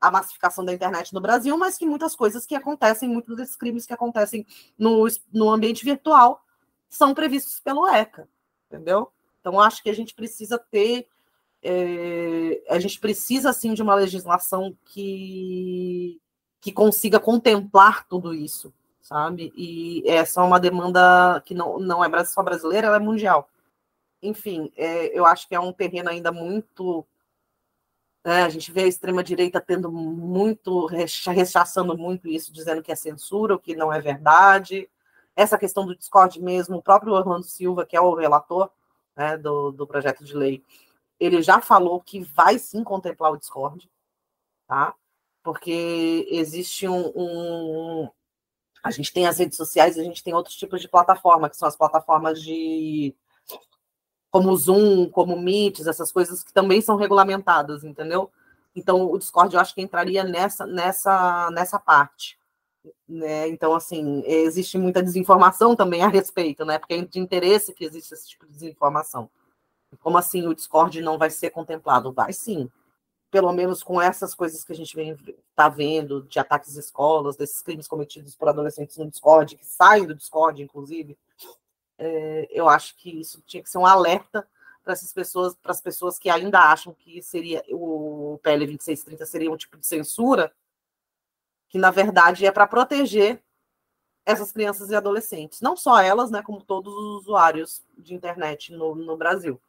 à 0.00 0.10
massificação 0.10 0.64
da 0.64 0.72
internet 0.72 1.12
no 1.12 1.20
Brasil, 1.20 1.56
mas 1.58 1.76
que 1.76 1.84
muitas 1.84 2.16
coisas 2.16 2.46
que 2.46 2.54
acontecem, 2.54 3.08
muitos 3.08 3.36
desses 3.36 3.56
crimes 3.56 3.84
que 3.84 3.92
acontecem 3.92 4.46
no, 4.78 5.06
no 5.32 5.50
ambiente 5.50 5.84
virtual 5.84 6.42
são 6.88 7.12
previstos 7.12 7.60
pelo 7.60 7.86
ECA, 7.86 8.28
entendeu? 8.66 9.12
Então, 9.40 9.60
acho 9.60 9.82
que 9.82 9.90
a 9.90 9.94
gente 9.94 10.14
precisa 10.14 10.58
ter 10.58 11.06
é, 11.62 12.62
a 12.68 12.78
gente 12.80 12.98
precisa, 12.98 13.50
assim, 13.50 13.72
de 13.72 13.82
uma 13.82 13.94
legislação 13.94 14.76
que, 14.84 16.20
que 16.60 16.72
consiga 16.72 17.20
contemplar 17.20 18.06
tudo 18.08 18.34
isso, 18.34 18.74
sabe? 19.00 19.52
E 19.56 20.02
essa 20.06 20.40
é 20.40 20.44
uma 20.44 20.58
demanda 20.58 21.40
que 21.44 21.54
não, 21.54 21.78
não 21.78 22.04
é 22.04 22.24
só 22.24 22.42
brasileira, 22.42 22.88
ela 22.88 22.96
é 22.96 23.00
mundial. 23.00 23.48
Enfim, 24.20 24.72
é, 24.76 25.16
eu 25.16 25.24
acho 25.24 25.48
que 25.48 25.54
é 25.54 25.60
um 25.60 25.72
terreno 25.72 26.08
ainda 26.10 26.32
muito. 26.32 27.06
Né, 28.24 28.44
a 28.44 28.48
gente 28.48 28.70
vê 28.70 28.82
a 28.82 28.86
extrema-direita 28.86 29.60
tendo 29.60 29.90
muito, 29.90 30.86
rechaçando 30.86 31.96
muito 31.98 32.28
isso, 32.28 32.52
dizendo 32.52 32.82
que 32.82 32.92
é 32.92 32.94
censura, 32.94 33.54
o 33.54 33.58
que 33.58 33.74
não 33.74 33.92
é 33.92 34.00
verdade. 34.00 34.88
Essa 35.34 35.58
questão 35.58 35.86
do 35.86 35.96
Discord 35.96 36.40
mesmo, 36.40 36.76
o 36.76 36.82
próprio 36.82 37.14
Orlando 37.14 37.44
Silva, 37.44 37.86
que 37.86 37.96
é 37.96 38.00
o 38.00 38.14
relator 38.14 38.70
né, 39.16 39.36
do, 39.36 39.72
do 39.72 39.86
projeto 39.86 40.24
de 40.24 40.36
lei, 40.36 40.62
ele 41.22 41.40
já 41.40 41.60
falou 41.60 42.00
que 42.00 42.20
vai 42.20 42.58
sim 42.58 42.82
contemplar 42.82 43.32
o 43.32 43.36
Discord, 43.36 43.88
tá? 44.66 44.94
Porque 45.42 46.26
existe 46.30 46.88
um, 46.88 47.12
um, 47.14 48.10
A 48.82 48.90
gente 48.90 49.12
tem 49.12 49.26
as 49.26 49.38
redes 49.38 49.56
sociais, 49.56 49.98
a 49.98 50.02
gente 50.02 50.22
tem 50.22 50.34
outros 50.34 50.56
tipos 50.56 50.80
de 50.80 50.88
plataforma, 50.88 51.48
que 51.48 51.56
são 51.56 51.68
as 51.68 51.76
plataformas 51.76 52.42
de. 52.42 53.14
Como 54.30 54.50
o 54.50 54.56
Zoom, 54.56 55.08
como 55.10 55.36
o 55.36 55.40
Meet, 55.40 55.80
essas 55.80 56.10
coisas 56.10 56.42
que 56.42 56.52
também 56.52 56.80
são 56.80 56.96
regulamentadas, 56.96 57.84
entendeu? 57.84 58.30
Então, 58.74 59.10
o 59.10 59.18
Discord 59.18 59.54
eu 59.54 59.60
acho 59.60 59.74
que 59.74 59.82
entraria 59.82 60.24
nessa, 60.24 60.66
nessa, 60.66 61.50
nessa 61.50 61.78
parte. 61.78 62.38
Né? 63.06 63.48
Então, 63.48 63.74
assim, 63.74 64.22
existe 64.26 64.78
muita 64.78 65.02
desinformação 65.02 65.76
também 65.76 66.02
a 66.02 66.08
respeito, 66.08 66.64
né? 66.64 66.78
Porque 66.78 66.94
é 66.94 67.02
de 67.02 67.20
interesse 67.20 67.74
que 67.74 67.84
existe 67.84 68.14
esse 68.14 68.30
tipo 68.30 68.46
de 68.46 68.52
desinformação. 68.52 69.30
Como 70.00 70.18
assim 70.18 70.46
o 70.46 70.54
Discord 70.54 71.00
não 71.00 71.18
vai 71.18 71.30
ser 71.30 71.50
contemplado? 71.50 72.12
Vai 72.12 72.32
sim. 72.32 72.70
Pelo 73.30 73.52
menos 73.52 73.82
com 73.82 74.00
essas 74.00 74.34
coisas 74.34 74.62
que 74.64 74.72
a 74.72 74.76
gente 74.76 74.94
vem 74.94 75.16
tá 75.54 75.68
vendo, 75.68 76.22
de 76.24 76.38
ataques 76.38 76.70
às 76.70 76.84
escolas, 76.86 77.36
desses 77.36 77.62
crimes 77.62 77.88
cometidos 77.88 78.36
por 78.36 78.48
adolescentes 78.48 78.96
no 78.98 79.10
Discord, 79.10 79.56
que 79.56 79.66
saem 79.66 80.06
do 80.06 80.14
Discord, 80.14 80.62
inclusive, 80.62 81.16
é, 81.98 82.48
eu 82.50 82.68
acho 82.68 82.96
que 82.96 83.20
isso 83.20 83.42
tinha 83.46 83.62
que 83.62 83.70
ser 83.70 83.78
um 83.78 83.86
alerta 83.86 84.46
para 84.82 84.92
essas 84.92 85.12
pessoas, 85.12 85.54
para 85.54 85.72
as 85.72 85.80
pessoas 85.80 86.18
que 86.18 86.28
ainda 86.28 86.58
acham 86.58 86.92
que 86.92 87.22
seria 87.22 87.62
o 87.70 88.38
PL 88.42 88.66
2630 88.66 89.26
seria 89.26 89.50
um 89.50 89.56
tipo 89.56 89.76
de 89.76 89.86
censura, 89.86 90.52
que 91.68 91.78
na 91.78 91.90
verdade 91.90 92.44
é 92.44 92.50
para 92.50 92.66
proteger 92.66 93.42
essas 94.24 94.52
crianças 94.52 94.90
e 94.90 94.94
adolescentes, 94.94 95.60
não 95.60 95.76
só 95.76 96.00
elas, 96.00 96.30
né, 96.30 96.42
como 96.42 96.62
todos 96.62 96.92
os 96.92 97.22
usuários 97.22 97.82
de 97.96 98.14
internet 98.14 98.72
no, 98.72 98.94
no 98.94 99.16
Brasil. 99.16 99.60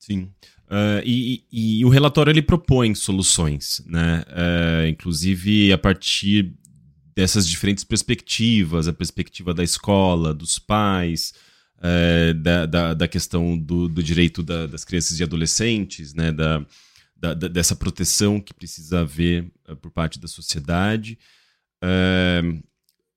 Sim. 0.00 0.32
Uh, 0.66 1.04
e, 1.04 1.44
e, 1.52 1.80
e, 1.80 1.84
o 1.84 1.90
relatório 1.90 2.30
ele 2.30 2.40
propõe 2.40 2.94
soluções, 2.94 3.82
né? 3.86 4.24
Uh, 4.28 4.88
inclusive 4.88 5.72
a 5.72 5.78
partir 5.78 6.54
dessas 7.14 7.46
diferentes 7.46 7.84
perspectivas, 7.84 8.88
a 8.88 8.92
perspectiva 8.92 9.52
da 9.52 9.62
escola, 9.62 10.32
dos 10.32 10.58
pais, 10.58 11.34
uh, 11.78 12.32
da, 12.34 12.66
da, 12.66 12.94
da, 12.94 13.08
questão 13.08 13.58
do, 13.58 13.88
do 13.88 14.02
direito 14.02 14.42
da, 14.42 14.66
das 14.66 14.84
crianças 14.84 15.20
e 15.20 15.22
adolescentes, 15.22 16.14
né? 16.14 16.32
Da, 16.32 16.64
da, 17.16 17.34
dessa 17.34 17.76
proteção 17.76 18.40
que 18.40 18.54
precisa 18.54 19.00
haver 19.00 19.52
por 19.82 19.90
parte 19.90 20.18
da 20.18 20.26
sociedade. 20.26 21.18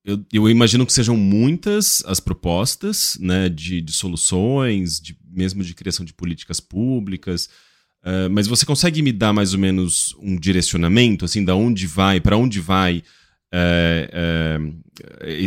Eu, 0.05 0.21
eu, 0.33 0.49
imagino 0.49 0.85
que 0.85 0.91
sejam 0.91 1.15
muitas 1.15 2.03
as 2.05 2.19
propostas 2.19 3.17
né, 3.21 3.47
de, 3.47 3.79
de 3.79 3.93
soluções, 3.93 4.99
de, 4.99 5.17
mesmo 5.31 5.63
de 5.63 5.73
criação 5.73 6.05
de 6.05 6.13
políticas 6.13 6.59
públicas. 6.59 7.49
Uh, 8.03 8.29
mas 8.29 8.47
você 8.47 8.65
consegue 8.65 9.01
me 9.01 9.13
dar 9.13 9.31
mais 9.31 9.53
ou 9.53 9.59
menos 9.59 10.13
um 10.19 10.35
direcionamento, 10.35 11.23
assim, 11.23 11.43
da 11.43 11.55
onde 11.55 11.87
vai, 11.87 12.19
para 12.19 12.35
onde 12.37 12.59
vai 12.59 13.01
uh, 13.53 14.67
uh, 14.67 14.83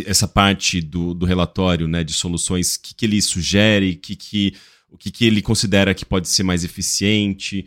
essa 0.06 0.26
parte 0.26 0.80
do, 0.80 1.12
do 1.12 1.26
relatório 1.26 1.86
né, 1.86 2.02
de 2.02 2.14
soluções, 2.14 2.76
o 2.76 2.80
que, 2.80 2.94
que 2.94 3.04
ele 3.04 3.20
sugere, 3.20 3.94
que, 3.94 4.16
que, 4.16 4.54
o 4.90 4.96
que, 4.96 5.10
que 5.10 5.26
ele 5.26 5.42
considera 5.42 5.94
que 5.94 6.06
pode 6.06 6.28
ser 6.28 6.44
mais 6.44 6.64
eficiente, 6.64 7.66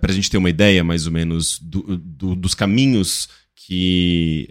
para 0.00 0.12
a 0.12 0.14
gente 0.14 0.30
ter 0.30 0.38
uma 0.38 0.48
ideia 0.48 0.84
mais 0.84 1.06
ou 1.06 1.12
menos 1.12 1.58
do, 1.58 1.96
do, 1.96 2.36
dos 2.36 2.54
caminhos 2.54 3.28
que 3.56 4.48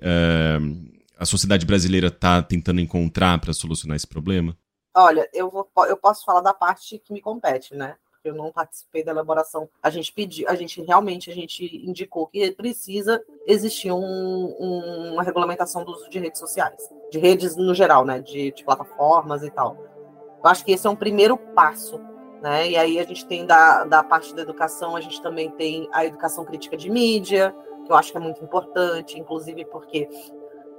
a 1.22 1.26
sociedade 1.26 1.68
brasileira 1.68 2.08
está 2.08 2.42
tentando 2.42 2.82
encontrar 2.82 3.40
para 3.40 3.54
solucionar 3.54 3.96
esse 3.96 4.08
problema? 4.08 4.58
Olha, 4.96 5.30
eu, 5.32 5.52
vou, 5.52 5.70
eu 5.88 5.96
posso 5.96 6.26
falar 6.26 6.42
da 6.42 6.52
parte 6.52 6.98
que 6.98 7.14
me 7.14 7.22
compete, 7.22 7.76
né? 7.76 7.96
Eu 8.24 8.34
não 8.34 8.52
participei 8.52 9.04
da 9.04 9.12
elaboração. 9.12 9.70
A 9.84 9.92
gente 9.92 10.12
pediu, 10.12 10.50
a 10.50 10.56
gente 10.56 10.82
realmente 10.82 11.30
a 11.30 11.34
gente 11.34 11.64
indicou 11.64 12.26
que 12.26 12.52
precisa 12.52 13.24
existir 13.46 13.92
um, 13.92 14.00
um, 14.00 15.14
uma 15.14 15.22
regulamentação 15.24 15.86
do 15.86 15.92
uso 15.92 16.10
de 16.10 16.18
redes 16.18 16.40
sociais, 16.40 16.82
de 17.12 17.20
redes 17.20 17.56
no 17.56 17.74
geral, 17.76 18.04
né? 18.04 18.20
De, 18.20 18.52
de 18.52 18.64
plataformas 18.64 19.44
e 19.44 19.52
tal. 19.52 19.78
Eu 20.44 20.50
acho 20.50 20.66
que 20.66 20.72
esse 20.72 20.88
é 20.88 20.90
um 20.90 20.96
primeiro 20.96 21.38
passo 21.38 22.00
né? 22.42 22.72
E 22.72 22.76
aí 22.76 23.00
a 23.00 23.04
gente 23.04 23.24
tem 23.28 23.46
da, 23.46 23.84
da 23.84 24.04
parte 24.04 24.34
da 24.34 24.42
educação, 24.42 24.96
a 24.96 25.02
gente 25.02 25.22
também 25.22 25.52
tem 25.52 25.88
a 25.94 26.04
educação 26.04 26.44
crítica 26.44 26.76
de 26.76 26.90
mídia, 26.90 27.56
que 27.86 27.92
eu 27.92 27.96
acho 27.96 28.12
que 28.12 28.18
é 28.18 28.22
muito 28.22 28.44
importante, 28.44 29.20
inclusive 29.20 29.64
porque 29.66 30.10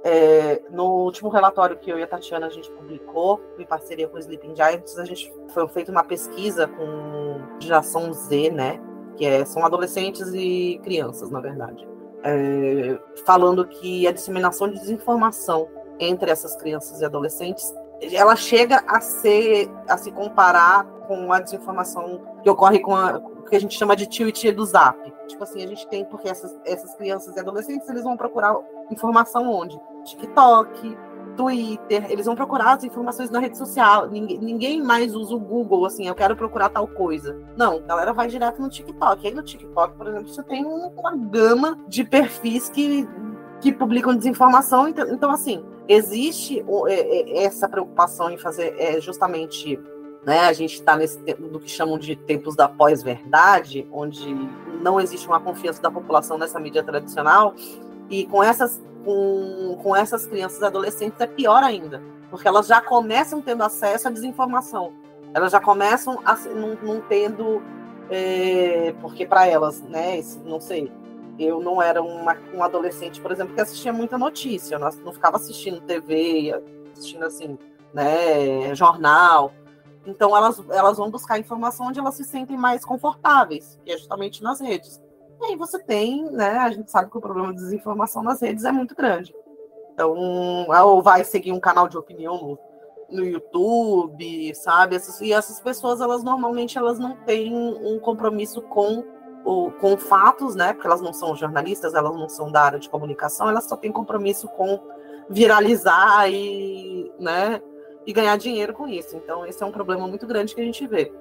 é, 0.03 0.61
no 0.69 0.85
último 1.05 1.29
relatório 1.29 1.77
que 1.77 1.89
eu 1.89 1.97
e 1.97 2.03
a 2.03 2.07
Tatiana 2.07 2.47
a 2.47 2.49
gente 2.49 2.69
publicou, 2.71 3.41
em 3.57 3.65
parceria 3.65 4.07
com 4.07 4.17
o 4.17 4.19
Sleeping 4.19 4.55
Giants, 4.55 4.97
a 4.99 5.05
gente 5.05 5.33
foi 5.49 5.67
feita 5.69 5.91
uma 5.91 6.03
pesquisa 6.03 6.67
com 6.67 7.39
geração 7.59 8.11
Z, 8.11 8.49
né? 8.51 8.81
Que 9.15 9.25
é, 9.25 9.45
são 9.45 9.65
adolescentes 9.65 10.33
e 10.33 10.79
crianças, 10.83 11.29
na 11.31 11.39
verdade. 11.39 11.87
é, 12.23 12.97
falando 13.25 13.67
que 13.67 14.07
a 14.07 14.11
disseminação 14.11 14.69
de 14.69 14.79
desinformação 14.79 15.67
entre 15.99 16.31
essas 16.31 16.55
crianças 16.55 17.01
e 17.01 17.05
adolescentes 17.05 17.73
ela 18.11 18.35
chega 18.35 18.83
a 18.87 18.99
ser 18.99 19.69
a 19.87 19.97
se 19.97 20.11
comparar 20.11 20.85
com 21.07 21.31
a 21.31 21.39
desinformação 21.39 22.21
que 22.41 22.49
ocorre 22.49 22.79
com 22.79 22.95
a, 22.95 23.17
o 23.17 23.43
que 23.43 23.55
a 23.55 23.59
gente 23.59 23.77
chama 23.77 23.95
de 23.95 24.05
tio 24.07 24.27
e 24.27 24.31
tia 24.31 24.53
do 24.53 24.65
Zap. 24.65 24.97
Tipo 25.27 25.43
assim, 25.43 25.63
a 25.63 25.67
gente 25.67 25.87
tem 25.87 26.03
porque 26.03 26.27
essas, 26.27 26.53
essas 26.65 26.93
crianças 26.95 27.35
e 27.35 27.39
adolescentes 27.39 27.87
eles 27.87 28.03
vão 28.03 28.17
procurar 28.17 28.57
informação 28.91 29.49
onde? 29.49 29.79
TikTok, 30.03 30.97
Twitter, 31.35 32.11
eles 32.11 32.25
vão 32.25 32.35
procurar 32.35 32.73
as 32.73 32.83
informações 32.83 33.29
na 33.29 33.39
rede 33.39 33.57
social. 33.57 34.09
Ninguém, 34.09 34.39
ninguém, 34.39 34.81
mais 34.81 35.15
usa 35.15 35.33
o 35.35 35.39
Google, 35.39 35.85
assim, 35.85 36.07
eu 36.07 36.15
quero 36.15 36.35
procurar 36.35 36.69
tal 36.69 36.87
coisa. 36.87 37.39
Não, 37.57 37.77
a 37.77 37.79
galera 37.79 38.13
vai 38.13 38.27
direto 38.27 38.61
no 38.61 38.69
TikTok. 38.69 39.27
Aí 39.27 39.33
no 39.33 39.43
TikTok, 39.43 39.97
por 39.97 40.07
exemplo, 40.07 40.27
você 40.27 40.43
tem 40.43 40.65
uma 40.65 41.15
gama 41.15 41.79
de 41.87 42.03
perfis 42.03 42.69
que, 42.69 43.07
que 43.61 43.71
publicam 43.71 44.15
desinformação. 44.15 44.87
Então, 44.87 45.07
então 45.09 45.31
assim, 45.31 45.63
existe 45.87 46.63
é, 46.87 46.93
é, 46.93 47.43
essa 47.45 47.67
preocupação 47.67 48.29
em 48.29 48.37
fazer 48.37 48.75
é, 48.77 48.99
justamente. 48.99 49.79
Né, 50.25 50.39
a 50.39 50.53
gente 50.53 50.75
está 50.75 50.95
nesse 50.95 51.19
do 51.19 51.59
que 51.59 51.69
chamam 51.69 51.99
de 51.99 52.15
tempos 52.15 52.55
da 52.55 52.65
pós-verdade, 52.65 53.85
onde 53.91 54.33
não 54.81 54.97
existe 54.97 55.27
uma 55.27 55.37
confiança 55.37 55.81
da 55.81 55.91
população 55.91 56.37
nessa 56.37 56.57
mídia 56.61 56.81
tradicional, 56.81 57.53
e 58.09 58.25
com 58.27 58.41
essas 58.41 58.81
com, 59.03 59.77
com 59.81 59.95
essas 59.95 60.25
crianças 60.25 60.61
e 60.61 60.65
adolescentes 60.65 61.19
é 61.19 61.27
pior 61.27 61.63
ainda, 61.63 62.01
porque 62.29 62.47
elas 62.47 62.67
já 62.67 62.81
começam 62.81 63.41
tendo 63.41 63.63
acesso 63.63 64.07
à 64.07 64.11
desinformação. 64.11 64.93
Elas 65.33 65.51
já 65.51 65.59
começam 65.59 66.19
a, 66.25 66.35
não, 66.35 66.75
não 66.81 67.01
tendo, 67.01 67.61
é, 68.09 68.93
porque 69.01 69.25
para 69.25 69.47
elas, 69.47 69.81
né, 69.81 70.21
não 70.45 70.59
sei, 70.59 70.91
eu 71.39 71.59
não 71.59 71.81
era 71.81 72.01
uma, 72.01 72.37
um 72.53 72.63
adolescente, 72.63 73.19
por 73.19 73.31
exemplo, 73.31 73.55
que 73.55 73.61
assistia 73.61 73.91
muita 73.91 74.17
notícia, 74.17 74.77
não, 74.77 74.89
não 75.03 75.11
ficava 75.11 75.37
assistindo 75.37 75.81
TV, 75.81 76.53
assistindo 76.93 77.25
assim, 77.25 77.57
né, 77.93 78.73
jornal. 78.75 79.51
Então 80.05 80.35
elas, 80.35 80.61
elas 80.69 80.97
vão 80.97 81.09
buscar 81.09 81.39
informação 81.39 81.87
onde 81.87 81.99
elas 81.99 82.15
se 82.15 82.23
sentem 82.23 82.57
mais 82.57 82.85
confortáveis, 82.85 83.79
que 83.83 83.91
é 83.91 83.97
justamente 83.97 84.43
nas 84.43 84.59
redes. 84.59 85.01
E 85.43 85.47
aí 85.47 85.55
você 85.57 85.77
tem, 85.77 86.31
né? 86.31 86.57
A 86.57 86.71
gente 86.71 86.89
sabe 86.89 87.11
que 87.11 87.17
o 87.17 87.21
problema 87.21 87.53
de 87.53 87.59
desinformação 87.59 88.23
nas 88.23 88.41
redes 88.41 88.63
é 88.63 88.71
muito 88.71 88.95
grande. 88.95 89.35
Então, 89.93 90.15
ou 90.67 91.03
vai 91.03 91.25
seguir 91.25 91.51
um 91.51 91.59
canal 91.59 91.89
de 91.89 91.97
opinião 91.97 92.37
no, 92.37 92.59
no 93.09 93.25
YouTube, 93.25 94.55
sabe? 94.55 94.95
Essas, 94.95 95.19
e 95.19 95.33
essas 95.33 95.59
pessoas, 95.59 95.99
elas 95.99 96.23
normalmente 96.23 96.77
elas 96.77 96.97
não 96.97 97.17
têm 97.25 97.53
um 97.53 97.99
compromisso 97.99 98.61
com, 98.61 99.03
o, 99.43 99.69
com 99.71 99.97
fatos, 99.97 100.55
né? 100.55 100.71
Porque 100.71 100.87
elas 100.87 101.01
não 101.01 101.11
são 101.11 101.35
jornalistas, 101.35 101.93
elas 101.93 102.15
não 102.15 102.29
são 102.29 102.49
da 102.49 102.61
área 102.61 102.79
de 102.79 102.89
comunicação, 102.89 103.49
elas 103.49 103.65
só 103.65 103.75
têm 103.75 103.91
compromisso 103.91 104.47
com 104.47 104.79
viralizar 105.29 106.29
e, 106.29 107.11
né? 107.19 107.61
E 108.07 108.13
ganhar 108.13 108.37
dinheiro 108.37 108.73
com 108.73 108.87
isso. 108.87 109.17
Então, 109.17 109.45
esse 109.45 109.61
é 109.61 109.65
um 109.65 109.71
problema 109.71 110.07
muito 110.07 110.25
grande 110.25 110.55
que 110.55 110.61
a 110.61 110.65
gente 110.65 110.87
vê, 110.87 111.11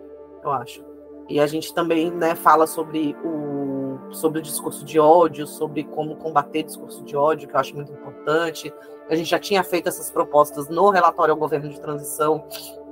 eu 0.45 0.51
acho. 0.53 0.85
E 1.29 1.41
a 1.41 1.47
gente 1.47 1.75
também, 1.75 2.11
né, 2.11 2.35
fala 2.35 2.67
sobre 2.67 3.17
o 3.25 3.82
sobre 4.11 4.41
o 4.41 4.43
discurso 4.43 4.85
de 4.85 4.99
ódio, 4.99 5.47
sobre 5.47 5.85
como 5.85 6.17
combater 6.17 6.63
discurso 6.63 7.03
de 7.05 7.17
ódio, 7.17 7.49
que 7.49 7.55
eu 7.55 7.61
acho 7.61 7.75
muito 7.75 7.93
importante. 7.93 8.73
A 9.09 9.15
gente 9.15 9.29
já 9.29 9.39
tinha 9.39 9.63
feito 9.63 9.89
essas 9.89 10.11
propostas 10.11 10.69
no 10.69 10.91
relatório 10.91 11.33
ao 11.33 11.39
governo 11.39 11.69
de 11.69 11.81
transição, 11.81 12.45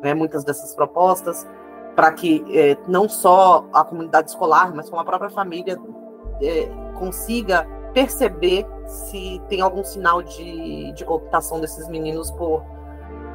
né, 0.02 0.14
muitas 0.14 0.44
dessas 0.44 0.74
propostas, 0.74 1.46
para 1.94 2.12
que 2.12 2.44
é, 2.50 2.76
não 2.88 3.08
só 3.08 3.66
a 3.72 3.84
comunidade 3.84 4.30
escolar, 4.30 4.74
mas 4.74 4.88
como 4.88 5.02
a 5.02 5.04
própria 5.04 5.30
família 5.30 5.78
é, 6.40 6.68
consiga 6.98 7.66
perceber 7.92 8.66
se 8.86 9.40
tem 9.48 9.60
algum 9.60 9.84
sinal 9.84 10.22
de, 10.22 10.92
de 10.92 11.04
cooptação 11.04 11.60
desses 11.60 11.88
meninos 11.88 12.30
por, 12.30 12.64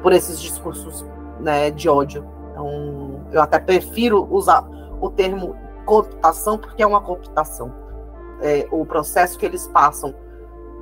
por 0.02 0.12
esses 0.12 0.40
discursos 0.40 1.04
né, 1.40 1.70
de 1.70 1.88
ódio. 1.88 2.26
Então, 2.50 3.26
eu 3.32 3.42
até 3.42 3.58
prefiro 3.58 4.26
usar 4.30 4.66
o 5.00 5.10
termo 5.10 5.54
cooptação, 5.86 6.58
porque 6.58 6.82
é 6.82 6.86
uma 6.86 7.00
cooptação. 7.00 7.72
É, 8.42 8.68
o 8.70 8.84
processo 8.84 9.38
que 9.38 9.46
eles 9.46 9.66
passam 9.68 10.14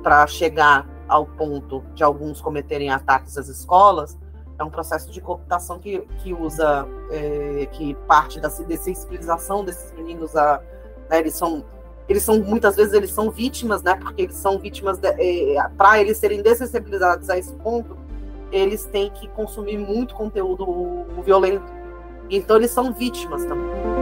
para 0.03 0.27
chegar 0.27 0.85
ao 1.07 1.25
ponto 1.25 1.81
de 1.93 2.03
alguns 2.03 2.41
cometerem 2.41 2.89
ataques 2.89 3.37
às 3.37 3.47
escolas 3.47 4.17
é 4.57 4.63
um 4.63 4.69
processo 4.69 5.11
de 5.11 5.21
cooptação 5.21 5.79
que, 5.79 5.99
que 6.19 6.33
usa, 6.33 6.87
é, 7.11 7.67
que 7.71 7.93
parte 8.07 8.39
da 8.39 8.49
dessensibilização 8.49 9.63
desses 9.63 9.91
meninos 9.93 10.35
a, 10.35 10.61
né, 11.09 11.19
eles 11.19 11.35
são 11.35 11.63
eles 12.07 12.21
são 12.21 12.39
muitas 12.39 12.75
vezes 12.75 12.93
eles 12.93 13.09
são 13.09 13.31
vítimas, 13.31 13.81
né? 13.81 13.95
Porque 13.95 14.21
eles 14.21 14.35
são 14.35 14.59
vítimas 14.59 14.99
é, 15.01 15.55
para 15.75 15.99
eles 15.99 16.17
serem 16.17 16.41
dessensibilizados 16.41 17.31
a 17.31 17.37
esse 17.37 17.53
ponto, 17.55 17.97
eles 18.51 18.85
têm 18.85 19.09
que 19.09 19.27
consumir 19.29 19.77
muito 19.79 20.13
conteúdo 20.13 21.05
violento. 21.23 21.65
Então 22.29 22.57
eles 22.57 22.69
são 22.69 22.93
vítimas 22.93 23.43
também. 23.45 23.94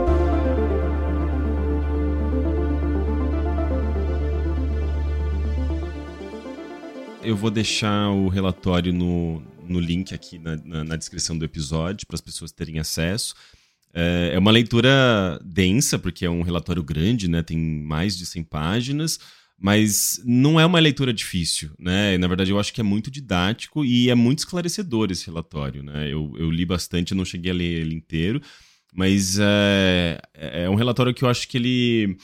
Eu 7.24 7.38
vou 7.38 7.50
deixar 7.50 8.10
o 8.10 8.28
relatório 8.28 8.92
no, 8.92 9.42
no 9.68 9.80
link 9.80 10.14
aqui 10.14 10.38
na, 10.38 10.58
na, 10.58 10.84
na 10.84 10.96
descrição 10.96 11.38
do 11.38 11.46
episódio 11.46 12.06
para 12.06 12.16
as 12.16 12.22
pessoas 12.22 12.52
terem 12.52 12.80
acesso. 12.80 13.34
É, 13.94 14.32
é 14.34 14.40
uma 14.40 14.52
leitura 14.52 15.40
densa, 15.44 15.98
porque 15.98 16.26
é 16.26 16.30
um 16.30 16.42
relatório 16.42 16.84
grande, 16.84 17.30
né? 17.30 17.42
Tem 17.42 17.58
mais 17.58 18.18
de 18.18 18.26
100 18.26 18.44
páginas, 18.44 19.20
mas 19.58 20.22
não 20.26 20.60
é 20.60 20.66
uma 20.66 20.80
leitura 20.80 21.14
difícil, 21.14 21.72
né? 21.80 22.18
Na 22.18 22.28
verdade, 22.28 22.52
eu 22.52 22.60
acho 22.60 22.74
que 22.74 22.82
é 22.82 22.84
muito 22.84 23.10
didático 23.10 23.86
e 23.86 24.10
é 24.10 24.16
muito 24.16 24.40
esclarecedor 24.40 25.10
esse 25.10 25.26
relatório, 25.26 25.82
né? 25.82 26.12
Eu, 26.12 26.34
eu 26.38 26.52
li 26.52 26.66
bastante, 26.66 27.16
não 27.16 27.24
cheguei 27.24 27.52
a 27.52 27.56
ler 27.56 27.82
ele 27.82 27.96
inteiro, 27.96 28.42
mas 28.94 29.38
é, 29.40 30.20
é 30.34 30.70
um 30.70 30.76
relatório 30.76 31.14
que 31.14 31.24
eu 31.24 31.30
acho 31.30 31.48
que 31.48 31.58
ele 31.58 32.18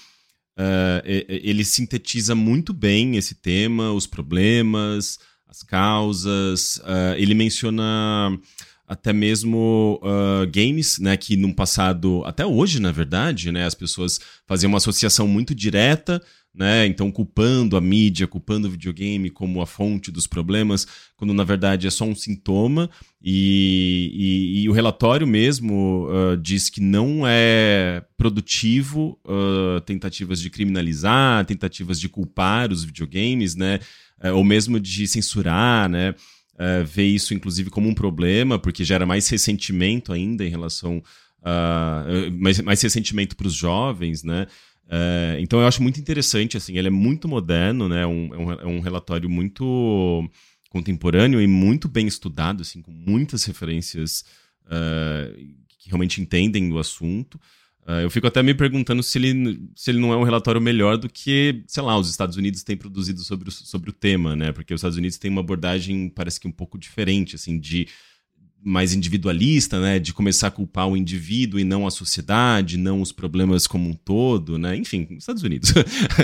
Uh, 0.59 1.01
ele 1.05 1.63
sintetiza 1.63 2.35
muito 2.35 2.73
bem 2.73 3.15
esse 3.15 3.35
tema, 3.35 3.93
os 3.93 4.05
problemas, 4.05 5.17
as 5.47 5.63
causas. 5.63 6.77
Uh, 6.77 7.15
ele 7.17 7.33
menciona 7.33 8.37
até 8.85 9.13
mesmo 9.13 10.01
uh, 10.03 10.49
games, 10.51 10.99
né, 10.99 11.15
que 11.15 11.37
no 11.37 11.53
passado, 11.53 12.23
até 12.25 12.45
hoje, 12.45 12.81
na 12.81 12.91
verdade, 12.91 13.51
né, 13.51 13.65
as 13.65 13.75
pessoas 13.75 14.19
faziam 14.45 14.69
uma 14.69 14.79
associação 14.79 15.27
muito 15.27 15.55
direta 15.55 16.21
né? 16.53 16.85
Então 16.85 17.11
culpando 17.11 17.77
a 17.77 17.81
mídia, 17.81 18.27
culpando 18.27 18.67
o 18.67 18.71
videogame 18.71 19.29
como 19.29 19.61
a 19.61 19.67
fonte 19.67 20.11
dos 20.11 20.27
problemas, 20.27 20.87
quando 21.15 21.33
na 21.33 21.43
verdade 21.43 21.87
é 21.87 21.89
só 21.89 22.05
um 22.05 22.15
sintoma. 22.15 22.89
E, 23.21 24.11
e, 24.13 24.61
e 24.63 24.69
o 24.69 24.71
relatório 24.71 25.27
mesmo 25.27 26.07
uh, 26.09 26.37
diz 26.37 26.69
que 26.69 26.81
não 26.81 27.21
é 27.25 28.03
produtivo 28.17 29.19
uh, 29.25 29.81
tentativas 29.81 30.39
de 30.39 30.49
criminalizar, 30.49 31.45
tentativas 31.45 31.99
de 31.99 32.09
culpar 32.09 32.71
os 32.71 32.83
videogames, 32.83 33.55
né? 33.55 33.79
Uh, 34.23 34.35
ou 34.35 34.43
mesmo 34.43 34.79
de 34.79 35.07
censurar, 35.07 35.87
né? 35.87 36.15
Uh, 36.55 36.83
vê 36.85 37.05
isso 37.05 37.33
inclusive 37.33 37.69
como 37.69 37.87
um 37.87 37.93
problema, 37.93 38.59
porque 38.59 38.83
gera 38.83 39.05
mais 39.05 39.29
ressentimento 39.29 40.11
ainda 40.11 40.45
em 40.45 40.49
relação. 40.49 41.01
Uh, 41.41 42.29
mais, 42.37 42.59
mais 42.59 42.81
ressentimento 42.81 43.37
para 43.37 43.47
os 43.47 43.53
jovens, 43.53 44.23
né? 44.23 44.45
É, 44.91 45.37
então 45.39 45.61
eu 45.61 45.67
acho 45.67 45.83
muito 45.83 45.99
interessante, 45.99 46.57
assim, 46.57 46.77
ele 46.77 46.87
é 46.87 46.91
muito 46.91 47.27
moderno, 47.27 47.87
né? 47.87 48.07
Um, 48.07 48.33
é, 48.33 48.37
um, 48.37 48.51
é 48.53 48.65
um 48.65 48.79
relatório 48.79 49.29
muito 49.29 50.27
contemporâneo 50.69 51.39
e 51.39 51.47
muito 51.47 51.87
bem 51.87 52.07
estudado, 52.07 52.61
assim, 52.61 52.81
com 52.81 52.91
muitas 52.91 53.43
referências 53.43 54.25
uh, 54.65 55.35
que 55.77 55.89
realmente 55.89 56.21
entendem 56.21 56.69
do 56.69 56.79
assunto. 56.79 57.35
Uh, 57.87 58.01
eu 58.01 58.09
fico 58.09 58.27
até 58.27 58.41
me 58.41 58.53
perguntando 58.53 59.01
se 59.01 59.17
ele, 59.17 59.69
se 59.75 59.91
ele 59.91 59.99
não 59.99 60.11
é 60.11 60.17
um 60.17 60.23
relatório 60.23 60.61
melhor 60.61 60.97
do 60.97 61.09
que, 61.09 61.63
sei 61.67 61.83
lá, 61.83 61.97
os 61.97 62.09
Estados 62.09 62.35
Unidos 62.35 62.63
têm 62.63 62.77
produzido 62.77 63.19
sobre 63.21 63.49
o, 63.49 63.51
sobre 63.51 63.89
o 63.91 63.93
tema, 63.93 64.35
né? 64.35 64.51
Porque 64.51 64.73
os 64.73 64.79
Estados 64.79 64.97
Unidos 64.97 65.17
têm 65.17 65.29
uma 65.29 65.41
abordagem, 65.41 66.09
parece 66.09 66.39
que 66.39 66.47
um 66.47 66.51
pouco 66.51 66.77
diferente, 66.77 67.35
assim, 67.35 67.59
de 67.59 67.87
mais 68.61 68.93
individualista, 68.93 69.79
né, 69.79 69.99
de 69.99 70.13
começar 70.13 70.47
a 70.47 70.51
culpar 70.51 70.87
o 70.87 70.97
indivíduo 70.97 71.59
e 71.59 71.63
não 71.63 71.87
a 71.87 71.91
sociedade, 71.91 72.77
não 72.77 73.01
os 73.01 73.11
problemas 73.11 73.65
como 73.65 73.89
um 73.89 73.93
todo, 73.93 74.57
né? 74.57 74.75
Enfim, 74.75 75.07
Estados 75.11 75.43
Unidos 75.43 75.73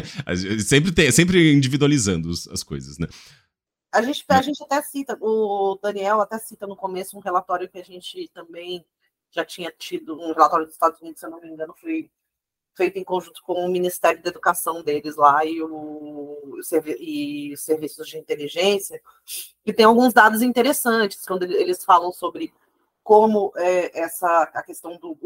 sempre 0.66 0.92
tem, 0.92 1.12
sempre 1.12 1.54
individualizando 1.54 2.30
as 2.52 2.64
coisas, 2.64 2.98
né? 2.98 3.08
A 3.94 4.02
gente, 4.02 4.26
a 4.28 4.42
gente 4.42 4.62
até 4.62 4.82
cita, 4.82 5.18
o 5.22 5.80
Daniel 5.82 6.20
até 6.20 6.38
cita 6.38 6.68
no 6.68 6.76
começo 6.76 7.18
um 7.18 7.22
relatório 7.22 7.70
que 7.70 7.78
a 7.78 7.84
gente 7.84 8.30
também 8.34 8.86
já 9.32 9.46
tinha 9.46 9.72
tido, 9.72 10.20
um 10.20 10.34
relatório 10.34 10.66
dos 10.66 10.76
Estados 10.76 11.00
Unidos, 11.00 11.20
se 11.20 11.26
eu 11.26 11.30
não 11.30 11.40
me 11.40 11.48
engano, 11.48 11.74
foi 11.80 12.10
feito 12.76 12.98
em 13.00 13.04
conjunto 13.04 13.42
com 13.44 13.54
o 13.54 13.70
Ministério 13.70 14.22
da 14.22 14.30
Educação 14.30 14.84
deles 14.84 15.16
lá 15.16 15.46
e, 15.46 15.62
o, 15.62 16.60
e 17.00 17.54
os 17.54 17.62
serviços 17.62 18.08
de 18.08 18.18
inteligência, 18.18 19.02
que 19.64 19.74
tem 19.74 19.86
alguns 19.86 20.14
dados 20.14 20.42
interessantes, 20.42 21.26
quando 21.26 21.44
eles 21.44 21.84
falam 21.84 22.12
sobre 22.12 22.54
como 23.04 23.54
é, 23.56 24.00
essa 24.00 24.44
a 24.54 24.64
questão 24.64 24.98
do, 24.98 25.18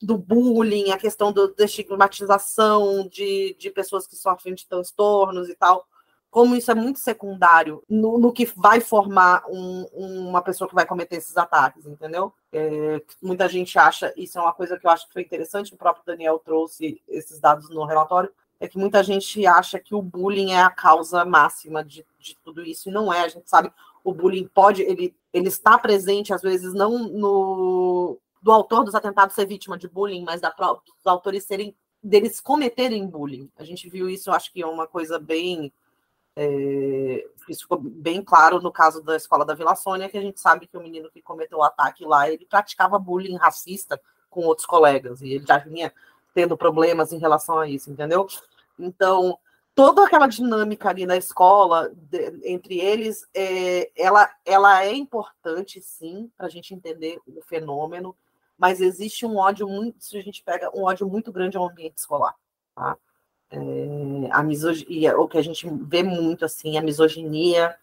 do 0.00 0.16
bullying, 0.16 0.90
a 0.90 0.98
questão 0.98 1.32
do, 1.32 1.54
da 1.54 1.64
estigmatização 1.64 3.06
de, 3.08 3.54
de 3.58 3.70
pessoas 3.70 4.06
que 4.06 4.16
sofrem 4.16 4.54
de 4.54 4.66
transtornos 4.66 5.48
e 5.48 5.54
tal, 5.54 5.86
como 6.30 6.54
isso 6.54 6.70
é 6.70 6.74
muito 6.74 6.98
secundário 6.98 7.82
no, 7.88 8.18
no 8.18 8.32
que 8.32 8.46
vai 8.46 8.80
formar 8.80 9.44
um, 9.48 9.86
uma 9.92 10.42
pessoa 10.42 10.68
que 10.68 10.74
vai 10.74 10.86
cometer 10.86 11.16
esses 11.16 11.36
ataques, 11.36 11.86
entendeu? 11.86 12.32
É, 12.52 13.02
muita 13.22 13.48
gente 13.48 13.78
acha, 13.78 14.12
isso 14.16 14.38
é 14.38 14.42
uma 14.42 14.54
coisa 14.54 14.78
que 14.78 14.86
eu 14.86 14.90
acho 14.90 15.06
que 15.06 15.12
foi 15.12 15.22
interessante, 15.22 15.74
o 15.74 15.76
próprio 15.76 16.04
Daniel 16.06 16.38
trouxe 16.38 17.02
esses 17.06 17.38
dados 17.38 17.68
no 17.68 17.84
relatório, 17.84 18.32
é 18.58 18.66
que 18.66 18.78
muita 18.78 19.02
gente 19.02 19.46
acha 19.46 19.78
que 19.78 19.94
o 19.94 20.02
bullying 20.02 20.52
é 20.52 20.62
a 20.62 20.70
causa 20.70 21.24
máxima 21.24 21.84
de, 21.84 22.04
de 22.18 22.36
tudo 22.42 22.62
isso, 22.62 22.88
e 22.88 22.92
não 22.92 23.12
é, 23.12 23.20
a 23.20 23.28
gente 23.28 23.48
sabe, 23.48 23.70
o 24.02 24.14
bullying 24.14 24.48
pode, 24.48 24.82
ele, 24.82 25.14
ele 25.32 25.48
está 25.48 25.78
presente, 25.78 26.32
às 26.32 26.42
vezes, 26.42 26.72
não 26.72 26.98
no 26.98 28.18
do 28.40 28.52
autor 28.52 28.84
dos 28.84 28.94
atentados 28.94 29.34
ser 29.34 29.46
vítima 29.46 29.76
de 29.76 29.88
bullying, 29.88 30.24
mas 30.24 30.40
da, 30.40 30.50
dos 30.50 31.06
autores 31.06 31.44
serem 31.44 31.74
deles 32.02 32.40
cometerem 32.40 33.06
bullying. 33.06 33.50
A 33.56 33.64
gente 33.64 33.88
viu 33.88 34.08
isso, 34.08 34.30
eu 34.30 34.34
acho 34.34 34.52
que 34.52 34.62
é 34.62 34.66
uma 34.66 34.86
coisa 34.86 35.18
bem 35.18 35.72
é, 36.40 37.26
isso 37.48 37.62
ficou 37.62 37.80
bem 37.80 38.22
claro 38.22 38.60
no 38.60 38.70
caso 38.70 39.02
da 39.02 39.16
escola 39.16 39.44
da 39.44 39.54
Vila 39.54 39.74
Sônia, 39.74 40.08
que 40.08 40.16
a 40.16 40.22
gente 40.22 40.38
sabe 40.38 40.68
que 40.68 40.76
o 40.76 40.80
menino 40.80 41.10
que 41.10 41.20
cometeu 41.20 41.58
o 41.58 41.64
ataque 41.64 42.04
lá, 42.04 42.30
ele 42.30 42.46
praticava 42.46 42.96
bullying 42.96 43.36
racista 43.36 44.00
com 44.30 44.42
outros 44.42 44.64
colegas, 44.64 45.20
e 45.20 45.32
ele 45.32 45.44
já 45.44 45.58
vinha 45.58 45.92
tendo 46.32 46.56
problemas 46.56 47.12
em 47.12 47.18
relação 47.18 47.58
a 47.58 47.68
isso, 47.68 47.90
entendeu? 47.90 48.24
Então, 48.78 49.36
toda 49.74 50.04
aquela 50.04 50.28
dinâmica 50.28 50.88
ali 50.90 51.06
na 51.06 51.16
escola, 51.16 51.90
de, 51.92 52.40
entre 52.44 52.78
eles, 52.78 53.26
é, 53.34 53.90
ela, 53.96 54.30
ela 54.44 54.84
é 54.84 54.94
importante, 54.94 55.80
sim, 55.80 56.30
para 56.36 56.46
a 56.46 56.50
gente 56.50 56.72
entender 56.72 57.18
o 57.26 57.42
fenômeno, 57.42 58.14
mas 58.56 58.80
existe 58.80 59.26
um 59.26 59.38
ódio 59.38 59.68
muito, 59.68 60.04
se 60.04 60.16
a 60.16 60.22
gente 60.22 60.44
pega 60.44 60.70
um 60.72 60.84
ódio 60.84 61.08
muito 61.08 61.32
grande 61.32 61.56
ao 61.56 61.68
ambiente 61.68 61.98
escolar, 61.98 62.36
tá? 62.76 62.96
É, 63.50 63.58
a 64.30 64.42
misoginia, 64.42 65.18
o 65.18 65.26
que 65.26 65.38
a 65.38 65.42
gente 65.42 65.68
vê 65.68 66.02
muito 66.02 66.44
assim, 66.44 66.76
a 66.76 66.82
misoginia 66.82 67.74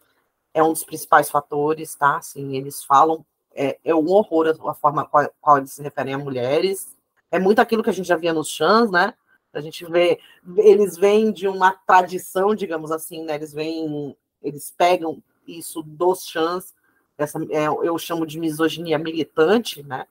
é 0.54 0.64
um 0.64 0.72
dos 0.72 0.84
principais 0.84 1.30
fatores, 1.30 1.96
tá? 1.96 2.18
Assim, 2.18 2.56
eles 2.56 2.84
falam, 2.84 3.26
é, 3.54 3.78
é 3.84 3.96
um 3.96 4.08
horror 4.10 4.56
a, 4.68 4.74
forma 4.74 5.06
qual, 5.06 5.30
qual 5.42 5.58
eles 5.58 5.72
se 5.74 5.82
referem 5.82 6.14
a 6.14 6.18
mulheres. 6.18 6.96
É 7.32 7.40
muito 7.40 7.60
aquilo 7.60 7.84
que 7.84 7.90
a 7.90 7.94
gente 7.94 8.08
já 8.08 8.16
via 8.16 8.34
nos 8.34 8.50
chãs, 8.50 8.92
né? 8.92 9.14
A 9.54 9.62
gente 9.62 9.86
vê, 9.86 10.20
eles 10.58 10.98
vêm 10.98 11.32
de 11.32 11.48
uma 11.48 11.72
tradição, 11.72 12.54
digamos 12.54 12.92
assim, 12.92 13.24
né? 13.24 13.36
Eles 13.36 13.54
vêm, 13.54 14.16
eles 14.44 14.74
pegam 14.78 15.22
isso 15.48 15.82
dos 15.82 16.26
chãs, 16.26 16.74
essa, 17.18 17.40
é, 17.50 17.68
eu 17.68 17.98
chamo 17.98 18.26
de 18.26 18.40
misoginia 18.40 18.98
militante, 19.00 19.82
né? 19.84 20.06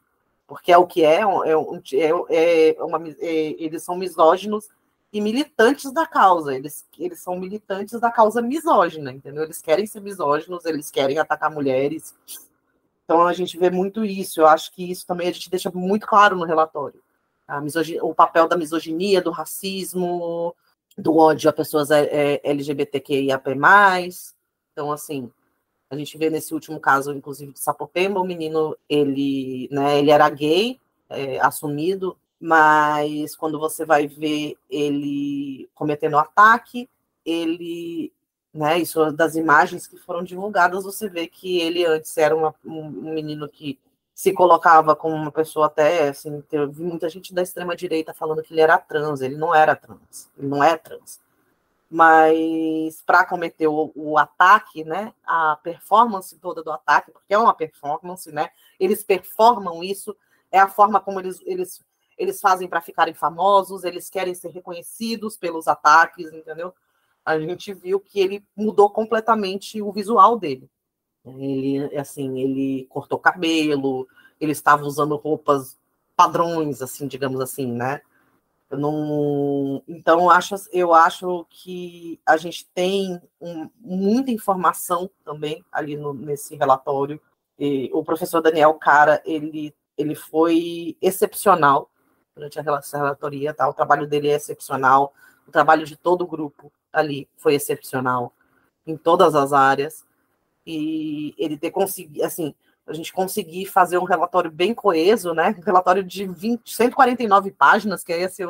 Porque 0.47 0.73
é 0.73 0.79
o 0.79 0.87
que 0.87 1.05
é, 1.05 1.21
é, 1.21 1.55
é, 2.31 2.77
é 2.77 2.85
uma, 2.85 3.03
é, 3.19 3.63
eles 3.63 3.83
são 3.83 3.97
misóginos 3.97 4.69
e 5.15 5.21
militantes 5.21 5.93
da 5.93 6.05
causa. 6.05 6.53
Eles, 6.53 6.85
eles 6.99 7.21
são 7.21 7.39
militantes 7.39 8.01
da 8.01 8.11
causa 8.11 8.43
misógina, 8.43 9.13
entendeu? 9.13 9.45
Eles 9.45 9.63
querem 9.63 9.87
ser 9.87 10.01
misóginos, 10.01 10.65
eles 10.65 10.91
querem 10.91 11.19
atacar 11.19 11.53
mulheres. 11.53 12.13
Então 13.05 13.25
a 13.25 13.33
gente 13.33 13.57
vê 13.57 13.71
muito 13.71 14.05
isso. 14.05 14.41
Eu 14.41 14.49
acho 14.49 14.73
que 14.73 14.91
isso 14.91 15.07
também 15.07 15.29
a 15.29 15.33
gente 15.33 15.49
deixa 15.49 15.71
muito 15.71 16.05
claro 16.05 16.37
no 16.37 16.45
relatório. 16.45 17.01
O 18.03 18.13
papel 18.13 18.49
da 18.49 18.57
misoginia, 18.57 19.23
do 19.23 19.31
racismo, 19.31 20.53
do 20.99 21.17
ódio 21.17 21.49
a 21.49 21.53
pessoas 21.53 21.93
é, 21.93 22.07
é, 22.07 22.41
LGBTQIAP+. 22.43 23.51
Então, 24.73 24.91
assim, 24.91 25.31
a 25.89 25.97
gente 25.97 26.19
vê 26.19 26.29
nesse 26.29 26.53
último 26.53 26.81
caso, 26.81 27.13
inclusive, 27.13 27.53
de 27.53 27.61
Sapopemba, 27.61 28.19
o 28.19 28.27
menino, 28.27 28.77
ele, 28.89 29.69
né, 29.71 30.01
ele 30.01 30.11
era 30.11 30.29
gay, 30.29 30.81
é, 31.09 31.39
assumido, 31.39 32.17
mas 32.45 33.35
quando 33.35 33.59
você 33.59 33.87
vai 33.87 34.07
ver 34.07 34.55
ele 34.69 35.67
cometendo 35.75 36.19
ataque, 36.19 36.91
ele, 37.25 38.13
né, 38.53 38.79
isso 38.79 39.11
das 39.13 39.35
imagens 39.35 39.87
que 39.87 39.97
foram 39.97 40.23
divulgadas, 40.23 40.85
você 40.85 41.09
vê 41.09 41.27
que 41.27 41.59
ele 41.59 41.87
antes 41.87 42.15
era 42.19 42.37
uma, 42.37 42.55
um 42.63 43.15
menino 43.15 43.49
que 43.49 43.81
se 44.15 44.31
colocava 44.35 44.95
como 44.95 45.15
uma 45.15 45.33
pessoa 45.33 45.69
até, 45.69 46.09
assim, 46.11 46.43
teve 46.43 46.83
muita 46.83 47.09
gente 47.09 47.33
da 47.33 47.41
extrema 47.41 47.75
direita 47.75 48.13
falando 48.13 48.43
que 48.43 48.53
ele 48.53 48.61
era 48.61 48.77
trans, 48.77 49.23
ele 49.23 49.37
não 49.37 49.55
era 49.55 49.75
trans, 49.75 50.31
ele 50.37 50.47
não 50.47 50.63
é 50.63 50.77
trans. 50.77 51.23
Mas 51.91 53.03
para 53.07 53.25
cometer 53.25 53.69
o, 53.69 53.91
o, 53.95 54.19
ataque, 54.19 54.85
né, 54.85 55.15
a 55.27 55.57
performance 55.63 56.37
toda 56.39 56.63
do 56.63 56.71
ataque, 56.71 57.11
porque 57.11 57.33
é 57.33 57.39
uma 57.39 57.55
performance, 57.55 58.31
né, 58.31 58.51
eles 58.79 59.03
performam 59.03 59.83
isso, 59.83 60.15
é 60.53 60.59
a 60.59 60.69
forma 60.69 61.01
como 61.01 61.21
eles, 61.21 61.41
eles 61.47 61.83
eles 62.19 62.41
fazem 62.41 62.69
para 62.69 62.81
ficarem 62.81 63.15
famosos, 63.15 63.85
eles 63.85 64.09
querem 64.09 64.35
ser 64.35 64.51
reconhecidos 64.51 65.37
pelos 65.37 65.67
ataques, 65.67 66.33
entendeu? 66.33 66.73
A 67.25 67.39
gente 67.39 67.73
viu 67.73 67.99
que 67.99 68.21
ele 68.21 68.45
mudou 68.57 68.91
completamente 68.91 69.81
o 69.81 69.91
visual 69.93 70.39
dele. 70.39 70.69
Ele, 71.25 71.97
assim, 71.97 72.39
ele 72.39 72.87
cortou 72.91 73.19
cabelo, 73.19 74.07
ele 74.39 74.53
estava 74.53 74.85
usando 74.85 75.17
roupas 75.17 75.79
padrões, 76.15 76.83
assim, 76.83 77.07
digamos 77.07 77.41
assim, 77.41 77.67
né? 77.67 78.03
Eu 78.71 78.79
não... 78.79 79.83
Então, 79.89 80.21
eu 80.21 80.31
acho, 80.31 80.55
eu 80.73 80.93
acho 80.93 81.47
que 81.49 82.21
a 82.27 82.37
gente 82.37 82.67
tem 82.75 83.21
um, 83.41 83.71
muita 83.81 84.31
informação 84.31 85.11
também 85.25 85.65
ali 85.73 85.97
no, 85.97 86.13
nesse 86.13 86.57
relatório. 86.57 87.21
E 87.59 87.91
o 87.93 88.05
professor 88.05 88.41
Daniel 88.41 88.75
Cara, 88.75 89.23
ele, 89.25 89.75
ele 89.97 90.15
foi 90.15 90.97
excepcional 91.01 91.91
durante 92.35 92.59
a 92.59 92.63
relatoria, 92.63 93.55
tá? 93.55 93.69
O 93.69 93.75
trabalho 93.75 94.07
dele 94.07 94.29
é 94.29 94.35
excepcional, 94.35 95.15
o 95.47 95.53
trabalho 95.53 95.87
de 95.87 95.97
todo 95.97 96.23
o 96.23 96.27
grupo 96.27 96.73
ali 96.93 97.29
foi 97.37 97.55
excepcional 97.55 98.33
em 98.87 98.97
todas 98.97 99.35
as 99.35 99.53
áreas 99.53 100.05
e 100.67 101.35
ele 101.39 101.57
ter 101.57 101.71
conseguido, 101.71 102.25
assim, 102.25 102.55
a 102.87 102.93
gente 102.93 103.13
conseguir 103.13 103.67
fazer 103.67 103.99
um 103.99 104.05
relatório 104.05 104.51
bem 104.51 104.75
coeso, 104.75 105.33
né? 105.33 105.55
Um 105.59 105.63
relatório 105.63 106.03
de 106.03 106.27
20, 106.27 106.75
149 106.75 107.51
páginas, 107.53 108.03
que 108.03 108.13
é 108.13 108.21
esse, 108.21 108.43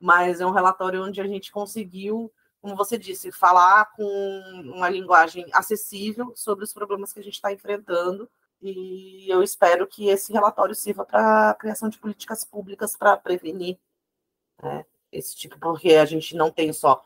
mas 0.00 0.40
é 0.40 0.46
um 0.46 0.50
relatório 0.50 1.02
onde 1.02 1.20
a 1.20 1.26
gente 1.26 1.52
conseguiu, 1.52 2.30
como 2.60 2.76
você 2.76 2.98
disse, 2.98 3.30
falar 3.30 3.92
com 3.94 4.62
uma 4.64 4.88
linguagem 4.88 5.46
acessível 5.52 6.32
sobre 6.34 6.64
os 6.64 6.72
problemas 6.72 7.12
que 7.12 7.20
a 7.20 7.22
gente 7.22 7.34
está 7.34 7.52
enfrentando 7.52 8.28
e 8.70 9.30
eu 9.30 9.42
espero 9.42 9.86
que 9.86 10.08
esse 10.08 10.32
relatório 10.32 10.74
sirva 10.74 11.04
para 11.04 11.50
a 11.50 11.54
criação 11.54 11.88
de 11.88 11.98
políticas 11.98 12.44
públicas 12.44 12.96
para 12.96 13.16
prevenir 13.16 13.78
né, 14.62 14.84
esse 15.12 15.36
tipo, 15.36 15.58
porque 15.58 15.94
a 15.94 16.04
gente 16.04 16.34
não 16.34 16.50
tem 16.50 16.72
só 16.72 17.04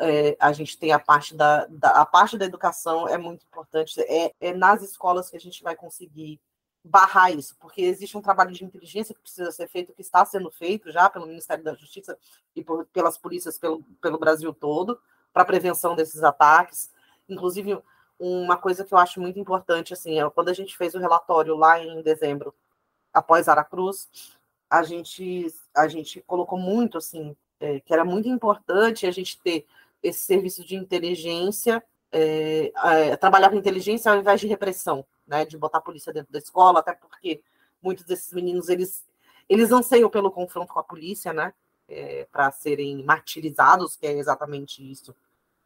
é, 0.00 0.36
a 0.40 0.52
gente 0.52 0.78
tem 0.78 0.92
a 0.92 0.98
parte 0.98 1.34
da, 1.34 1.66
da, 1.66 1.90
a 1.90 2.06
parte 2.06 2.38
da 2.38 2.46
educação 2.46 3.06
é 3.06 3.18
muito 3.18 3.44
importante 3.44 4.00
é, 4.00 4.32
é, 4.40 4.54
nas 4.54 4.82
escolas 4.82 5.28
que 5.28 5.36
a 5.36 5.40
gente 5.40 5.62
vai 5.62 5.76
conseguir 5.76 6.40
barrar 6.82 7.30
isso 7.30 7.54
porque 7.58 7.82
existe 7.82 8.16
um 8.16 8.22
trabalho 8.22 8.52
de 8.52 8.64
inteligência 8.64 9.14
que 9.14 9.20
precisa 9.20 9.52
ser 9.52 9.68
feito 9.68 9.92
que 9.92 10.00
está 10.00 10.24
sendo 10.24 10.50
feito 10.50 10.90
já 10.90 11.10
pelo 11.10 11.26
Ministério 11.26 11.62
da 11.62 11.74
Justiça 11.74 12.16
e 12.56 12.64
por, 12.64 12.86
pelas 12.86 13.18
polícias 13.18 13.58
pelo, 13.58 13.82
pelo 14.00 14.18
Brasil 14.18 14.54
todo 14.54 14.98
para 15.34 15.44
prevenção 15.44 15.96
desses 15.96 16.22
ataques. 16.22 16.90
Inclusive 17.28 17.82
uma 18.24 18.56
coisa 18.56 18.84
que 18.84 18.94
eu 18.94 18.98
acho 18.98 19.20
muito 19.20 19.38
importante, 19.38 19.92
assim, 19.92 20.18
é 20.18 20.30
quando 20.30 20.48
a 20.48 20.52
gente 20.54 20.76
fez 20.76 20.94
o 20.94 20.98
relatório 20.98 21.54
lá 21.56 21.78
em 21.78 22.00
dezembro, 22.02 22.54
após 23.12 23.48
Aracruz, 23.48 24.08
a 24.68 24.82
gente, 24.82 25.46
a 25.74 25.86
gente 25.86 26.22
colocou 26.22 26.58
muito, 26.58 26.98
assim, 26.98 27.36
é, 27.60 27.80
que 27.80 27.92
era 27.92 28.04
muito 28.04 28.28
importante 28.28 29.06
a 29.06 29.10
gente 29.10 29.38
ter 29.40 29.66
esse 30.02 30.20
serviço 30.20 30.64
de 30.64 30.74
inteligência, 30.74 31.84
é, 32.10 32.72
é, 32.84 33.16
trabalhar 33.16 33.50
com 33.50 33.56
inteligência 33.56 34.10
ao 34.10 34.18
invés 34.18 34.40
de 34.40 34.46
repressão, 34.46 35.04
né, 35.26 35.44
de 35.44 35.58
botar 35.58 35.78
a 35.78 35.82
polícia 35.82 36.12
dentro 36.12 36.32
da 36.32 36.38
escola, 36.38 36.80
até 36.80 36.92
porque 36.94 37.42
muitos 37.82 38.04
desses 38.04 38.32
meninos, 38.32 38.68
eles, 38.68 39.04
eles 39.48 39.70
anseiam 39.70 40.08
pelo 40.08 40.30
confronto 40.30 40.72
com 40.72 40.80
a 40.80 40.84
polícia, 40.84 41.32
né, 41.32 41.52
é, 41.88 42.26
para 42.32 42.50
serem 42.52 43.04
martirizados, 43.04 43.96
que 43.96 44.06
é 44.06 44.12
exatamente 44.12 44.90
isso 44.90 45.14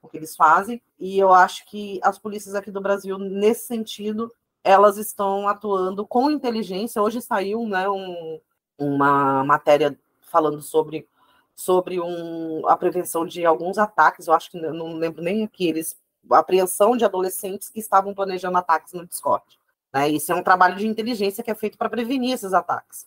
o 0.03 0.09
que 0.09 0.17
eles 0.17 0.37
fazem, 0.37 0.81
e 0.99 1.19
eu 1.19 1.33
acho 1.33 1.67
que 1.67 2.01
as 2.03 2.19
polícias 2.19 2.55
aqui 2.55 2.71
do 2.71 2.81
Brasil, 2.81 3.19
nesse 3.19 3.67
sentido, 3.67 4.33
elas 4.63 4.97
estão 4.97 5.49
atuando 5.49 6.07
com 6.07 6.31
inteligência. 6.31 7.03
Hoje 7.03 7.21
saiu 7.21 7.67
né, 7.67 7.89
um, 7.89 8.41
uma 8.79 9.43
matéria 9.45 9.99
falando 10.21 10.61
sobre, 10.61 11.09
sobre 11.55 12.01
um, 12.01 12.67
a 12.69 12.77
prevenção 12.77 13.27
de 13.27 13.45
alguns 13.45 13.79
ataques, 13.79 14.27
eu 14.27 14.35
acho 14.35 14.51
que 14.51 14.61
não 14.61 14.95
lembro 14.95 15.23
nem 15.23 15.45
aqui, 15.45 15.69
eles, 15.69 15.99
apreensão 16.31 16.97
de 16.97 17.05
adolescentes 17.05 17.69
que 17.69 17.81
estavam 17.81 18.15
planejando 18.15 18.59
ataques 18.59 18.93
no 18.93 19.07
Discord. 19.07 19.45
Né? 19.93 20.11
Isso 20.11 20.31
é 20.31 20.35
um 20.35 20.43
trabalho 20.43 20.77
de 20.77 20.87
inteligência 20.87 21.43
que 21.43 21.51
é 21.51 21.55
feito 21.55 21.79
para 21.79 21.89
prevenir 21.89 22.35
esses 22.35 22.53
ataques. 22.53 23.07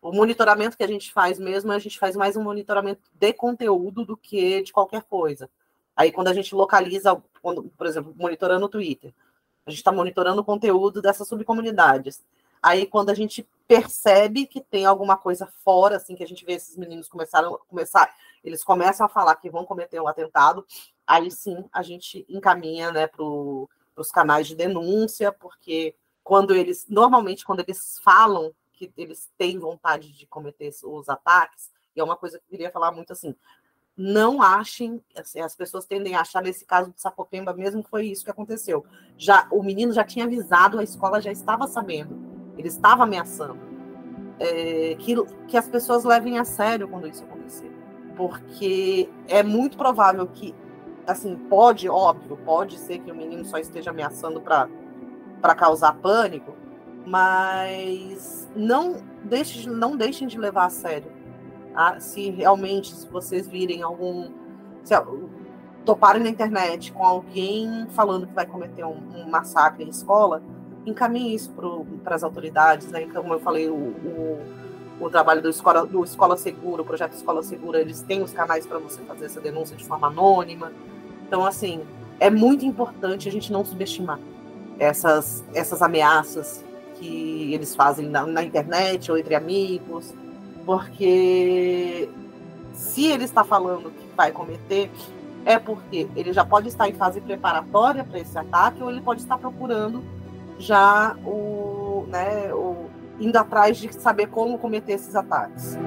O 0.00 0.12
monitoramento 0.12 0.76
que 0.76 0.82
a 0.82 0.88
gente 0.88 1.12
faz 1.12 1.38
mesmo, 1.38 1.70
a 1.72 1.78
gente 1.78 1.98
faz 1.98 2.16
mais 2.16 2.36
um 2.36 2.42
monitoramento 2.42 3.02
de 3.12 3.32
conteúdo 3.34 4.04
do 4.04 4.16
que 4.16 4.62
de 4.62 4.72
qualquer 4.72 5.02
coisa. 5.02 5.50
Aí, 5.96 6.12
quando 6.12 6.28
a 6.28 6.34
gente 6.34 6.54
localiza, 6.54 7.22
quando, 7.42 7.64
por 7.64 7.86
exemplo, 7.86 8.14
monitorando 8.16 8.66
o 8.66 8.68
Twitter, 8.68 9.12
a 9.66 9.70
gente 9.70 9.80
está 9.80 9.92
monitorando 9.92 10.40
o 10.40 10.44
conteúdo 10.44 11.02
dessas 11.02 11.28
subcomunidades. 11.28 12.22
Aí 12.62 12.86
quando 12.86 13.10
a 13.10 13.14
gente 13.14 13.48
percebe 13.66 14.46
que 14.46 14.60
tem 14.60 14.84
alguma 14.84 15.16
coisa 15.16 15.46
fora, 15.64 15.96
assim, 15.96 16.14
que 16.14 16.24
a 16.24 16.26
gente 16.26 16.44
vê 16.44 16.54
esses 16.54 16.76
meninos 16.76 17.08
começaram 17.08 17.58
começar, 17.68 18.14
eles 18.44 18.62
começam 18.62 19.06
a 19.06 19.08
falar 19.08 19.36
que 19.36 19.50
vão 19.50 19.64
cometer 19.64 20.00
um 20.00 20.08
atentado, 20.08 20.66
aí 21.06 21.30
sim 21.30 21.64
a 21.72 21.82
gente 21.82 22.26
encaminha, 22.28 22.90
né, 22.92 23.06
para 23.06 23.24
os 23.24 24.10
canais 24.12 24.46
de 24.46 24.54
denúncia, 24.54 25.32
porque 25.32 25.94
quando 26.22 26.54
eles, 26.54 26.86
normalmente 26.88 27.44
quando 27.44 27.60
eles 27.60 27.98
falam 28.02 28.52
que 28.72 28.92
eles 28.96 29.30
têm 29.38 29.58
vontade 29.58 30.12
de 30.12 30.26
cometer 30.26 30.72
os 30.84 31.08
ataques, 31.08 31.70
e 31.94 32.00
é 32.00 32.04
uma 32.04 32.16
coisa 32.16 32.38
que 32.38 32.44
eu 32.44 32.50
queria 32.50 32.70
falar 32.70 32.92
muito 32.92 33.12
assim, 33.12 33.34
não 33.96 34.40
achem, 34.40 35.02
assim, 35.16 35.40
as 35.40 35.54
pessoas 35.54 35.84
tendem 35.84 36.14
a 36.14 36.20
achar 36.20 36.42
nesse 36.42 36.64
caso 36.64 36.90
de 36.90 37.00
Sapopemba 37.00 37.52
mesmo 37.52 37.82
foi 37.82 38.06
isso 38.06 38.24
que 38.24 38.30
aconteceu. 38.30 38.84
Já 39.18 39.46
o 39.50 39.62
menino 39.62 39.92
já 39.92 40.04
tinha 40.04 40.24
avisado, 40.24 40.78
a 40.78 40.82
escola 40.82 41.20
já 41.20 41.30
estava 41.30 41.66
sabendo, 41.66 42.18
ele 42.56 42.68
estava 42.68 43.02
ameaçando. 43.02 43.68
É, 44.38 44.96
que, 44.98 45.14
que 45.48 45.56
as 45.56 45.68
pessoas 45.68 46.02
levem 46.02 46.38
a 46.38 46.44
sério 46.44 46.88
quando 46.88 47.06
isso 47.06 47.22
acontecer, 47.24 47.70
porque 48.16 49.06
é 49.28 49.42
muito 49.42 49.76
provável 49.76 50.26
que, 50.26 50.54
assim, 51.06 51.36
pode, 51.36 51.86
óbvio, 51.90 52.38
pode 52.38 52.78
ser 52.78 53.00
que 53.00 53.12
o 53.12 53.14
menino 53.14 53.44
só 53.44 53.58
esteja 53.58 53.90
ameaçando 53.90 54.40
para 54.40 55.54
causar 55.54 55.92
pânico, 55.96 56.56
mas 57.04 58.48
não 58.56 58.96
deixe, 59.24 59.68
não 59.68 59.94
deixem 59.94 60.26
de 60.26 60.38
levar 60.38 60.64
a 60.64 60.70
sério 60.70 61.19
Tá? 61.80 61.98
Se 61.98 62.28
realmente 62.28 62.94
se 62.94 63.08
vocês 63.08 63.48
virem 63.48 63.82
algum. 63.82 64.28
Se 64.84 64.94
toparem 65.82 66.22
na 66.22 66.28
internet 66.28 66.92
com 66.92 67.02
alguém 67.02 67.86
falando 67.92 68.26
que 68.26 68.34
vai 68.34 68.44
cometer 68.44 68.84
um, 68.84 68.98
um 69.16 69.30
massacre 69.30 69.82
em 69.82 69.88
escola, 69.88 70.42
encaminhe 70.84 71.34
isso 71.34 71.50
para 72.04 72.14
as 72.14 72.22
autoridades, 72.22 72.88
né? 72.88 73.06
Como 73.06 73.32
eu 73.32 73.40
falei, 73.40 73.70
o, 73.70 73.74
o, 73.74 74.40
o, 75.00 75.08
trabalho 75.08 75.40
do 75.40 75.48
Escola, 75.48 75.86
do 75.86 76.04
Escola 76.04 76.36
Segura, 76.36 76.82
o 76.82 76.84
projeto 76.84 77.14
Escola 77.14 77.42
Segura, 77.42 77.80
eles 77.80 78.02
têm 78.02 78.22
os 78.22 78.30
canais 78.30 78.66
para 78.66 78.78
você 78.78 79.00
fazer 79.04 79.24
essa 79.24 79.40
denúncia 79.40 79.74
de 79.74 79.86
forma 79.86 80.08
anônima. 80.08 80.70
Então, 81.26 81.46
assim, 81.46 81.82
é 82.18 82.28
muito 82.28 82.62
importante 82.62 83.26
a 83.26 83.32
gente 83.32 83.50
não 83.50 83.64
subestimar 83.64 84.20
essas, 84.78 85.42
essas 85.54 85.80
ameaças 85.80 86.62
que 86.96 87.54
eles 87.54 87.74
fazem 87.74 88.06
na, 88.06 88.26
na 88.26 88.44
internet 88.44 89.10
ou 89.10 89.16
entre 89.16 89.34
amigos. 89.34 90.14
Porque 90.64 92.08
se 92.72 93.06
ele 93.06 93.24
está 93.24 93.44
falando 93.44 93.90
que 93.90 94.16
vai 94.16 94.32
cometer, 94.32 94.90
é 95.44 95.58
porque 95.58 96.06
ele 96.14 96.32
já 96.32 96.44
pode 96.44 96.68
estar 96.68 96.88
em 96.88 96.92
fase 96.92 97.20
preparatória 97.20 98.04
para 98.04 98.18
esse 98.18 98.36
ataque, 98.38 98.82
ou 98.82 98.90
ele 98.90 99.00
pode 99.00 99.20
estar 99.20 99.38
procurando 99.38 100.02
já 100.58 101.16
o, 101.24 102.04
né, 102.08 102.52
o 102.52 102.90
indo 103.18 103.36
atrás 103.36 103.78
de 103.78 103.92
saber 103.94 104.28
como 104.28 104.58
cometer 104.58 104.92
esses 104.92 105.14
ataques. 105.14 105.78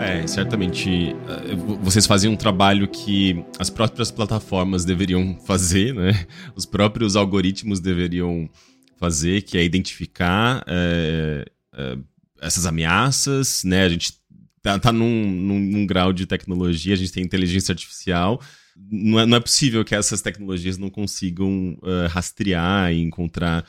É, 0.00 0.26
certamente 0.26 1.14
eh, 1.28 1.54
vocês 1.80 2.06
fazem 2.06 2.28
um 2.28 2.34
trabalho 2.34 2.88
que 2.88 3.44
as 3.58 3.70
próprias 3.70 4.10
plataformas 4.10 4.84
deveriam 4.84 5.36
fazer, 5.44 5.94
né? 5.94 6.26
Os 6.56 6.66
próprios 6.66 7.14
algoritmos 7.14 7.78
deveriam 7.78 8.50
fazer, 8.96 9.42
que 9.42 9.56
é 9.56 9.62
identificar 9.62 10.64
é, 10.66 11.44
uh, 11.74 12.02
essas 12.40 12.66
ameaças, 12.66 13.62
né? 13.64 13.84
A 13.84 13.88
gente 13.88 14.14
tá, 14.62 14.78
tá 14.78 14.92
num, 14.92 15.30
num, 15.30 15.60
num, 15.60 15.86
grau 15.86 16.12
de 16.12 16.26
tecnologia, 16.26 16.94
a 16.94 16.96
gente 16.96 17.12
tem 17.12 17.24
inteligência 17.24 17.72
artificial. 17.72 18.40
Não 18.76 19.20
é, 19.20 19.26
não 19.26 19.36
é 19.36 19.40
possível 19.40 19.84
que 19.84 19.94
essas 19.94 20.22
tecnologias 20.22 20.78
não 20.78 20.90
consigam 20.90 21.78
uh, 21.82 22.08
rastrear 22.08 22.92
e 22.92 23.00
encontrar 23.00 23.66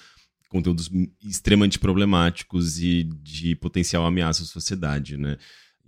conteúdos 0.48 0.90
extremamente 1.24 1.80
problemáticos 1.80 2.80
e 2.80 3.04
de 3.04 3.56
potencial 3.56 4.06
ameaça 4.06 4.44
à 4.44 4.46
sociedade, 4.46 5.18
né? 5.18 5.38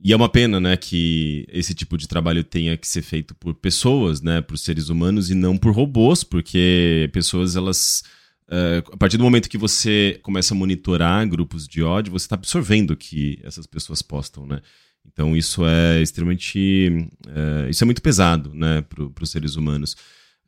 E 0.03 0.11
é 0.11 0.15
uma 0.15 0.27
pena, 0.27 0.59
né, 0.59 0.75
que 0.75 1.45
esse 1.49 1.73
tipo 1.73 1.97
de 1.97 2.07
trabalho 2.07 2.43
tenha 2.43 2.75
que 2.75 2.87
ser 2.87 3.01
feito 3.01 3.33
por 3.35 3.55
pessoas, 3.55 4.21
né, 4.21 4.41
por 4.41 4.57
seres 4.57 4.89
humanos 4.89 5.29
e 5.31 5.35
não 5.35 5.57
por 5.57 5.73
robôs, 5.73 6.21
porque 6.23 7.09
pessoas 7.13 7.55
elas 7.55 8.03
Uh, 8.47 8.93
a 8.93 8.97
partir 8.97 9.17
do 9.17 9.23
momento 9.23 9.49
que 9.49 9.57
você 9.57 10.19
começa 10.21 10.53
a 10.53 10.57
monitorar 10.57 11.27
grupos 11.27 11.67
de 11.67 11.81
ódio, 11.81 12.13
você 12.13 12.25
está 12.25 12.35
absorvendo 12.35 12.91
o 12.91 12.97
que 12.97 13.39
essas 13.43 13.65
pessoas 13.65 14.01
postam, 14.01 14.45
né? 14.45 14.61
Então 15.05 15.35
isso 15.35 15.65
é 15.65 16.01
extremamente, 16.01 16.89
uh, 17.27 17.69
isso 17.69 17.83
é 17.83 17.85
muito 17.85 18.01
pesado, 18.01 18.53
né, 18.53 18.81
para 18.81 19.23
os 19.23 19.29
seres 19.29 19.55
humanos. 19.55 19.95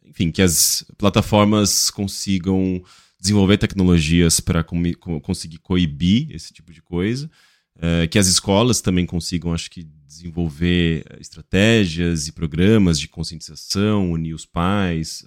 Enfim, 0.05 0.31
que 0.31 0.41
as 0.41 0.85
plataformas 0.97 1.89
consigam 1.89 2.83
desenvolver 3.19 3.57
tecnologias 3.57 4.39
para 4.39 4.63
co 4.63 4.75
conseguir 5.21 5.57
coibir 5.57 6.31
esse 6.31 6.53
tipo 6.53 6.71
de 6.71 6.81
coisa, 6.81 7.29
uh, 7.77 8.07
que 8.09 8.19
as 8.19 8.27
escolas 8.27 8.79
também 8.79 9.05
consigam, 9.05 9.53
acho 9.53 9.69
que, 9.71 9.87
desenvolver 10.07 11.03
estratégias 11.19 12.27
e 12.27 12.31
programas 12.31 12.99
de 12.99 13.07
conscientização, 13.07 14.11
unir 14.11 14.33
os 14.33 14.45
pais 14.45 15.23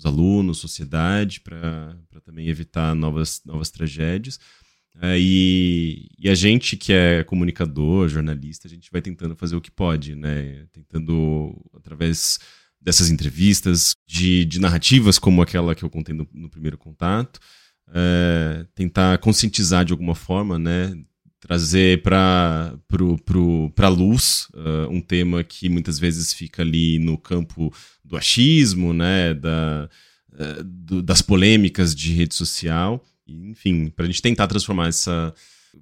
os 0.00 0.06
alunos, 0.06 0.58
sociedade, 0.58 1.40
para 1.40 1.94
também 2.24 2.48
evitar 2.48 2.94
novas, 2.94 3.42
novas 3.44 3.70
tragédias. 3.70 4.40
É, 5.00 5.16
e, 5.18 6.08
e, 6.18 6.28
a 6.28 6.34
gente 6.34 6.76
que 6.76 6.92
é 6.92 7.22
comunicador, 7.22 8.08
jornalista, 8.08 8.66
a 8.66 8.70
gente 8.70 8.90
vai 8.90 9.00
tentando 9.00 9.36
fazer 9.36 9.54
o 9.54 9.60
que 9.60 9.70
pode, 9.70 10.14
né? 10.14 10.66
Tentando, 10.72 11.54
através 11.74 12.38
dessas 12.80 13.10
entrevistas, 13.10 13.94
de, 14.06 14.44
de 14.46 14.58
narrativas 14.58 15.18
como 15.18 15.42
aquela 15.42 15.74
que 15.74 15.84
eu 15.84 15.90
contei 15.90 16.14
no, 16.14 16.26
no 16.32 16.50
primeiro 16.50 16.78
contato, 16.78 17.38
é, 17.92 18.66
tentar 18.74 19.18
conscientizar 19.18 19.84
de 19.84 19.92
alguma 19.92 20.14
forma, 20.14 20.58
né? 20.58 20.92
Trazer 21.40 22.02
para 22.02 22.76
a 23.78 23.88
luz 23.88 24.46
uh, 24.52 24.90
um 24.90 25.00
tema 25.00 25.42
que 25.42 25.70
muitas 25.70 25.98
vezes 25.98 26.34
fica 26.34 26.60
ali 26.60 26.98
no 26.98 27.16
campo 27.16 27.72
do 28.04 28.14
achismo, 28.14 28.92
né, 28.92 29.32
da, 29.32 29.88
uh, 30.34 30.62
do, 30.62 31.02
das 31.02 31.22
polêmicas 31.22 31.94
de 31.94 32.12
rede 32.12 32.34
social, 32.34 33.02
enfim, 33.26 33.88
para 33.88 34.04
a 34.04 34.06
gente 34.06 34.20
tentar 34.20 34.48
transformar 34.48 34.88
essa, 34.88 35.32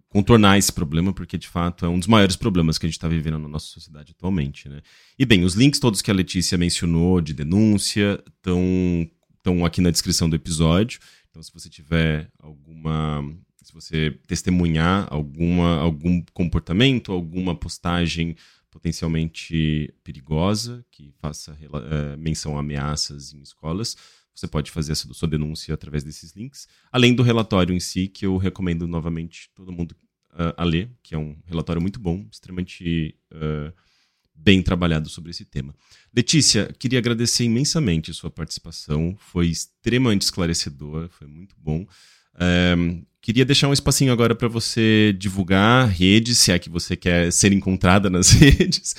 contornar 0.08 0.58
esse 0.58 0.72
problema, 0.72 1.12
porque 1.12 1.36
de 1.36 1.48
fato 1.48 1.84
é 1.84 1.88
um 1.88 1.98
dos 1.98 2.06
maiores 2.06 2.36
problemas 2.36 2.78
que 2.78 2.86
a 2.86 2.88
gente 2.88 2.96
está 2.96 3.08
vivendo 3.08 3.40
na 3.40 3.48
nossa 3.48 3.66
sociedade 3.66 4.12
atualmente, 4.16 4.68
né. 4.68 4.80
E 5.18 5.26
bem, 5.26 5.42
os 5.42 5.54
links 5.54 5.80
todos 5.80 6.00
que 6.00 6.10
a 6.10 6.14
Letícia 6.14 6.56
mencionou 6.56 7.20
de 7.20 7.34
denúncia 7.34 8.22
estão 8.36 9.64
aqui 9.66 9.80
na 9.80 9.90
descrição 9.90 10.30
do 10.30 10.36
episódio, 10.36 11.00
então 11.30 11.42
se 11.42 11.52
você 11.52 11.68
tiver 11.68 12.30
alguma 12.38 13.24
se 13.62 13.72
você 13.72 14.18
testemunhar 14.26 15.06
alguma, 15.10 15.78
algum 15.78 16.22
comportamento, 16.32 17.12
alguma 17.12 17.54
postagem 17.54 18.36
potencialmente 18.70 19.92
perigosa, 20.04 20.84
que 20.90 21.12
faça 21.18 21.52
uh, 21.52 22.18
menção 22.18 22.56
a 22.56 22.60
ameaças 22.60 23.32
em 23.32 23.40
escolas, 23.40 23.96
você 24.34 24.46
pode 24.46 24.70
fazer 24.70 24.92
a 24.92 24.94
sua 24.94 25.26
denúncia 25.26 25.74
através 25.74 26.04
desses 26.04 26.32
links, 26.32 26.68
além 26.92 27.14
do 27.14 27.22
relatório 27.22 27.74
em 27.74 27.80
si, 27.80 28.06
que 28.06 28.24
eu 28.24 28.36
recomendo 28.36 28.86
novamente 28.86 29.50
todo 29.54 29.72
mundo 29.72 29.96
uh, 30.32 30.54
a 30.56 30.64
ler, 30.64 30.90
que 31.02 31.14
é 31.14 31.18
um 31.18 31.36
relatório 31.44 31.82
muito 31.82 31.98
bom, 31.98 32.24
extremamente 32.30 33.16
uh, 33.32 33.72
bem 34.32 34.62
trabalhado 34.62 35.08
sobre 35.08 35.32
esse 35.32 35.44
tema. 35.44 35.74
Letícia, 36.14 36.72
queria 36.78 37.00
agradecer 37.00 37.44
imensamente 37.44 38.12
a 38.12 38.14
sua 38.14 38.30
participação, 38.30 39.16
foi 39.18 39.48
extremamente 39.48 40.22
esclarecedor, 40.22 41.08
foi 41.08 41.26
muito 41.26 41.56
bom. 41.58 41.84
Um, 42.40 43.06
Queria 43.28 43.44
deixar 43.44 43.68
um 43.68 43.74
espacinho 43.74 44.10
agora 44.10 44.34
para 44.34 44.48
você 44.48 45.12
divulgar 45.12 45.86
redes, 45.86 46.38
se 46.38 46.50
é 46.50 46.58
que 46.58 46.70
você 46.70 46.96
quer 46.96 47.30
ser 47.30 47.52
encontrada 47.52 48.08
nas 48.10 48.30
redes. 48.30 48.94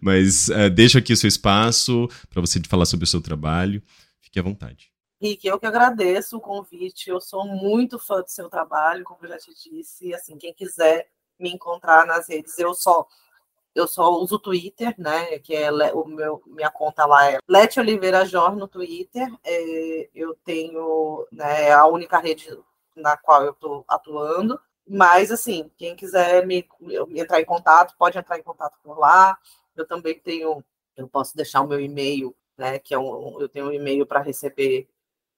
Mas 0.00 0.48
uh, 0.48 0.70
deixa 0.72 0.98
aqui 0.98 1.12
o 1.12 1.16
seu 1.16 1.28
espaço 1.28 2.08
para 2.30 2.40
você 2.40 2.58
falar 2.66 2.86
sobre 2.86 3.04
o 3.04 3.06
seu 3.06 3.20
trabalho. 3.20 3.82
Fique 4.18 4.38
à 4.40 4.42
vontade. 4.42 4.90
Rick, 5.20 5.46
eu 5.46 5.60
que 5.60 5.66
agradeço 5.66 6.38
o 6.38 6.40
convite. 6.40 7.10
Eu 7.10 7.20
sou 7.20 7.46
muito 7.46 7.98
fã 7.98 8.22
do 8.22 8.30
seu 8.30 8.48
trabalho, 8.48 9.04
como 9.04 9.18
eu 9.24 9.28
já 9.28 9.36
te 9.36 9.50
disse. 9.52 10.14
Assim, 10.14 10.38
quem 10.38 10.54
quiser 10.54 11.08
me 11.38 11.50
encontrar 11.50 12.06
nas 12.06 12.30
redes, 12.30 12.58
eu 12.58 12.72
só 12.72 13.06
eu 13.74 13.86
só 13.86 14.10
uso 14.10 14.36
o 14.36 14.38
Twitter, 14.38 14.94
né? 14.98 15.38
Que 15.38 15.54
é 15.54 15.70
o 15.92 16.04
meu 16.04 16.42
minha 16.46 16.70
conta 16.70 17.06
lá 17.06 17.30
é 17.30 17.38
Lete 17.48 17.80
Oliveira 17.80 18.24
Jor 18.24 18.56
no 18.56 18.68
Twitter. 18.68 19.28
É, 19.44 20.08
eu 20.14 20.34
tenho 20.44 21.26
né, 21.32 21.72
a 21.72 21.86
única 21.86 22.18
rede 22.18 22.58
na 22.96 23.16
qual 23.16 23.44
eu 23.44 23.52
estou 23.52 23.84
atuando. 23.88 24.60
Mas, 24.86 25.30
assim, 25.30 25.70
quem 25.76 25.94
quiser 25.94 26.44
me, 26.46 26.66
entrar 27.14 27.40
em 27.40 27.44
contato, 27.44 27.94
pode 27.96 28.18
entrar 28.18 28.38
em 28.38 28.42
contato 28.42 28.76
por 28.82 28.98
lá. 28.98 29.38
Eu 29.76 29.86
também 29.86 30.18
tenho, 30.18 30.64
eu 30.96 31.08
posso 31.08 31.36
deixar 31.36 31.60
o 31.60 31.68
meu 31.68 31.80
e-mail, 31.80 32.34
né? 32.58 32.78
Que 32.78 32.94
é 32.94 32.98
um, 32.98 33.40
eu 33.40 33.48
tenho 33.48 33.66
um 33.68 33.72
e-mail 33.72 34.04
para 34.04 34.20
receber, 34.20 34.88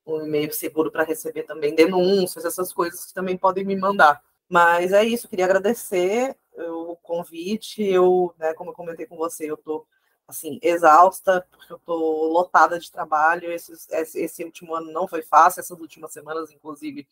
um 0.06 0.24
e-mail 0.24 0.52
seguro 0.52 0.90
para 0.90 1.04
receber 1.04 1.42
também 1.44 1.74
denúncias, 1.74 2.44
essas 2.44 2.72
coisas 2.72 3.04
que 3.06 3.14
também 3.14 3.36
podem 3.36 3.64
me 3.64 3.76
mandar. 3.76 4.22
Mas 4.48 4.92
é 4.92 5.04
isso, 5.04 5.28
queria 5.28 5.44
agradecer 5.44 6.36
o 6.56 6.96
convite. 6.96 7.82
Eu, 7.82 8.34
né, 8.38 8.54
como 8.54 8.70
eu 8.70 8.74
comentei 8.74 9.06
com 9.06 9.16
você, 9.16 9.50
eu 9.50 9.54
estou 9.54 9.86
assim, 10.26 10.58
exausta, 10.62 11.46
porque 11.50 11.72
eu 11.72 11.76
estou 11.76 12.32
lotada 12.32 12.78
de 12.78 12.90
trabalho. 12.90 13.52
Esse, 13.52 13.72
esse 13.92 14.44
último 14.44 14.74
ano 14.74 14.90
não 14.92 15.06
foi 15.06 15.22
fácil, 15.22 15.60
essas 15.60 15.78
últimas 15.78 16.12
semanas, 16.12 16.50
inclusive, 16.50 17.06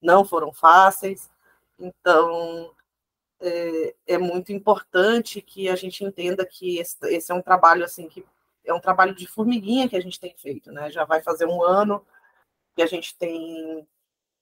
não 0.00 0.24
foram 0.24 0.52
fáceis. 0.52 1.30
Então, 1.78 2.72
é, 3.40 3.94
é 4.06 4.18
muito 4.18 4.52
importante 4.52 5.40
que 5.40 5.68
a 5.68 5.76
gente 5.76 6.04
entenda 6.04 6.44
que 6.44 6.78
esse, 6.78 6.96
esse, 7.06 7.32
é 7.32 7.34
um 7.34 7.42
trabalho, 7.42 7.84
assim, 7.84 8.08
que 8.08 8.24
é 8.64 8.74
um 8.74 8.80
trabalho 8.80 9.14
de 9.14 9.26
formiguinha 9.26 9.88
que 9.88 9.96
a 9.96 10.00
gente 10.00 10.20
tem 10.20 10.34
feito, 10.36 10.70
né? 10.70 10.90
Já 10.90 11.04
vai 11.04 11.22
fazer 11.22 11.46
um 11.46 11.62
ano 11.64 12.04
que 12.76 12.82
a 12.82 12.86
gente 12.86 13.16
tem 13.16 13.86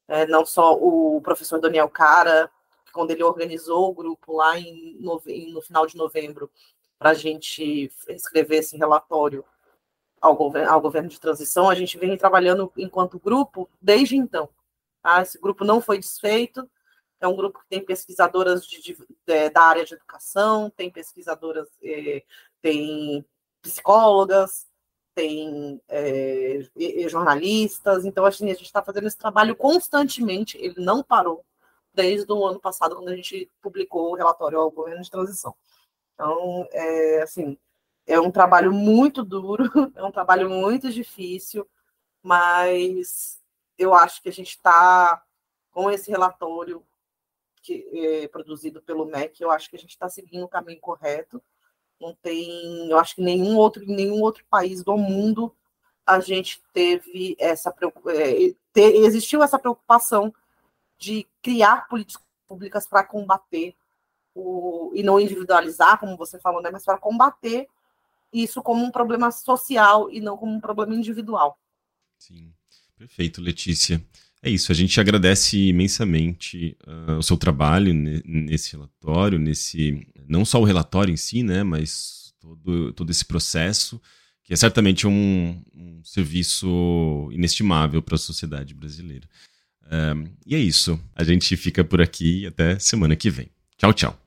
é, 0.09 0.27
não 0.27 0.45
só 0.45 0.75
o 0.75 1.21
professor 1.23 1.61
Daniel 1.61 1.89
Cara, 1.89 2.51
quando 2.93 3.11
ele 3.11 3.23
organizou 3.23 3.89
o 3.89 3.95
grupo 3.95 4.37
lá 4.37 4.59
em, 4.59 4.97
no 5.01 5.61
final 5.61 5.87
de 5.87 5.97
novembro, 5.97 6.51
para 6.99 7.11
a 7.11 7.15
gente 7.15 7.91
escrever 8.09 8.57
esse 8.57 8.77
relatório 8.77 9.45
ao, 10.21 10.35
governo, 10.35 10.71
ao 10.71 10.81
governo 10.81 11.09
de 11.09 11.21
transição, 11.21 11.71
a 11.71 11.75
gente 11.75 11.97
vem 11.97 12.17
trabalhando 12.17 12.73
enquanto 12.77 13.21
grupo 13.21 13.71
desde 13.81 14.17
então. 14.17 14.49
Tá? 15.03 15.23
Esse 15.23 15.39
grupo 15.39 15.65
não 15.65 15.81
foi 15.81 15.99
desfeito, 15.99 16.69
é 17.21 17.27
um 17.27 17.37
grupo 17.37 17.61
que 17.61 17.69
tem 17.69 17.85
pesquisadoras 17.85 18.67
de, 18.67 18.83
de, 18.83 18.97
de, 19.27 19.51
da 19.51 19.63
área 19.63 19.85
de 19.85 19.95
educação, 19.95 20.71
tem 20.71 20.91
pesquisadoras, 20.91 21.69
eh, 21.83 22.23
tem 22.61 23.25
psicólogas, 23.61 24.69
tem 25.15 25.81
é, 25.89 26.61
jornalistas, 27.09 28.05
então 28.05 28.25
assim, 28.25 28.47
a 28.47 28.55
gente 28.55 28.67
está 28.67 28.83
fazendo 28.83 29.09
esse 29.09 29.19
trabalho 29.19 29.57
constantemente, 29.57 30.57
ele 30.59 30.77
não 30.79 31.03
parou 31.03 31.45
desde 31.99 32.33
o 32.33 32.47
ano 32.47 32.61
passado, 32.61 32.95
quando 32.95 33.09
a 33.09 33.17
gente 33.17 33.51
publicou 33.61 34.13
o 34.13 34.15
relatório 34.15 34.57
ao 34.57 34.71
governo 34.71 35.03
de 35.03 35.11
transição. 35.11 35.53
Então, 36.15 36.65
é, 36.71 37.23
assim, 37.23 37.59
é 38.07 38.21
um 38.21 38.31
trabalho 38.31 38.73
muito 38.73 39.25
duro, 39.25 39.65
é 39.97 40.05
um 40.05 40.13
trabalho 40.13 40.49
muito 40.49 40.93
difícil, 40.93 41.69
mas 42.23 43.43
eu 43.77 43.93
acho 43.95 44.23
que 44.23 44.29
a 44.29 44.33
gente 44.33 44.51
está 44.51 45.25
com 45.73 45.91
esse 45.91 46.09
relatório 46.09 46.85
que 47.61 47.85
é 47.93 48.29
produzido 48.29 48.81
pelo 48.81 49.05
MEC, 49.05 49.43
eu 49.43 49.51
acho 49.51 49.69
que 49.69 49.75
a 49.75 49.79
gente 49.79 49.91
está 49.91 50.09
seguindo 50.09 50.45
o 50.45 50.49
caminho 50.49 50.81
correto. 50.81 51.43
Não 52.01 52.15
tem, 52.15 52.89
eu 52.89 52.97
acho 52.97 53.17
que 53.17 53.23
nenhum 53.23 53.57
outro, 53.57 53.85
nenhum 53.85 54.23
outro 54.23 54.45
país 54.49 54.85
do 54.85 54.97
mundo 54.97 55.53
a 56.07 56.21
gente 56.21 56.63
teve 56.73 57.37
essa 57.41 57.75
é, 58.07 58.55
existiu 58.77 59.43
essa 59.43 59.59
preocupação 59.59 60.33
de 60.99 61.27
criar 61.43 61.89
políticas 61.89 62.27
públicas 62.47 62.87
para 62.87 63.05
combater 63.05 63.75
o, 64.35 64.93
e 64.95 65.03
não 65.03 65.21
individualizar, 65.21 65.99
como 65.99 66.17
você 66.17 66.39
falou, 66.39 66.63
né, 66.63 66.71
mas 66.71 66.85
para 66.85 66.99
combater 66.99 67.69
isso 68.33 68.63
como 68.63 68.85
um 68.85 68.91
problema 68.91 69.31
social 69.31 70.11
e 70.11 70.21
não 70.21 70.37
como 70.37 70.53
um 70.53 70.61
problema 70.61 70.95
individual. 70.95 71.59
Sim, 72.19 72.53
perfeito, 72.97 73.41
Letícia. 73.41 74.03
É 74.43 74.49
isso, 74.49 74.71
a 74.71 74.75
gente 74.75 75.01
agradece 75.01 75.69
imensamente 75.69 76.77
uh, 76.87 77.19
o 77.19 77.23
seu 77.23 77.37
trabalho 77.37 77.93
nesse 77.93 78.73
relatório, 78.73 79.39
nesse 79.39 80.07
não 80.29 80.45
só 80.45 80.61
o 80.61 80.65
relatório 80.65 81.13
em 81.13 81.17
si, 81.17 81.43
né, 81.43 81.63
mas 81.63 82.33
todo, 82.39 82.93
todo 82.93 83.11
esse 83.11 83.25
processo, 83.25 84.01
que 84.45 84.53
é 84.53 84.57
certamente 84.57 85.07
um, 85.07 85.61
um 85.75 86.05
serviço 86.05 87.29
inestimável 87.33 88.01
para 88.01 88.15
a 88.15 88.19
sociedade 88.19 88.75
brasileira. 88.75 89.29
Uh, 89.89 90.29
e 90.47 90.55
é 90.55 90.59
isso, 90.59 91.01
a 91.17 91.25
gente 91.25 91.57
fica 91.57 91.83
por 91.83 92.01
aqui 92.01 92.47
até 92.47 92.79
semana 92.79 93.17
que 93.17 93.31
vem. 93.31 93.49
Tchau, 93.79 93.93
tchau. 93.93 94.19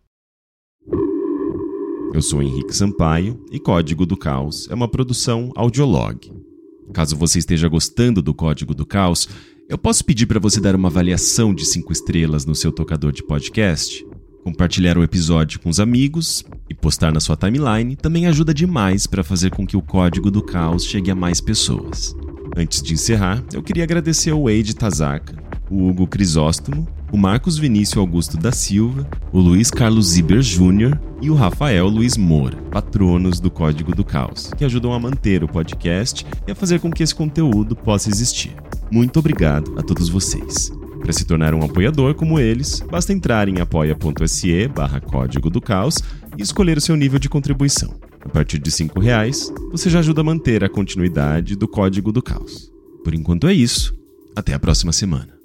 Eu 2.13 2.21
sou 2.21 2.41
Henrique 2.41 2.75
Sampaio 2.75 3.45
e 3.51 3.59
Código 3.59 4.05
do 4.05 4.17
Caos 4.17 4.67
é 4.69 4.73
uma 4.73 4.87
produção 4.87 5.51
audiolog. 5.55 6.29
Caso 6.93 7.15
você 7.15 7.39
esteja 7.39 7.69
gostando 7.69 8.21
do 8.21 8.33
Código 8.33 8.73
do 8.73 8.85
Caos, 8.85 9.29
eu 9.69 9.77
posso 9.77 10.03
pedir 10.03 10.25
para 10.25 10.39
você 10.39 10.59
dar 10.59 10.75
uma 10.75 10.89
avaliação 10.89 11.53
de 11.53 11.63
5 11.63 11.93
estrelas 11.93 12.45
no 12.45 12.53
seu 12.53 12.71
tocador 12.71 13.13
de 13.13 13.23
podcast? 13.23 14.05
Compartilhar 14.43 14.97
o 14.97 15.03
episódio 15.03 15.59
com 15.61 15.69
os 15.69 15.79
amigos 15.79 16.43
e 16.69 16.73
postar 16.73 17.13
na 17.13 17.21
sua 17.21 17.37
timeline 17.37 17.95
também 17.95 18.25
ajuda 18.25 18.53
demais 18.53 19.07
para 19.07 19.23
fazer 19.23 19.51
com 19.51 19.65
que 19.65 19.77
o 19.77 19.81
Código 19.81 20.29
do 20.29 20.41
Caos 20.41 20.83
chegue 20.83 21.11
a 21.11 21.15
mais 21.15 21.39
pessoas. 21.39 22.13
Antes 22.57 22.81
de 22.81 22.93
encerrar, 22.93 23.41
eu 23.53 23.63
queria 23.63 23.83
agradecer 23.83 24.31
ao 24.31 24.43
Wade 24.43 24.75
Tazaka, 24.75 25.41
o 25.71 25.87
Hugo 25.87 26.05
Crisóstomo, 26.05 26.85
o 27.11 27.17
Marcos 27.17 27.57
Vinícius 27.57 27.97
Augusto 27.97 28.37
da 28.37 28.51
Silva, 28.51 29.09
o 29.31 29.39
Luiz 29.39 29.71
Carlos 29.71 30.07
Ziber 30.07 30.41
Júnior 30.41 30.99
e 31.21 31.29
o 31.29 31.33
Rafael 31.33 31.87
Luiz 31.87 32.17
Moura, 32.17 32.57
patronos 32.69 33.39
do 33.39 33.49
Código 33.49 33.95
do 33.95 34.03
Caos, 34.03 34.51
que 34.57 34.65
ajudam 34.65 34.93
a 34.93 34.99
manter 34.99 35.43
o 35.43 35.47
podcast 35.47 36.25
e 36.45 36.51
a 36.51 36.55
fazer 36.55 36.79
com 36.79 36.91
que 36.91 37.01
esse 37.01 37.15
conteúdo 37.15 37.75
possa 37.75 38.09
existir. 38.09 38.53
Muito 38.91 39.17
obrigado 39.17 39.73
a 39.79 39.81
todos 39.81 40.09
vocês. 40.09 40.71
Para 40.99 41.13
se 41.13 41.25
tornar 41.25 41.53
um 41.55 41.63
apoiador 41.63 42.13
como 42.13 42.37
eles, 42.37 42.81
basta 42.91 43.13
entrar 43.13 43.47
em 43.47 43.59
apoia.se 43.59 44.67
barra 44.67 44.99
Código 44.99 45.49
do 45.49 45.61
Caos 45.61 45.97
e 46.37 46.41
escolher 46.41 46.77
o 46.77 46.81
seu 46.81 46.95
nível 46.95 47.17
de 47.17 47.29
contribuição. 47.29 47.95
A 48.23 48.29
partir 48.29 48.59
de 48.59 48.69
R$ 48.69 48.91
reais, 49.01 49.51
você 49.71 49.89
já 49.89 49.99
ajuda 49.99 50.21
a 50.21 50.23
manter 50.23 50.63
a 50.63 50.69
continuidade 50.69 51.55
do 51.55 51.67
Código 51.67 52.11
do 52.11 52.21
Caos. 52.21 52.71
Por 53.03 53.15
enquanto 53.15 53.47
é 53.47 53.53
isso. 53.53 53.95
Até 54.35 54.53
a 54.53 54.59
próxima 54.59 54.93
semana. 54.93 55.40